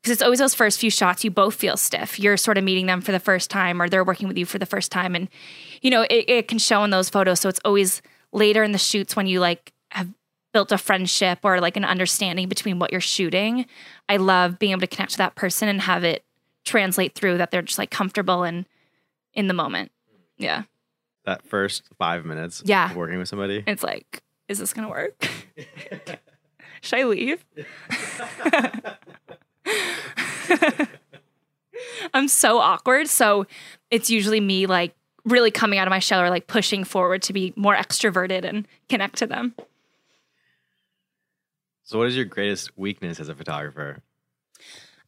because 0.00 0.12
it's 0.12 0.22
always 0.22 0.38
those 0.38 0.54
first 0.54 0.78
few 0.78 0.90
shots 0.90 1.24
you 1.24 1.30
both 1.30 1.54
feel 1.54 1.76
stiff. 1.76 2.20
You're 2.20 2.36
sort 2.36 2.56
of 2.56 2.62
meeting 2.62 2.86
them 2.86 3.00
for 3.00 3.10
the 3.10 3.18
first 3.18 3.50
time, 3.50 3.82
or 3.82 3.88
they're 3.88 4.04
working 4.04 4.28
with 4.28 4.38
you 4.38 4.46
for 4.46 4.58
the 4.58 4.66
first 4.66 4.92
time, 4.92 5.16
and 5.16 5.28
you 5.82 5.90
know 5.90 6.02
it, 6.02 6.24
it 6.28 6.48
can 6.48 6.58
show 6.58 6.84
in 6.84 6.90
those 6.90 7.10
photos. 7.10 7.40
So 7.40 7.48
it's 7.48 7.60
always 7.64 8.00
later 8.32 8.62
in 8.62 8.70
the 8.70 8.78
shoots 8.78 9.16
when 9.16 9.26
you 9.26 9.40
like 9.40 9.72
have 9.90 10.08
built 10.52 10.72
a 10.72 10.78
friendship 10.78 11.40
or 11.42 11.60
like 11.60 11.76
an 11.76 11.84
understanding 11.84 12.48
between 12.48 12.78
what 12.78 12.90
you're 12.92 13.00
shooting. 13.00 13.66
I 14.08 14.16
love 14.16 14.58
being 14.58 14.72
able 14.72 14.80
to 14.80 14.86
connect 14.86 15.12
to 15.12 15.18
that 15.18 15.34
person 15.34 15.68
and 15.68 15.80
have 15.82 16.04
it 16.04 16.24
translate 16.64 17.14
through 17.14 17.38
that 17.38 17.50
they're 17.50 17.62
just 17.62 17.78
like 17.78 17.90
comfortable 17.90 18.42
and 18.44 18.66
in 19.34 19.46
the 19.48 19.54
moment. 19.54 19.90
Yeah. 20.36 20.62
That 21.24 21.42
first 21.46 21.82
five 21.98 22.24
minutes 22.24 22.62
Yeah. 22.64 22.90
of 22.90 22.96
working 22.96 23.18
with 23.18 23.28
somebody? 23.28 23.62
It's 23.66 23.82
like, 23.82 24.22
is 24.48 24.58
this 24.58 24.72
gonna 24.72 24.88
work? 24.88 25.28
Should 26.80 26.98
I 27.00 27.04
leave? 27.04 27.44
I'm 32.14 32.28
so 32.28 32.58
awkward. 32.58 33.08
So 33.08 33.46
it's 33.90 34.10
usually 34.10 34.40
me 34.40 34.66
like 34.66 34.94
really 35.24 35.50
coming 35.50 35.78
out 35.78 35.86
of 35.86 35.90
my 35.90 35.98
shell 35.98 36.20
or 36.20 36.30
like 36.30 36.46
pushing 36.46 36.84
forward 36.84 37.22
to 37.22 37.32
be 37.32 37.52
more 37.56 37.76
extroverted 37.76 38.44
and 38.44 38.66
connect 38.88 39.16
to 39.18 39.26
them. 39.26 39.54
So, 41.88 41.96
what 41.96 42.06
is 42.06 42.14
your 42.14 42.26
greatest 42.26 42.76
weakness 42.76 43.18
as 43.18 43.30
a 43.30 43.34
photographer? 43.34 44.02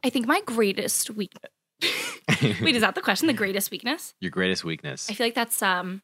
I 0.02 0.08
think 0.08 0.26
my 0.26 0.40
greatest 0.46 1.10
weak 1.10 1.34
Wait, 2.42 2.74
is 2.74 2.80
that 2.80 2.94
the 2.94 3.02
question? 3.02 3.26
The 3.26 3.34
greatest 3.34 3.70
weakness? 3.70 4.14
Your 4.18 4.30
greatest 4.30 4.64
weakness. 4.64 5.10
I 5.10 5.12
feel 5.12 5.26
like 5.26 5.34
that's 5.34 5.60
um 5.60 6.00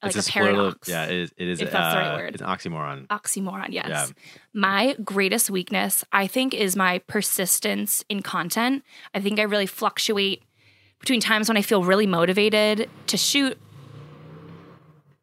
like 0.00 0.14
it's 0.14 0.28
a, 0.28 0.30
of- 0.30 0.32
paradox. 0.32 0.88
yeah, 0.88 1.06
it 1.06 1.10
is. 1.16 1.34
It 1.36 1.48
is 1.48 1.60
if 1.60 1.72
that's 1.72 1.92
the 1.94 1.98
right 2.00 2.14
uh, 2.14 2.16
word. 2.18 2.34
It's 2.34 2.40
an 2.42 2.46
oxymoron. 2.48 3.06
oxymoron 3.08 3.66
yes 3.70 3.88
Yeah. 3.88 4.06
my 4.54 4.94
greatest 5.04 5.50
weakness 5.50 6.04
i 6.12 6.28
think 6.28 6.54
is 6.54 6.76
my 6.76 6.98
persistence 7.08 8.04
in 8.08 8.22
content 8.22 8.84
i 9.12 9.20
think 9.20 9.40
i 9.40 9.42
really 9.42 9.66
fluctuate 9.66 10.44
between 11.00 11.20
times 11.20 11.48
when 11.48 11.56
i 11.56 11.62
feel 11.62 11.82
really 11.82 12.06
motivated 12.06 12.88
to 13.08 13.16
shoot 13.16 13.58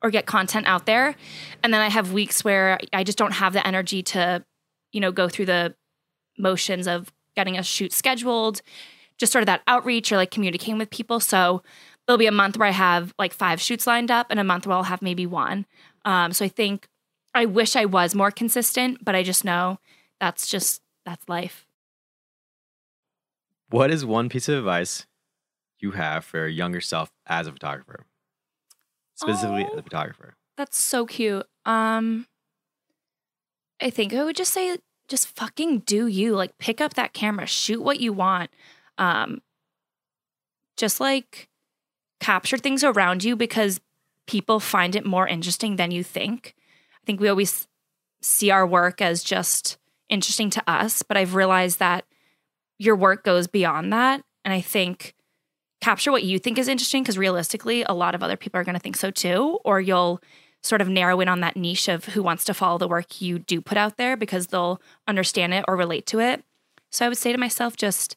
or 0.03 0.09
get 0.11 0.25
content 0.25 0.67
out 0.67 0.85
there 0.85 1.15
and 1.63 1.73
then 1.73 1.81
i 1.81 1.89
have 1.89 2.11
weeks 2.13 2.43
where 2.43 2.77
i 2.93 3.03
just 3.03 3.17
don't 3.17 3.33
have 3.33 3.53
the 3.53 3.65
energy 3.65 4.03
to 4.03 4.43
you 4.91 4.99
know 4.99 5.11
go 5.11 5.27
through 5.29 5.45
the 5.45 5.75
motions 6.37 6.87
of 6.87 7.11
getting 7.35 7.57
a 7.57 7.63
shoot 7.63 7.91
scheduled 7.93 8.61
just 9.17 9.31
sort 9.31 9.41
of 9.41 9.47
that 9.47 9.61
outreach 9.67 10.11
or 10.11 10.17
like 10.17 10.31
communicating 10.31 10.77
with 10.77 10.89
people 10.89 11.19
so 11.19 11.61
there'll 12.05 12.17
be 12.17 12.27
a 12.27 12.31
month 12.31 12.57
where 12.57 12.67
i 12.67 12.71
have 12.71 13.13
like 13.19 13.33
five 13.33 13.59
shoots 13.59 13.87
lined 13.87 14.11
up 14.11 14.27
and 14.29 14.39
a 14.39 14.43
month 14.43 14.65
where 14.67 14.75
i'll 14.77 14.83
have 14.83 15.01
maybe 15.01 15.25
one 15.25 15.65
um, 16.05 16.31
so 16.33 16.43
i 16.45 16.47
think 16.47 16.87
I 17.35 17.45
wish 17.45 17.75
I 17.75 17.85
was 17.85 18.15
more 18.15 18.31
consistent, 18.31 19.05
but 19.05 19.13
I 19.13 19.21
just 19.21 19.45
know 19.45 19.77
that's 20.19 20.47
just 20.47 20.81
that's 21.05 21.29
life. 21.29 21.67
What 23.69 23.91
is 23.91 24.05
one 24.05 24.29
piece 24.29 24.49
of 24.49 24.57
advice 24.57 25.05
you 25.79 25.91
have 25.91 26.25
for 26.25 26.37
your 26.37 26.47
younger 26.47 26.81
self 26.81 27.11
as 27.27 27.45
a 27.45 27.51
photographer? 27.51 28.05
Specifically 29.15 29.65
Oh. 29.65 29.73
as 29.73 29.79
a 29.79 29.83
photographer. 29.83 30.35
That's 30.55 30.81
so 30.81 31.05
cute. 31.05 31.45
Um 31.65 32.25
I 33.81 33.89
think 33.89 34.13
I 34.13 34.23
would 34.23 34.35
just 34.35 34.53
say 34.53 34.77
just 35.07 35.27
fucking 35.27 35.79
do 35.79 36.07
you. 36.07 36.35
Like 36.35 36.57
pick 36.57 36.81
up 36.81 36.95
that 36.95 37.13
camera, 37.13 37.45
shoot 37.45 37.81
what 37.81 37.99
you 37.99 38.13
want. 38.13 38.49
Um 38.97 39.41
just 40.75 40.99
like 40.99 41.49
capture 42.19 42.57
things 42.57 42.83
around 42.83 43.23
you 43.23 43.35
because 43.35 43.79
people 44.27 44.59
find 44.59 44.95
it 44.95 45.05
more 45.05 45.27
interesting 45.27 45.75
than 45.75 45.91
you 45.91 46.03
think. 46.03 46.55
I 46.93 47.05
think 47.05 47.19
we 47.19 47.29
always 47.29 47.67
see 48.21 48.51
our 48.51 48.65
work 48.67 49.01
as 49.01 49.23
just 49.23 49.77
interesting 50.09 50.49
to 50.51 50.63
us, 50.67 51.03
but 51.03 51.17
I've 51.17 51.35
realized 51.35 51.79
that 51.79 52.05
your 52.77 52.95
work 52.95 53.23
goes 53.23 53.47
beyond 53.47 53.91
that 53.93 54.23
And 54.45 54.53
I 54.53 54.61
think 54.61 55.13
capture 55.81 56.09
what 56.11 56.23
you 56.23 56.39
think 56.39 56.57
is 56.57 56.69
interesting 56.69 57.03
because 57.03 57.17
realistically, 57.17 57.83
a 57.83 57.91
lot 57.91 58.15
of 58.15 58.23
other 58.23 58.37
people 58.37 58.59
are 58.59 58.63
going 58.63 58.75
to 58.75 58.79
think 58.79 58.95
so 58.95 59.11
too. 59.11 59.59
Or 59.65 59.81
you'll 59.81 60.21
sort 60.67 60.81
of 60.81 60.89
narrow 60.89 61.19
in 61.19 61.27
on 61.27 61.39
that 61.41 61.55
niche 61.55 61.87
of 61.87 62.05
who 62.05 62.21
wants 62.21 62.43
to 62.45 62.53
follow 62.53 62.77
the 62.77 62.87
work 62.87 63.21
you 63.21 63.39
do 63.39 63.61
put 63.61 63.77
out 63.77 63.97
there 63.97 64.17
because 64.17 64.47
they'll 64.47 64.81
understand 65.07 65.53
it 65.53 65.65
or 65.67 65.75
relate 65.75 66.05
to 66.07 66.19
it. 66.19 66.43
So 66.91 67.05
I 67.05 67.09
would 67.09 67.17
say 67.17 67.31
to 67.31 67.37
myself, 67.37 67.75
just 67.75 68.15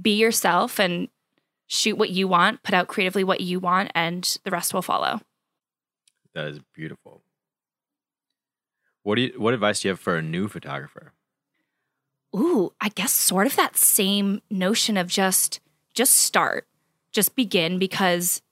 be 0.00 0.16
yourself 0.16 0.78
and 0.78 1.08
shoot 1.66 1.96
what 1.96 2.10
you 2.10 2.28
want, 2.28 2.62
put 2.62 2.74
out 2.74 2.88
creatively 2.88 3.24
what 3.24 3.40
you 3.40 3.60
want, 3.60 3.90
and 3.94 4.38
the 4.44 4.50
rest 4.50 4.74
will 4.74 4.82
follow. 4.82 5.20
That 6.34 6.48
is 6.48 6.60
beautiful. 6.74 7.22
What 9.02 9.16
do 9.16 9.22
you, 9.22 9.34
what 9.36 9.54
advice 9.54 9.80
do 9.80 9.88
you 9.88 9.92
have 9.92 10.00
for 10.00 10.16
a 10.16 10.22
new 10.22 10.48
photographer? 10.48 11.12
Ooh, 12.34 12.72
I 12.80 12.88
guess 12.88 13.12
sort 13.12 13.46
of 13.46 13.54
that 13.56 13.76
same 13.76 14.42
notion 14.50 14.96
of 14.96 15.06
just 15.06 15.60
just 15.94 16.16
start, 16.16 16.66
just 17.12 17.36
begin 17.36 17.78
because 17.78 18.42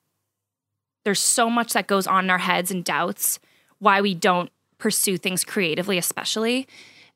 there's 1.04 1.20
so 1.20 1.50
much 1.50 1.72
that 1.72 1.86
goes 1.86 2.06
on 2.06 2.24
in 2.24 2.30
our 2.30 2.38
heads 2.38 2.70
and 2.70 2.84
doubts 2.84 3.38
why 3.78 4.00
we 4.00 4.14
don't 4.14 4.50
pursue 4.78 5.16
things 5.16 5.44
creatively, 5.44 5.98
especially. 5.98 6.66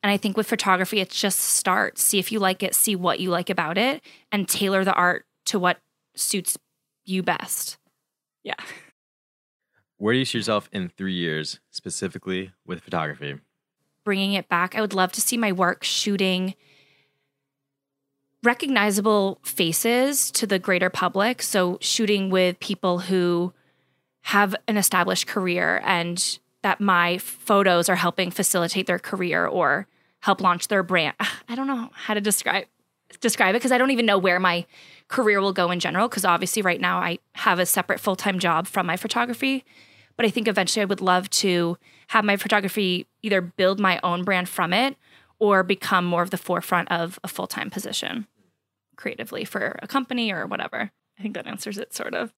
And 0.02 0.10
I 0.10 0.16
think 0.16 0.36
with 0.36 0.48
photography, 0.48 1.00
it's 1.00 1.18
just 1.18 1.38
start, 1.38 1.98
see 1.98 2.18
if 2.18 2.30
you 2.30 2.38
like 2.38 2.62
it, 2.62 2.74
see 2.74 2.94
what 2.94 3.20
you 3.20 3.30
like 3.30 3.50
about 3.50 3.78
it, 3.78 4.02
and 4.30 4.48
tailor 4.48 4.84
the 4.84 4.92
art 4.92 5.26
to 5.46 5.58
what 5.58 5.78
suits 6.14 6.56
you 7.04 7.22
best. 7.22 7.78
Yeah. 8.42 8.54
Where 9.98 10.12
do 10.12 10.18
you 10.18 10.24
see 10.24 10.38
yourself 10.38 10.68
in 10.72 10.90
three 10.90 11.14
years, 11.14 11.60
specifically 11.70 12.52
with 12.66 12.82
photography? 12.82 13.36
Bringing 14.04 14.34
it 14.34 14.48
back, 14.48 14.76
I 14.76 14.80
would 14.80 14.94
love 14.94 15.12
to 15.12 15.20
see 15.20 15.36
my 15.36 15.52
work 15.52 15.82
shooting 15.82 16.54
recognizable 18.42 19.40
faces 19.42 20.30
to 20.30 20.46
the 20.46 20.58
greater 20.58 20.90
public. 20.90 21.42
So, 21.42 21.78
shooting 21.80 22.30
with 22.30 22.60
people 22.60 23.00
who 23.00 23.52
have 24.26 24.56
an 24.66 24.76
established 24.76 25.28
career 25.28 25.80
and 25.84 26.40
that 26.62 26.80
my 26.80 27.16
photos 27.16 27.88
are 27.88 27.94
helping 27.94 28.28
facilitate 28.28 28.88
their 28.88 28.98
career 28.98 29.46
or 29.46 29.86
help 30.18 30.40
launch 30.40 30.66
their 30.66 30.82
brand. 30.82 31.14
Ah, 31.20 31.40
I 31.48 31.54
don't 31.54 31.68
know 31.68 31.90
how 31.92 32.14
to 32.14 32.20
describe 32.20 32.64
describe 33.20 33.54
it 33.54 33.58
because 33.58 33.70
I 33.70 33.78
don't 33.78 33.92
even 33.92 34.04
know 34.04 34.18
where 34.18 34.40
my 34.40 34.66
career 35.06 35.40
will 35.40 35.52
go 35.52 35.70
in 35.70 35.78
general 35.78 36.08
because 36.08 36.24
obviously 36.24 36.60
right 36.60 36.80
now 36.80 36.98
I 36.98 37.20
have 37.36 37.60
a 37.60 37.66
separate 37.66 38.00
full-time 38.00 38.40
job 38.40 38.66
from 38.66 38.84
my 38.84 38.96
photography, 38.96 39.64
but 40.16 40.26
I 40.26 40.30
think 40.30 40.48
eventually 40.48 40.82
I 40.82 40.86
would 40.86 41.00
love 41.00 41.30
to 41.30 41.78
have 42.08 42.24
my 42.24 42.36
photography 42.36 43.06
either 43.22 43.40
build 43.40 43.78
my 43.78 44.00
own 44.02 44.24
brand 44.24 44.48
from 44.48 44.72
it 44.72 44.96
or 45.38 45.62
become 45.62 46.04
more 46.04 46.22
of 46.22 46.30
the 46.30 46.36
forefront 46.36 46.90
of 46.90 47.20
a 47.22 47.28
full-time 47.28 47.70
position 47.70 48.26
creatively 48.96 49.44
for 49.44 49.78
a 49.80 49.86
company 49.86 50.32
or 50.32 50.48
whatever. 50.48 50.90
I 51.16 51.22
think 51.22 51.34
that 51.34 51.46
answers 51.46 51.78
it 51.78 51.94
sort 51.94 52.14
of. 52.14 52.34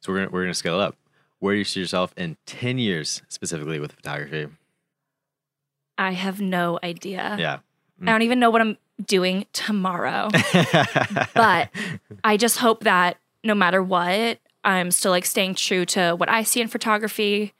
So 0.00 0.12
we're 0.12 0.18
gonna, 0.18 0.30
we're 0.30 0.42
gonna 0.42 0.52
scale 0.52 0.78
up. 0.78 0.96
Where 1.40 1.54
do 1.54 1.58
you 1.58 1.64
see 1.64 1.80
yourself 1.80 2.14
in 2.16 2.36
ten 2.46 2.78
years, 2.78 3.22
specifically 3.28 3.80
with 3.80 3.92
photography? 3.92 4.46
I 5.98 6.12
have 6.12 6.40
no 6.40 6.78
idea. 6.82 7.36
Yeah. 7.38 7.58
I 8.02 8.06
don't 8.12 8.22
even 8.22 8.38
know 8.40 8.48
what 8.50 8.62
I'm 8.62 8.78
doing 9.04 9.44
tomorrow. 9.52 10.28
but 11.34 11.68
I 12.24 12.36
just 12.38 12.56
hope 12.58 12.84
that 12.84 13.18
no 13.44 13.54
matter 13.54 13.82
what, 13.82 14.38
I'm 14.64 14.90
still 14.90 15.10
like 15.10 15.26
staying 15.26 15.54
true 15.56 15.84
to 15.86 16.12
what 16.14 16.30
I 16.30 16.42
see 16.42 16.60
in 16.62 16.68
photography. 16.68 17.52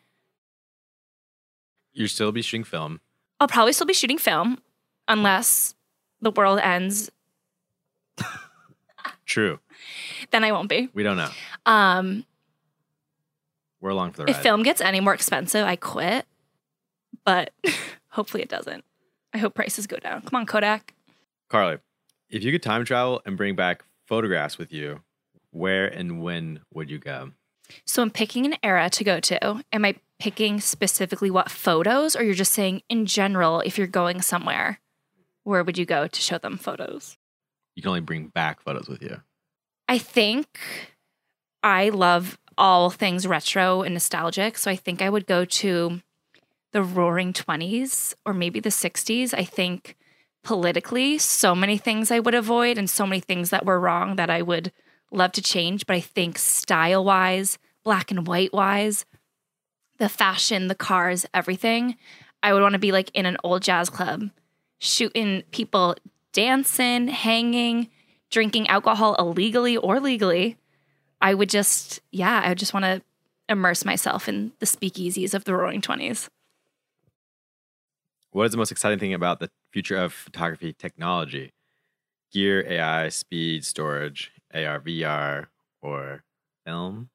you 1.92 2.06
still 2.06 2.32
be 2.32 2.40
shooting 2.42 2.64
film. 2.64 3.00
I'll 3.40 3.48
probably 3.48 3.72
still 3.74 3.86
be 3.86 3.92
shooting 3.94 4.18
film 4.18 4.58
unless 5.08 5.74
the 6.22 6.30
world 6.30 6.60
ends, 6.60 7.10
True. 9.26 9.58
then 10.30 10.44
I 10.44 10.52
won't 10.52 10.68
be. 10.68 10.88
We 10.92 11.02
don't 11.02 11.16
know. 11.16 11.30
Um 11.66 12.24
We're 13.80 13.90
along 13.90 14.12
for 14.12 14.24
the 14.24 14.30
if 14.30 14.38
film 14.38 14.62
gets 14.62 14.80
any 14.80 15.00
more 15.00 15.14
expensive, 15.14 15.66
I 15.66 15.76
quit. 15.76 16.26
But 17.24 17.50
hopefully 18.08 18.42
it 18.42 18.48
doesn't. 18.48 18.84
I 19.32 19.38
hope 19.38 19.54
prices 19.54 19.86
go 19.86 19.96
down. 19.96 20.22
Come 20.22 20.40
on, 20.40 20.46
Kodak. 20.46 20.94
Carley, 21.48 21.78
if 22.28 22.42
you 22.42 22.52
could 22.52 22.62
time 22.62 22.84
travel 22.84 23.22
and 23.24 23.36
bring 23.36 23.54
back 23.54 23.84
photographs 24.06 24.58
with 24.58 24.72
you, 24.72 25.00
where 25.50 25.86
and 25.86 26.20
when 26.22 26.60
would 26.72 26.90
you 26.90 26.98
go? 26.98 27.32
So 27.86 28.02
I'm 28.02 28.10
picking 28.10 28.46
an 28.46 28.56
era 28.62 28.90
to 28.90 29.04
go 29.04 29.20
to. 29.20 29.62
Am 29.72 29.84
I 29.84 29.96
picking 30.18 30.60
specifically 30.60 31.30
what 31.30 31.50
photos, 31.50 32.16
or 32.16 32.22
you're 32.22 32.34
just 32.34 32.52
saying 32.52 32.82
in 32.88 33.06
general, 33.06 33.60
if 33.60 33.78
you're 33.78 33.86
going 33.86 34.22
somewhere, 34.22 34.80
where 35.44 35.64
would 35.64 35.78
you 35.78 35.86
go 35.86 36.06
to 36.06 36.20
show 36.20 36.38
them 36.38 36.58
photos? 36.58 37.16
You 37.74 37.82
can 37.82 37.90
only 37.90 38.00
bring 38.00 38.26
back 38.28 38.60
photos 38.60 38.88
with 38.88 39.02
you. 39.02 39.22
I 39.88 39.98
think 39.98 40.46
I 41.62 41.88
love 41.88 42.38
all 42.60 42.90
things 42.90 43.26
retro 43.26 43.82
and 43.82 43.94
nostalgic. 43.94 44.58
So 44.58 44.70
I 44.70 44.76
think 44.76 45.00
I 45.00 45.08
would 45.08 45.26
go 45.26 45.44
to 45.46 46.00
the 46.72 46.82
roaring 46.82 47.32
20s 47.32 48.14
or 48.26 48.34
maybe 48.34 48.60
the 48.60 48.68
60s. 48.68 49.34
I 49.34 49.44
think 49.44 49.96
politically, 50.44 51.18
so 51.18 51.54
many 51.54 51.78
things 51.78 52.10
I 52.10 52.20
would 52.20 52.34
avoid 52.34 52.76
and 52.78 52.88
so 52.88 53.06
many 53.06 53.20
things 53.20 53.50
that 53.50 53.64
were 53.64 53.80
wrong 53.80 54.16
that 54.16 54.30
I 54.30 54.42
would 54.42 54.72
love 55.10 55.32
to 55.32 55.42
change. 55.42 55.86
But 55.86 55.96
I 55.96 56.00
think 56.00 56.38
style 56.38 57.02
wise, 57.02 57.58
black 57.82 58.10
and 58.10 58.26
white 58.26 58.52
wise, 58.52 59.06
the 59.98 60.10
fashion, 60.10 60.68
the 60.68 60.74
cars, 60.74 61.26
everything, 61.32 61.96
I 62.42 62.52
would 62.52 62.62
want 62.62 62.74
to 62.74 62.78
be 62.78 62.92
like 62.92 63.10
in 63.14 63.26
an 63.26 63.36
old 63.42 63.62
jazz 63.62 63.90
club, 63.90 64.30
shooting 64.78 65.42
people 65.50 65.96
dancing, 66.32 67.08
hanging, 67.08 67.88
drinking 68.30 68.68
alcohol 68.68 69.14
illegally 69.18 69.76
or 69.76 69.98
legally. 69.98 70.56
I 71.20 71.34
would 71.34 71.50
just, 71.50 72.00
yeah, 72.10 72.40
I 72.44 72.48
would 72.48 72.58
just 72.58 72.74
want 72.74 72.84
to 72.84 73.02
immerse 73.48 73.84
myself 73.84 74.28
in 74.28 74.52
the 74.58 74.66
speakeasies 74.66 75.34
of 75.34 75.44
the 75.44 75.54
roaring 75.54 75.80
20s. 75.80 76.28
What 78.32 78.44
is 78.44 78.52
the 78.52 78.58
most 78.58 78.70
exciting 78.70 78.98
thing 78.98 79.12
about 79.12 79.40
the 79.40 79.50
future 79.72 79.96
of 79.96 80.12
photography 80.12 80.72
technology? 80.72 81.52
Gear, 82.32 82.64
AI, 82.66 83.08
speed, 83.08 83.64
storage, 83.64 84.30
AR, 84.54 84.78
VR, 84.80 85.46
or 85.82 86.22
film? 86.64 87.10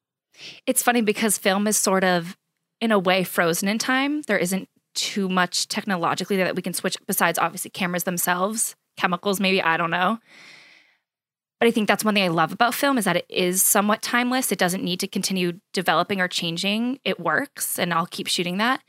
It's 0.68 0.84
funny 0.84 1.02
because 1.02 1.38
film 1.38 1.68
is 1.68 1.78
sort 1.78 2.04
of, 2.04 2.36
in 2.82 2.92
a 2.92 3.00
way, 3.00 3.24
frozen 3.24 3.70
in 3.70 3.78
time. 3.78 4.24
There 4.24 4.38
isn't 4.38 4.68
too 4.94 5.30
much 5.30 5.70
technologically 5.70 6.36
that 6.38 6.56
we 6.56 6.62
can 6.62 6.74
switch, 6.74 6.98
besides 7.08 7.40
obviously 7.40 7.72
cameras 7.72 8.04
themselves, 8.04 8.76
chemicals, 8.98 9.40
maybe, 9.40 9.62
I 9.62 9.78
don't 9.78 9.92
know. 9.92 10.20
But 11.66 11.70
I 11.70 11.72
think 11.72 11.88
that's 11.88 12.06
one 12.06 12.14
thing 12.14 12.24
I 12.24 12.28
love 12.28 12.54
about 12.54 12.76
film 12.76 13.00
is 13.00 13.06
that 13.06 13.16
it 13.16 13.26
is 13.28 13.64
somewhat 13.64 14.04
timeless. 14.04 14.52
It 14.52 14.60
doesn't 14.60 14.84
need 14.84 15.00
to 15.00 15.08
continue 15.08 15.54
developing 15.74 16.22
or 16.22 16.28
changing. 16.28 17.00
It 17.04 17.20
works, 17.20 17.80
and 17.80 17.92
I'll 17.92 18.06
keep 18.06 18.28
shooting 18.28 18.58
that. 18.58 18.84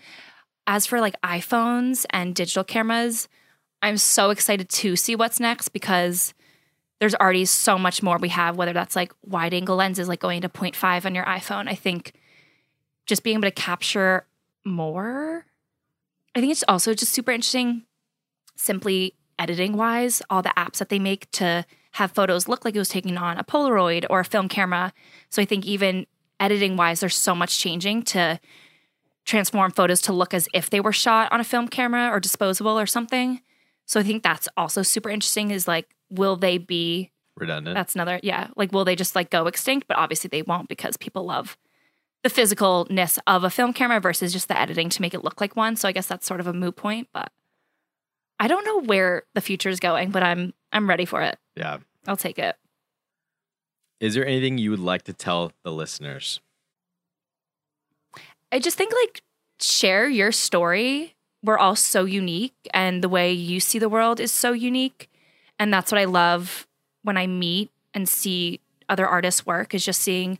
As 0.66 0.84
for 0.84 1.00
like 1.00 1.18
iPhones 1.22 2.04
and 2.10 2.34
digital 2.34 2.64
cameras, 2.64 3.28
I'm 3.80 3.96
so 3.96 4.28
excited 4.28 4.68
to 4.68 4.94
see 4.94 5.16
what's 5.16 5.40
next 5.40 5.70
because 5.70 6.34
there's 7.00 7.14
already 7.14 7.46
so 7.46 7.78
much 7.78 8.02
more 8.02 8.18
we 8.18 8.28
have, 8.28 8.58
whether 8.58 8.74
that's 8.74 8.94
like 8.94 9.10
wide 9.24 9.54
angle 9.54 9.76
lenses, 9.76 10.06
like 10.06 10.20
going 10.20 10.42
to 10.42 10.50
0.5 10.50 11.06
on 11.06 11.14
your 11.14 11.24
iPhone. 11.24 11.70
I 11.70 11.74
think 11.76 12.12
just 13.06 13.22
being 13.22 13.38
able 13.38 13.48
to 13.48 13.52
capture 13.52 14.26
more. 14.66 15.46
I 16.34 16.40
think 16.40 16.52
it's 16.52 16.64
also 16.68 16.92
just 16.92 17.14
super 17.14 17.30
interesting, 17.30 17.84
simply 18.54 19.14
editing 19.38 19.78
wise, 19.78 20.20
all 20.28 20.42
the 20.42 20.52
apps 20.58 20.76
that 20.76 20.90
they 20.90 20.98
make 20.98 21.30
to 21.30 21.64
have 21.96 22.12
photos 22.12 22.46
look 22.46 22.64
like 22.64 22.76
it 22.76 22.78
was 22.78 22.90
taken 22.90 23.16
on 23.16 23.38
a 23.38 23.44
Polaroid 23.44 24.04
or 24.10 24.20
a 24.20 24.24
film 24.24 24.48
camera. 24.48 24.92
So 25.30 25.40
I 25.40 25.46
think 25.46 25.64
even 25.64 26.06
editing 26.38 26.76
wise, 26.76 27.00
there's 27.00 27.14
so 27.14 27.34
much 27.34 27.58
changing 27.58 28.02
to 28.02 28.38
transform 29.24 29.70
photos 29.70 30.02
to 30.02 30.12
look 30.12 30.34
as 30.34 30.46
if 30.52 30.68
they 30.68 30.78
were 30.78 30.92
shot 30.92 31.32
on 31.32 31.40
a 31.40 31.44
film 31.44 31.68
camera 31.68 32.10
or 32.10 32.20
disposable 32.20 32.78
or 32.78 32.84
something. 32.84 33.40
So 33.86 33.98
I 33.98 34.02
think 34.02 34.22
that's 34.22 34.46
also 34.58 34.82
super 34.82 35.08
interesting 35.08 35.50
is 35.50 35.66
like, 35.66 35.94
will 36.10 36.36
they 36.36 36.58
be 36.58 37.12
Redundant. 37.34 37.74
that's 37.74 37.94
another, 37.94 38.20
yeah. 38.22 38.48
Like, 38.56 38.72
will 38.72 38.84
they 38.84 38.94
just 38.94 39.16
like 39.16 39.30
go 39.30 39.46
extinct? 39.46 39.88
But 39.88 39.96
obviously 39.96 40.28
they 40.28 40.42
won't 40.42 40.68
because 40.68 40.98
people 40.98 41.24
love 41.24 41.56
the 42.22 42.28
physicalness 42.28 43.18
of 43.26 43.42
a 43.42 43.48
film 43.48 43.72
camera 43.72 44.00
versus 44.00 44.34
just 44.34 44.48
the 44.48 44.60
editing 44.60 44.90
to 44.90 45.00
make 45.00 45.14
it 45.14 45.24
look 45.24 45.40
like 45.40 45.56
one. 45.56 45.76
So 45.76 45.88
I 45.88 45.92
guess 45.92 46.06
that's 46.06 46.26
sort 46.26 46.40
of 46.40 46.46
a 46.46 46.52
moot 46.52 46.76
point. 46.76 47.08
But 47.14 47.32
I 48.38 48.48
don't 48.48 48.66
know 48.66 48.82
where 48.82 49.22
the 49.34 49.40
future 49.40 49.70
is 49.70 49.80
going, 49.80 50.10
but 50.10 50.22
I'm 50.22 50.52
I'm 50.72 50.88
ready 50.88 51.06
for 51.06 51.22
it. 51.22 51.38
yeah. 51.56 51.78
I'll 52.06 52.16
take 52.16 52.38
it. 52.38 52.56
Is 54.00 54.14
there 54.14 54.26
anything 54.26 54.58
you 54.58 54.70
would 54.70 54.80
like 54.80 55.02
to 55.02 55.12
tell 55.12 55.52
the 55.62 55.72
listeners? 55.72 56.40
I 58.52 58.58
just 58.58 58.76
think 58.76 58.92
like 58.92 59.22
share 59.60 60.08
your 60.08 60.32
story. 60.32 61.14
We're 61.42 61.58
all 61.58 61.76
so 61.76 62.04
unique, 62.04 62.54
and 62.74 63.02
the 63.02 63.08
way 63.08 63.32
you 63.32 63.60
see 63.60 63.78
the 63.78 63.88
world 63.88 64.20
is 64.20 64.32
so 64.32 64.52
unique. 64.52 65.08
And 65.58 65.72
that's 65.72 65.92
what 65.92 66.00
I 66.00 66.04
love 66.04 66.66
when 67.02 67.16
I 67.16 67.26
meet 67.26 67.70
and 67.94 68.08
see 68.08 68.60
other 68.88 69.06
artists' 69.06 69.46
work 69.46 69.74
is 69.74 69.84
just 69.84 70.00
seeing 70.00 70.38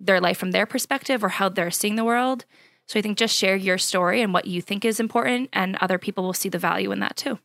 their 0.00 0.20
life 0.20 0.38
from 0.38 0.52
their 0.52 0.66
perspective 0.66 1.22
or 1.22 1.28
how 1.30 1.48
they're 1.48 1.70
seeing 1.70 1.96
the 1.96 2.04
world. 2.04 2.44
So 2.86 2.98
I 2.98 3.02
think 3.02 3.18
just 3.18 3.34
share 3.34 3.56
your 3.56 3.78
story 3.78 4.20
and 4.20 4.32
what 4.32 4.46
you 4.46 4.60
think 4.60 4.84
is 4.84 5.00
important, 5.00 5.50
and 5.52 5.76
other 5.80 5.98
people 5.98 6.24
will 6.24 6.32
see 6.34 6.48
the 6.48 6.58
value 6.58 6.92
in 6.92 7.00
that 7.00 7.16
too. 7.16 7.38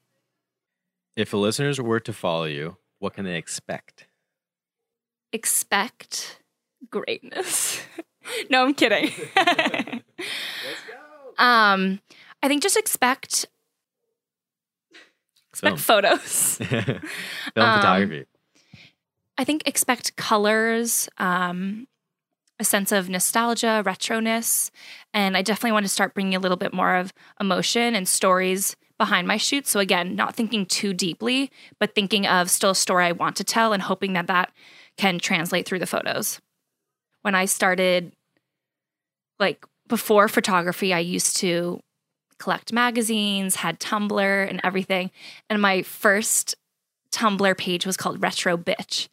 If 1.16 1.32
the 1.32 1.38
listeners 1.38 1.80
were 1.82 2.00
to 2.02 2.14
follow 2.14 2.46
you, 2.46 2.78
what 3.00 3.14
can 3.14 3.26
they 3.26 3.36
expect? 3.36 4.06
expect 5.32 6.42
greatness. 6.90 7.82
no, 8.50 8.64
I'm 8.64 8.74
kidding. 8.74 9.12
Um, 11.38 12.02
I 12.44 12.50
think 12.50 12.62
just 12.62 12.76
expect 12.76 13.46
Film. 15.54 15.74
expect 15.74 15.80
photos. 15.80 16.56
Film 16.58 17.00
Um, 17.56 17.80
photography. 17.80 18.26
I 19.38 19.46
think 19.46 19.64
expect 19.66 20.18
colors, 20.18 21.08
um, 21.18 21.88
a 22.60 22.66
sense 22.66 22.92
of 22.92 23.08
nostalgia, 23.08 23.82
retroness, 23.86 24.70
and 25.14 25.38
I 25.38 25.42
definitely 25.42 25.72
want 25.72 25.86
to 25.86 25.90
start 25.90 26.14
bringing 26.14 26.36
a 26.36 26.40
little 26.40 26.58
bit 26.58 26.74
more 26.74 26.96
of 26.96 27.14
emotion 27.40 27.96
and 27.96 28.06
stories 28.06 28.76
behind 29.00 29.28
my 29.28 29.38
shoots. 29.38 29.72
So 29.72 29.80
again, 29.80 30.16
not 30.16 30.36
thinking 30.36 30.68
too 30.68 30.94
deeply, 30.94 31.50
but 31.80 31.96
thinking 31.96 32.28
of 32.28 32.52
still 32.52 32.72
a 32.72 32.76
story 32.76 33.06
I 33.06 33.14
want 33.14 33.38
to 33.38 33.44
tell 33.44 33.74
and 33.74 33.82
hoping 33.82 34.14
that 34.14 34.28
that 34.28 34.52
can 34.98 35.18
translate 35.18 35.66
through 35.66 35.80
the 35.80 35.88
photos. 35.88 36.40
When 37.22 37.34
I 37.34 37.46
started, 37.46 38.12
like 39.40 39.66
before 39.88 40.28
photography, 40.28 40.94
I 40.94 41.00
used 41.00 41.38
to 41.38 41.80
collect 42.38 42.72
magazines, 42.72 43.56
had 43.56 43.80
Tumblr 43.80 44.50
and 44.50 44.62
everything, 44.64 45.10
and 45.50 45.62
my 45.62 45.82
first 45.82 46.56
Tumblr 47.12 47.58
page 47.58 47.86
was 47.86 47.98
called 47.98 48.22
Retro 48.22 48.58
Bitch. 48.58 49.08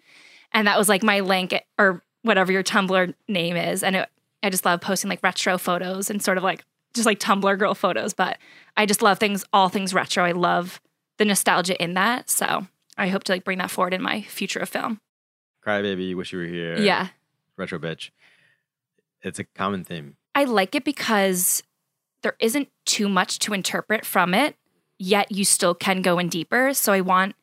And 0.52 0.66
that 0.66 0.78
was 0.78 0.88
like 0.88 1.02
my 1.02 1.20
link 1.20 1.54
or 1.78 2.02
whatever 2.22 2.52
your 2.52 2.62
Tumblr 2.62 3.14
name 3.28 3.56
is. 3.56 3.82
And 3.82 3.96
it, 3.96 4.08
I 4.42 4.50
just 4.50 4.64
love 4.64 4.80
posting 4.80 5.08
like 5.08 5.22
retro 5.22 5.58
photos 5.58 6.10
and 6.10 6.22
sort 6.22 6.38
of 6.38 6.44
like 6.44 6.64
just 6.96 7.06
like 7.06 7.20
Tumblr 7.20 7.58
girl 7.58 7.74
photos. 7.74 8.12
But 8.12 8.38
I 8.76 8.86
just 8.86 9.02
love 9.02 9.18
things, 9.18 9.44
all 9.52 9.68
things 9.68 9.94
retro. 9.94 10.24
I 10.24 10.32
love 10.32 10.80
the 11.18 11.24
nostalgia 11.24 11.80
in 11.82 11.94
that. 11.94 12.28
So 12.28 12.66
I 12.98 13.08
hope 13.08 13.24
to 13.24 13.32
like 13.32 13.44
bring 13.44 13.58
that 13.58 13.70
forward 13.70 13.94
in 13.94 14.02
my 14.02 14.22
future 14.22 14.60
of 14.60 14.68
film. 14.68 15.00
Crybaby, 15.64 16.14
wish 16.14 16.32
you 16.32 16.38
were 16.38 16.44
here. 16.44 16.78
Yeah. 16.78 17.08
Retro 17.56 17.78
bitch. 17.78 18.10
It's 19.22 19.38
a 19.38 19.44
common 19.44 19.84
theme. 19.84 20.16
I 20.34 20.44
like 20.44 20.74
it 20.74 20.84
because 20.84 21.62
there 22.22 22.36
isn't 22.40 22.68
too 22.84 23.08
much 23.08 23.38
to 23.40 23.54
interpret 23.54 24.04
from 24.04 24.34
it, 24.34 24.56
yet 24.98 25.32
you 25.32 25.44
still 25.44 25.74
can 25.74 26.02
go 26.02 26.18
in 26.18 26.28
deeper. 26.28 26.74
So 26.74 26.92
I 26.92 27.00
want 27.00 27.34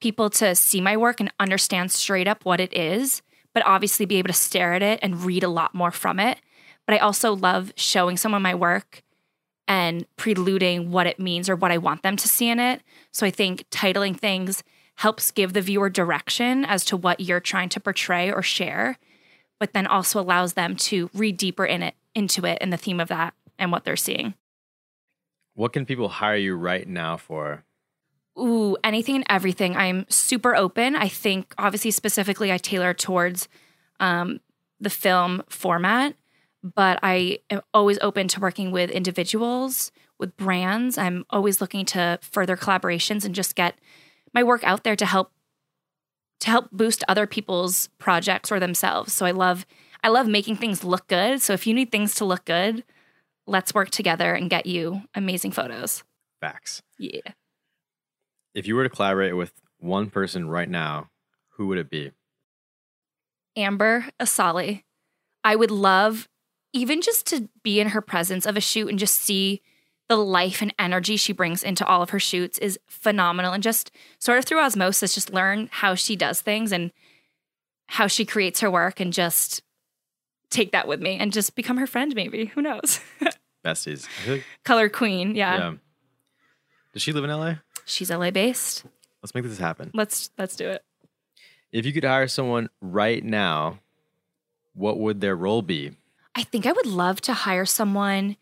people 0.00 0.30
to 0.30 0.54
see 0.54 0.80
my 0.80 0.96
work 0.96 1.20
and 1.20 1.32
understand 1.40 1.90
straight 1.90 2.28
up 2.28 2.44
what 2.44 2.60
it 2.60 2.74
is, 2.76 3.22
but 3.52 3.66
obviously 3.66 4.06
be 4.06 4.16
able 4.16 4.28
to 4.28 4.34
stare 4.34 4.74
at 4.74 4.82
it 4.82 5.00
and 5.02 5.24
read 5.24 5.42
a 5.42 5.48
lot 5.48 5.74
more 5.74 5.90
from 5.90 6.20
it. 6.20 6.38
But 6.86 6.94
I 6.94 6.98
also 6.98 7.34
love 7.34 7.72
showing 7.76 8.16
someone 8.16 8.42
my 8.42 8.54
work 8.54 9.02
and 9.68 10.06
preluding 10.16 10.92
what 10.92 11.06
it 11.06 11.18
means 11.18 11.48
or 11.48 11.56
what 11.56 11.72
I 11.72 11.78
want 11.78 12.02
them 12.02 12.16
to 12.16 12.28
see 12.28 12.48
in 12.48 12.60
it. 12.60 12.82
So 13.12 13.26
I 13.26 13.30
think 13.30 13.68
titling 13.70 14.18
things 14.18 14.62
helps 14.96 15.30
give 15.30 15.52
the 15.52 15.60
viewer 15.60 15.90
direction 15.90 16.64
as 16.64 16.84
to 16.86 16.96
what 16.96 17.20
you're 17.20 17.40
trying 17.40 17.68
to 17.70 17.80
portray 17.80 18.30
or 18.30 18.42
share, 18.42 18.98
but 19.58 19.72
then 19.72 19.86
also 19.86 20.20
allows 20.20 20.54
them 20.54 20.76
to 20.76 21.10
read 21.12 21.36
deeper 21.36 21.66
in 21.66 21.82
it 21.82 21.94
into 22.14 22.46
it 22.46 22.58
and 22.60 22.72
the 22.72 22.78
theme 22.78 22.98
of 22.98 23.08
that 23.08 23.34
and 23.58 23.70
what 23.70 23.84
they're 23.84 23.96
seeing. 23.96 24.34
What 25.54 25.72
can 25.72 25.84
people 25.84 26.08
hire 26.08 26.36
you 26.36 26.54
right 26.54 26.86
now 26.88 27.16
for? 27.16 27.64
Ooh, 28.38 28.76
anything 28.84 29.16
and 29.16 29.24
everything. 29.28 29.76
I'm 29.76 30.06
super 30.08 30.54
open. 30.54 30.94
I 30.94 31.08
think 31.08 31.54
obviously 31.58 31.90
specifically 31.90 32.52
I 32.52 32.58
tailor 32.58 32.94
towards 32.94 33.48
um, 34.00 34.40
the 34.80 34.90
film 34.90 35.42
format, 35.48 36.14
but 36.62 36.98
I 37.02 37.38
am 37.50 37.62
always 37.72 37.98
open 38.00 38.28
to 38.28 38.40
working 38.40 38.70
with 38.70 38.90
individuals, 38.90 39.92
with 40.18 40.36
brands. 40.36 40.98
I'm 40.98 41.24
always 41.30 41.60
looking 41.60 41.84
to 41.86 42.18
further 42.22 42.56
collaborations 42.56 43.24
and 43.24 43.34
just 43.34 43.54
get 43.54 43.78
my 44.32 44.42
work 44.42 44.64
out 44.64 44.84
there 44.84 44.96
to 44.96 45.06
help 45.06 45.32
to 46.40 46.50
help 46.50 46.70
boost 46.70 47.02
other 47.08 47.26
people's 47.26 47.88
projects 47.98 48.52
or 48.52 48.60
themselves. 48.60 49.12
So 49.12 49.24
I 49.26 49.30
love 49.30 49.66
I 50.02 50.08
love 50.08 50.26
making 50.26 50.56
things 50.56 50.84
look 50.84 51.06
good. 51.08 51.40
So 51.40 51.52
if 51.52 51.66
you 51.66 51.74
need 51.74 51.90
things 51.90 52.14
to 52.16 52.24
look 52.24 52.44
good, 52.44 52.84
let's 53.46 53.74
work 53.74 53.90
together 53.90 54.34
and 54.34 54.50
get 54.50 54.66
you 54.66 55.02
amazing 55.14 55.52
photos. 55.52 56.04
Facts. 56.40 56.82
Yeah. 56.98 57.32
If 58.54 58.66
you 58.66 58.74
were 58.74 58.84
to 58.84 58.88
collaborate 58.88 59.36
with 59.36 59.52
one 59.78 60.10
person 60.10 60.48
right 60.48 60.68
now, 60.68 61.10
who 61.50 61.66
would 61.68 61.78
it 61.78 61.90
be? 61.90 62.12
Amber 63.56 64.06
Asaly. 64.20 64.82
I 65.42 65.56
would 65.56 65.70
love 65.70 66.28
even 66.76 67.00
just 67.00 67.26
to 67.26 67.48
be 67.62 67.80
in 67.80 67.88
her 67.88 68.00
presence 68.00 68.46
of 68.46 68.56
a 68.56 68.60
shoot 68.60 68.88
and 68.88 68.98
just 68.98 69.14
see 69.14 69.62
the 70.08 70.16
life 70.16 70.62
and 70.62 70.72
energy 70.78 71.16
she 71.16 71.32
brings 71.32 71.62
into 71.64 71.84
all 71.84 72.02
of 72.02 72.10
her 72.10 72.20
shoots 72.20 72.58
is 72.58 72.78
phenomenal 72.86 73.52
and 73.52 73.62
just 73.62 73.90
sort 74.18 74.38
of 74.38 74.44
through 74.44 74.60
osmosis 74.60 75.14
just 75.14 75.32
learn 75.32 75.68
how 75.72 75.94
she 75.96 76.14
does 76.14 76.40
things 76.40 76.70
and 76.70 76.92
how 77.88 78.06
she 78.06 78.24
creates 78.24 78.60
her 78.60 78.70
work 78.70 79.00
and 79.00 79.12
just 79.12 79.62
take 80.50 80.70
that 80.72 80.86
with 80.86 81.00
me 81.00 81.16
and 81.18 81.32
just 81.32 81.56
become 81.56 81.76
her 81.78 81.86
friend 81.88 82.14
maybe 82.14 82.46
who 82.46 82.62
knows 82.62 83.00
Besties. 83.64 84.06
I 84.06 84.22
feel 84.22 84.34
like- 84.34 84.44
color 84.64 84.88
queen 84.88 85.34
yeah. 85.34 85.56
yeah. 85.58 85.72
Does 86.92 87.02
she 87.02 87.12
live 87.12 87.24
in 87.24 87.30
LA? 87.30 87.54
she's 87.84 88.10
la 88.10 88.30
based 88.30 88.84
Let's 89.22 89.34
make 89.34 89.42
this 89.44 89.58
happen. 89.58 89.90
let's 89.92 90.30
let's 90.38 90.54
do 90.54 90.68
it 90.68 90.84
If 91.72 91.84
you 91.84 91.92
could 91.92 92.04
hire 92.04 92.28
someone 92.28 92.68
right 92.80 93.24
now, 93.24 93.80
what 94.74 94.98
would 95.00 95.20
their 95.20 95.34
role 95.34 95.62
be? 95.62 95.96
I 96.36 96.42
think 96.42 96.66
I 96.66 96.72
would 96.72 96.86
love 96.86 97.22
to 97.22 97.32
hire 97.32 97.64
someone 97.64 98.36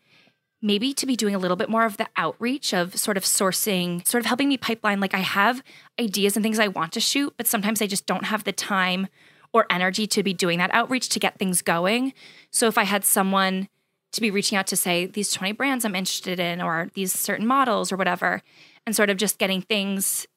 maybe 0.61 0.93
to 0.93 1.05
be 1.05 1.15
doing 1.15 1.33
a 1.33 1.37
little 1.37 1.55
bit 1.55 1.69
more 1.69 1.85
of 1.85 1.95
the 1.95 2.07
outreach 2.17 2.73
of 2.73 2.97
sort 2.97 3.15
of 3.15 3.23
sourcing, 3.23 4.05
sort 4.05 4.19
of 4.19 4.25
helping 4.25 4.49
me 4.49 4.57
pipeline. 4.57 4.99
Like 4.99 5.13
I 5.13 5.19
have 5.19 5.63
ideas 5.99 6.35
and 6.35 6.43
things 6.43 6.59
I 6.59 6.67
want 6.67 6.91
to 6.93 6.99
shoot, 6.99 7.33
but 7.37 7.47
sometimes 7.47 7.81
I 7.81 7.87
just 7.87 8.05
don't 8.05 8.25
have 8.25 8.43
the 8.43 8.51
time 8.51 9.07
or 9.53 9.65
energy 9.69 10.07
to 10.07 10.23
be 10.23 10.33
doing 10.33 10.57
that 10.59 10.73
outreach 10.73 11.07
to 11.09 11.19
get 11.19 11.39
things 11.39 11.61
going. 11.61 12.13
So 12.51 12.67
if 12.67 12.77
I 12.77 12.83
had 12.83 13.05
someone 13.05 13.69
to 14.11 14.21
be 14.21 14.31
reaching 14.31 14.57
out 14.57 14.67
to 14.67 14.75
say 14.75 15.05
these 15.05 15.31
20 15.31 15.53
brands 15.53 15.85
I'm 15.85 15.95
interested 15.95 16.39
in 16.39 16.61
or 16.61 16.89
these 16.95 17.13
certain 17.13 17.47
models 17.47 17.91
or 17.91 17.95
whatever, 17.95 18.41
and 18.85 18.93
sort 18.95 19.09
of 19.09 19.17
just 19.17 19.37
getting 19.37 19.61
things 19.61 20.27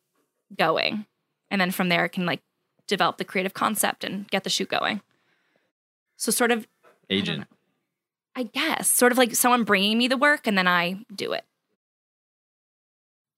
going. 0.56 1.06
And 1.50 1.60
then 1.60 1.72
from 1.72 1.88
there, 1.88 2.04
I 2.04 2.08
can 2.08 2.24
like 2.24 2.40
develop 2.86 3.18
the 3.18 3.24
creative 3.24 3.54
concept 3.54 4.04
and 4.04 4.28
get 4.28 4.44
the 4.44 4.50
shoot 4.50 4.68
going. 4.68 5.00
So 6.16 6.30
sort 6.32 6.50
of 6.50 6.66
Agent. 7.10 7.46
I 8.34 8.44
guess, 8.44 8.90
sort 8.90 9.12
of 9.12 9.18
like 9.18 9.34
someone 9.34 9.64
bringing 9.64 9.98
me 9.98 10.08
the 10.08 10.16
work 10.16 10.46
and 10.46 10.56
then 10.56 10.68
I 10.68 11.04
do 11.14 11.32
it. 11.32 11.44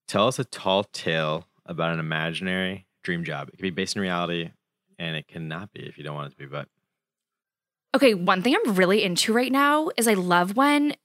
Tell 0.07 0.27
us 0.27 0.39
a 0.39 0.43
tall 0.43 0.83
tale 0.83 1.47
about 1.65 1.93
an 1.93 1.99
imaginary 1.99 2.85
dream 3.03 3.23
job. 3.23 3.47
It 3.47 3.57
can 3.57 3.63
be 3.63 3.69
based 3.71 3.95
in 3.95 4.01
reality 4.01 4.51
and 4.99 5.15
it 5.15 5.27
cannot 5.27 5.73
be 5.73 5.81
if 5.81 5.97
you 5.97 6.03
don't 6.03 6.15
want 6.15 6.27
it 6.27 6.31
to 6.31 6.37
be, 6.37 6.45
but 6.45 6.67
Okay, 7.93 8.13
one 8.13 8.41
thing 8.41 8.55
I'm 8.55 8.75
really 8.75 9.03
into 9.03 9.33
right 9.33 9.51
now 9.51 9.89
is 9.97 10.07
I 10.07 10.13
love 10.13 10.55
when 10.55 10.95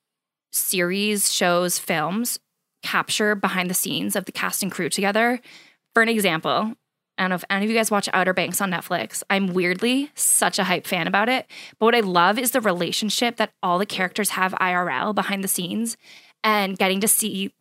series, 0.53 1.33
shows, 1.33 1.79
films 1.79 2.39
capture 2.83 3.35
behind 3.35 3.69
the 3.69 3.75
scenes 3.75 4.15
of 4.15 4.27
the 4.27 4.33
cast 4.33 4.63
and 4.63 4.71
crew 4.71 4.89
together. 4.89 5.41
For 5.95 6.03
an 6.03 6.09
example, 6.09 6.75
I 7.19 7.23
don't 7.23 7.31
know 7.31 7.37
if 7.37 7.45
any 7.49 7.65
of 7.65 7.71
you 7.71 7.77
guys 7.77 7.91
watch 7.91 8.09
Outer 8.13 8.35
Banks 8.35 8.61
on 8.61 8.71
Netflix. 8.71 9.23
I'm 9.31 9.55
weirdly 9.55 10.11
such 10.15 10.59
a 10.59 10.65
hype 10.65 10.87
fan 10.87 11.07
about 11.07 11.29
it. 11.29 11.47
But 11.79 11.87
what 11.87 11.95
I 11.95 12.01
love 12.01 12.39
is 12.39 12.51
the 12.51 12.61
relationship 12.61 13.37
that 13.37 13.53
all 13.63 13.79
the 13.79 13.87
characters 13.87 14.31
have 14.31 14.53
IRL 14.53 15.15
behind 15.15 15.43
the 15.43 15.49
scenes 15.49 15.97
and 16.45 16.77
getting 16.79 17.01
to 17.01 17.09
see 17.09 17.53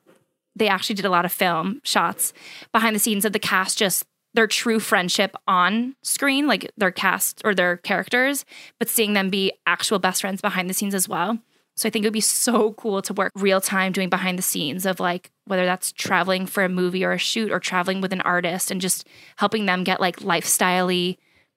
they 0.58 0.68
actually 0.68 0.96
did 0.96 1.06
a 1.06 1.10
lot 1.10 1.26
of 1.26 1.32
film 1.32 1.82
shots 1.84 2.34
behind 2.72 2.96
the 2.96 3.00
scenes 3.00 3.26
of 3.26 3.34
the 3.34 3.40
cast 3.40 3.78
just 3.78 4.06
their 4.34 4.48
true 4.48 4.80
friendship 4.80 5.36
on 5.48 5.96
screen, 6.04 6.46
like 6.46 6.70
their 6.78 6.92
cast 6.92 7.42
or 7.46 7.56
their 7.56 7.78
characters, 7.78 8.46
but 8.80 8.90
seeing 8.90 9.14
them 9.14 9.30
be 9.30 9.52
actual 9.66 9.98
best 9.98 10.22
friends 10.22 10.42
behind 10.42 10.70
the 10.70 10.74
scenes 10.74 10.94
as 10.94 11.08
well. 11.08 11.40
So 11.78 11.88
I 11.88 11.90
think 11.90 12.06
it 12.06 12.08
would 12.08 12.14
be 12.14 12.22
so 12.22 12.72
cool 12.74 13.02
to 13.02 13.14
work 13.14 13.34
real 13.36 13.60
time 13.60 13.92
doing 13.92 14.10
behind 14.10 14.38
the 14.38 14.44
scenes 14.44 14.86
of 14.86 15.00
like 15.00 15.32
whether 15.46 15.66
that's 15.66 15.92
traveling 15.92 16.46
for 16.46 16.64
a 16.64 16.70
movie 16.70 17.04
or 17.04 17.12
a 17.12 17.18
shoot 17.18 17.52
or 17.52 17.60
traveling 17.60 18.00
with 18.00 18.14
an 18.14 18.22
artist 18.22 18.72
and 18.72 18.80
just 18.80 19.06
helping 19.36 19.66
them 19.66 19.84
get 19.84 20.00
like 20.00 20.22
lifestyle 20.22 20.90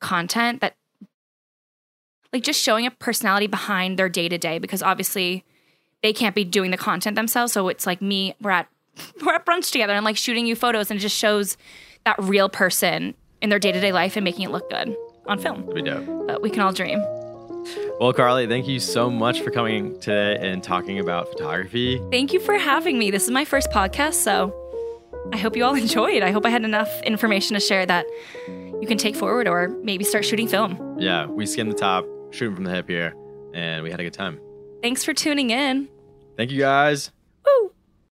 content 0.00 0.60
that 0.60 0.74
like 2.32 2.42
just 2.42 2.62
showing 2.62 2.86
a 2.86 2.90
personality 2.90 3.46
behind 3.46 3.98
their 3.98 4.08
day 4.08 4.28
to 4.28 4.38
day 4.38 4.58
because 4.58 4.82
obviously 4.82 5.44
they 6.02 6.12
can't 6.12 6.34
be 6.34 6.44
doing 6.44 6.70
the 6.70 6.76
content 6.76 7.16
themselves. 7.16 7.52
So 7.52 7.68
it's 7.68 7.86
like 7.86 8.02
me, 8.02 8.34
we're 8.40 8.50
at 8.50 8.68
we're 9.24 9.34
at 9.34 9.46
brunch 9.46 9.70
together 9.70 9.94
and 9.94 10.04
like 10.04 10.16
shooting 10.16 10.46
you 10.46 10.56
photos 10.56 10.90
and 10.90 10.98
it 10.98 11.02
just 11.02 11.16
shows 11.16 11.56
that 12.04 12.16
real 12.18 12.48
person 12.48 13.14
in 13.40 13.50
their 13.50 13.58
day 13.58 13.70
to 13.70 13.80
day 13.80 13.92
life 13.92 14.16
and 14.16 14.24
making 14.24 14.46
it 14.46 14.50
look 14.50 14.68
good 14.68 14.96
on 15.26 15.38
film. 15.38 15.72
be 15.72 15.82
dope. 15.82 16.26
But 16.26 16.42
we 16.42 16.50
can 16.50 16.60
all 16.60 16.72
dream. 16.72 17.00
Well, 18.00 18.12
Carley, 18.12 18.46
thank 18.46 18.68
you 18.68 18.78
so 18.80 19.10
much 19.10 19.40
for 19.40 19.50
coming 19.50 19.98
today 20.00 20.36
and 20.40 20.62
talking 20.62 20.98
about 20.98 21.28
photography. 21.28 22.00
Thank 22.10 22.32
you 22.32 22.40
for 22.40 22.54
having 22.56 22.98
me. 22.98 23.10
This 23.10 23.24
is 23.24 23.30
my 23.30 23.44
first 23.44 23.70
podcast, 23.70 24.14
so 24.14 24.54
I 25.32 25.36
hope 25.36 25.56
you 25.56 25.64
all 25.64 25.74
enjoyed. 25.86 26.22
I 26.22 26.30
hope 26.30 26.46
I 26.46 26.50
had 26.50 26.64
enough 26.64 26.88
information 27.02 27.54
to 27.54 27.60
share 27.60 27.84
that 27.86 28.06
you 28.46 28.84
can 28.86 28.98
take 28.98 29.16
forward 29.16 29.48
or 29.48 29.68
maybe 29.82 30.04
start 30.04 30.24
shooting 30.24 30.46
film. 30.48 30.96
Yeah, 30.98 31.26
we 31.26 31.46
skimmed 31.46 31.72
the 31.72 31.76
top, 31.76 32.06
shooting 32.30 32.54
from 32.54 32.64
the 32.64 32.70
hip 32.70 32.88
here, 32.88 33.14
and 33.54 33.82
we 33.82 33.90
had 33.90 34.00
a 34.00 34.04
good 34.04 34.14
time. 34.14 34.40
Thanks 34.82 35.02
for 35.04 35.12
tuning 35.12 35.50
in. 35.50 35.88
Thank 36.36 36.52
you 36.52 36.60
guys. 36.60 37.10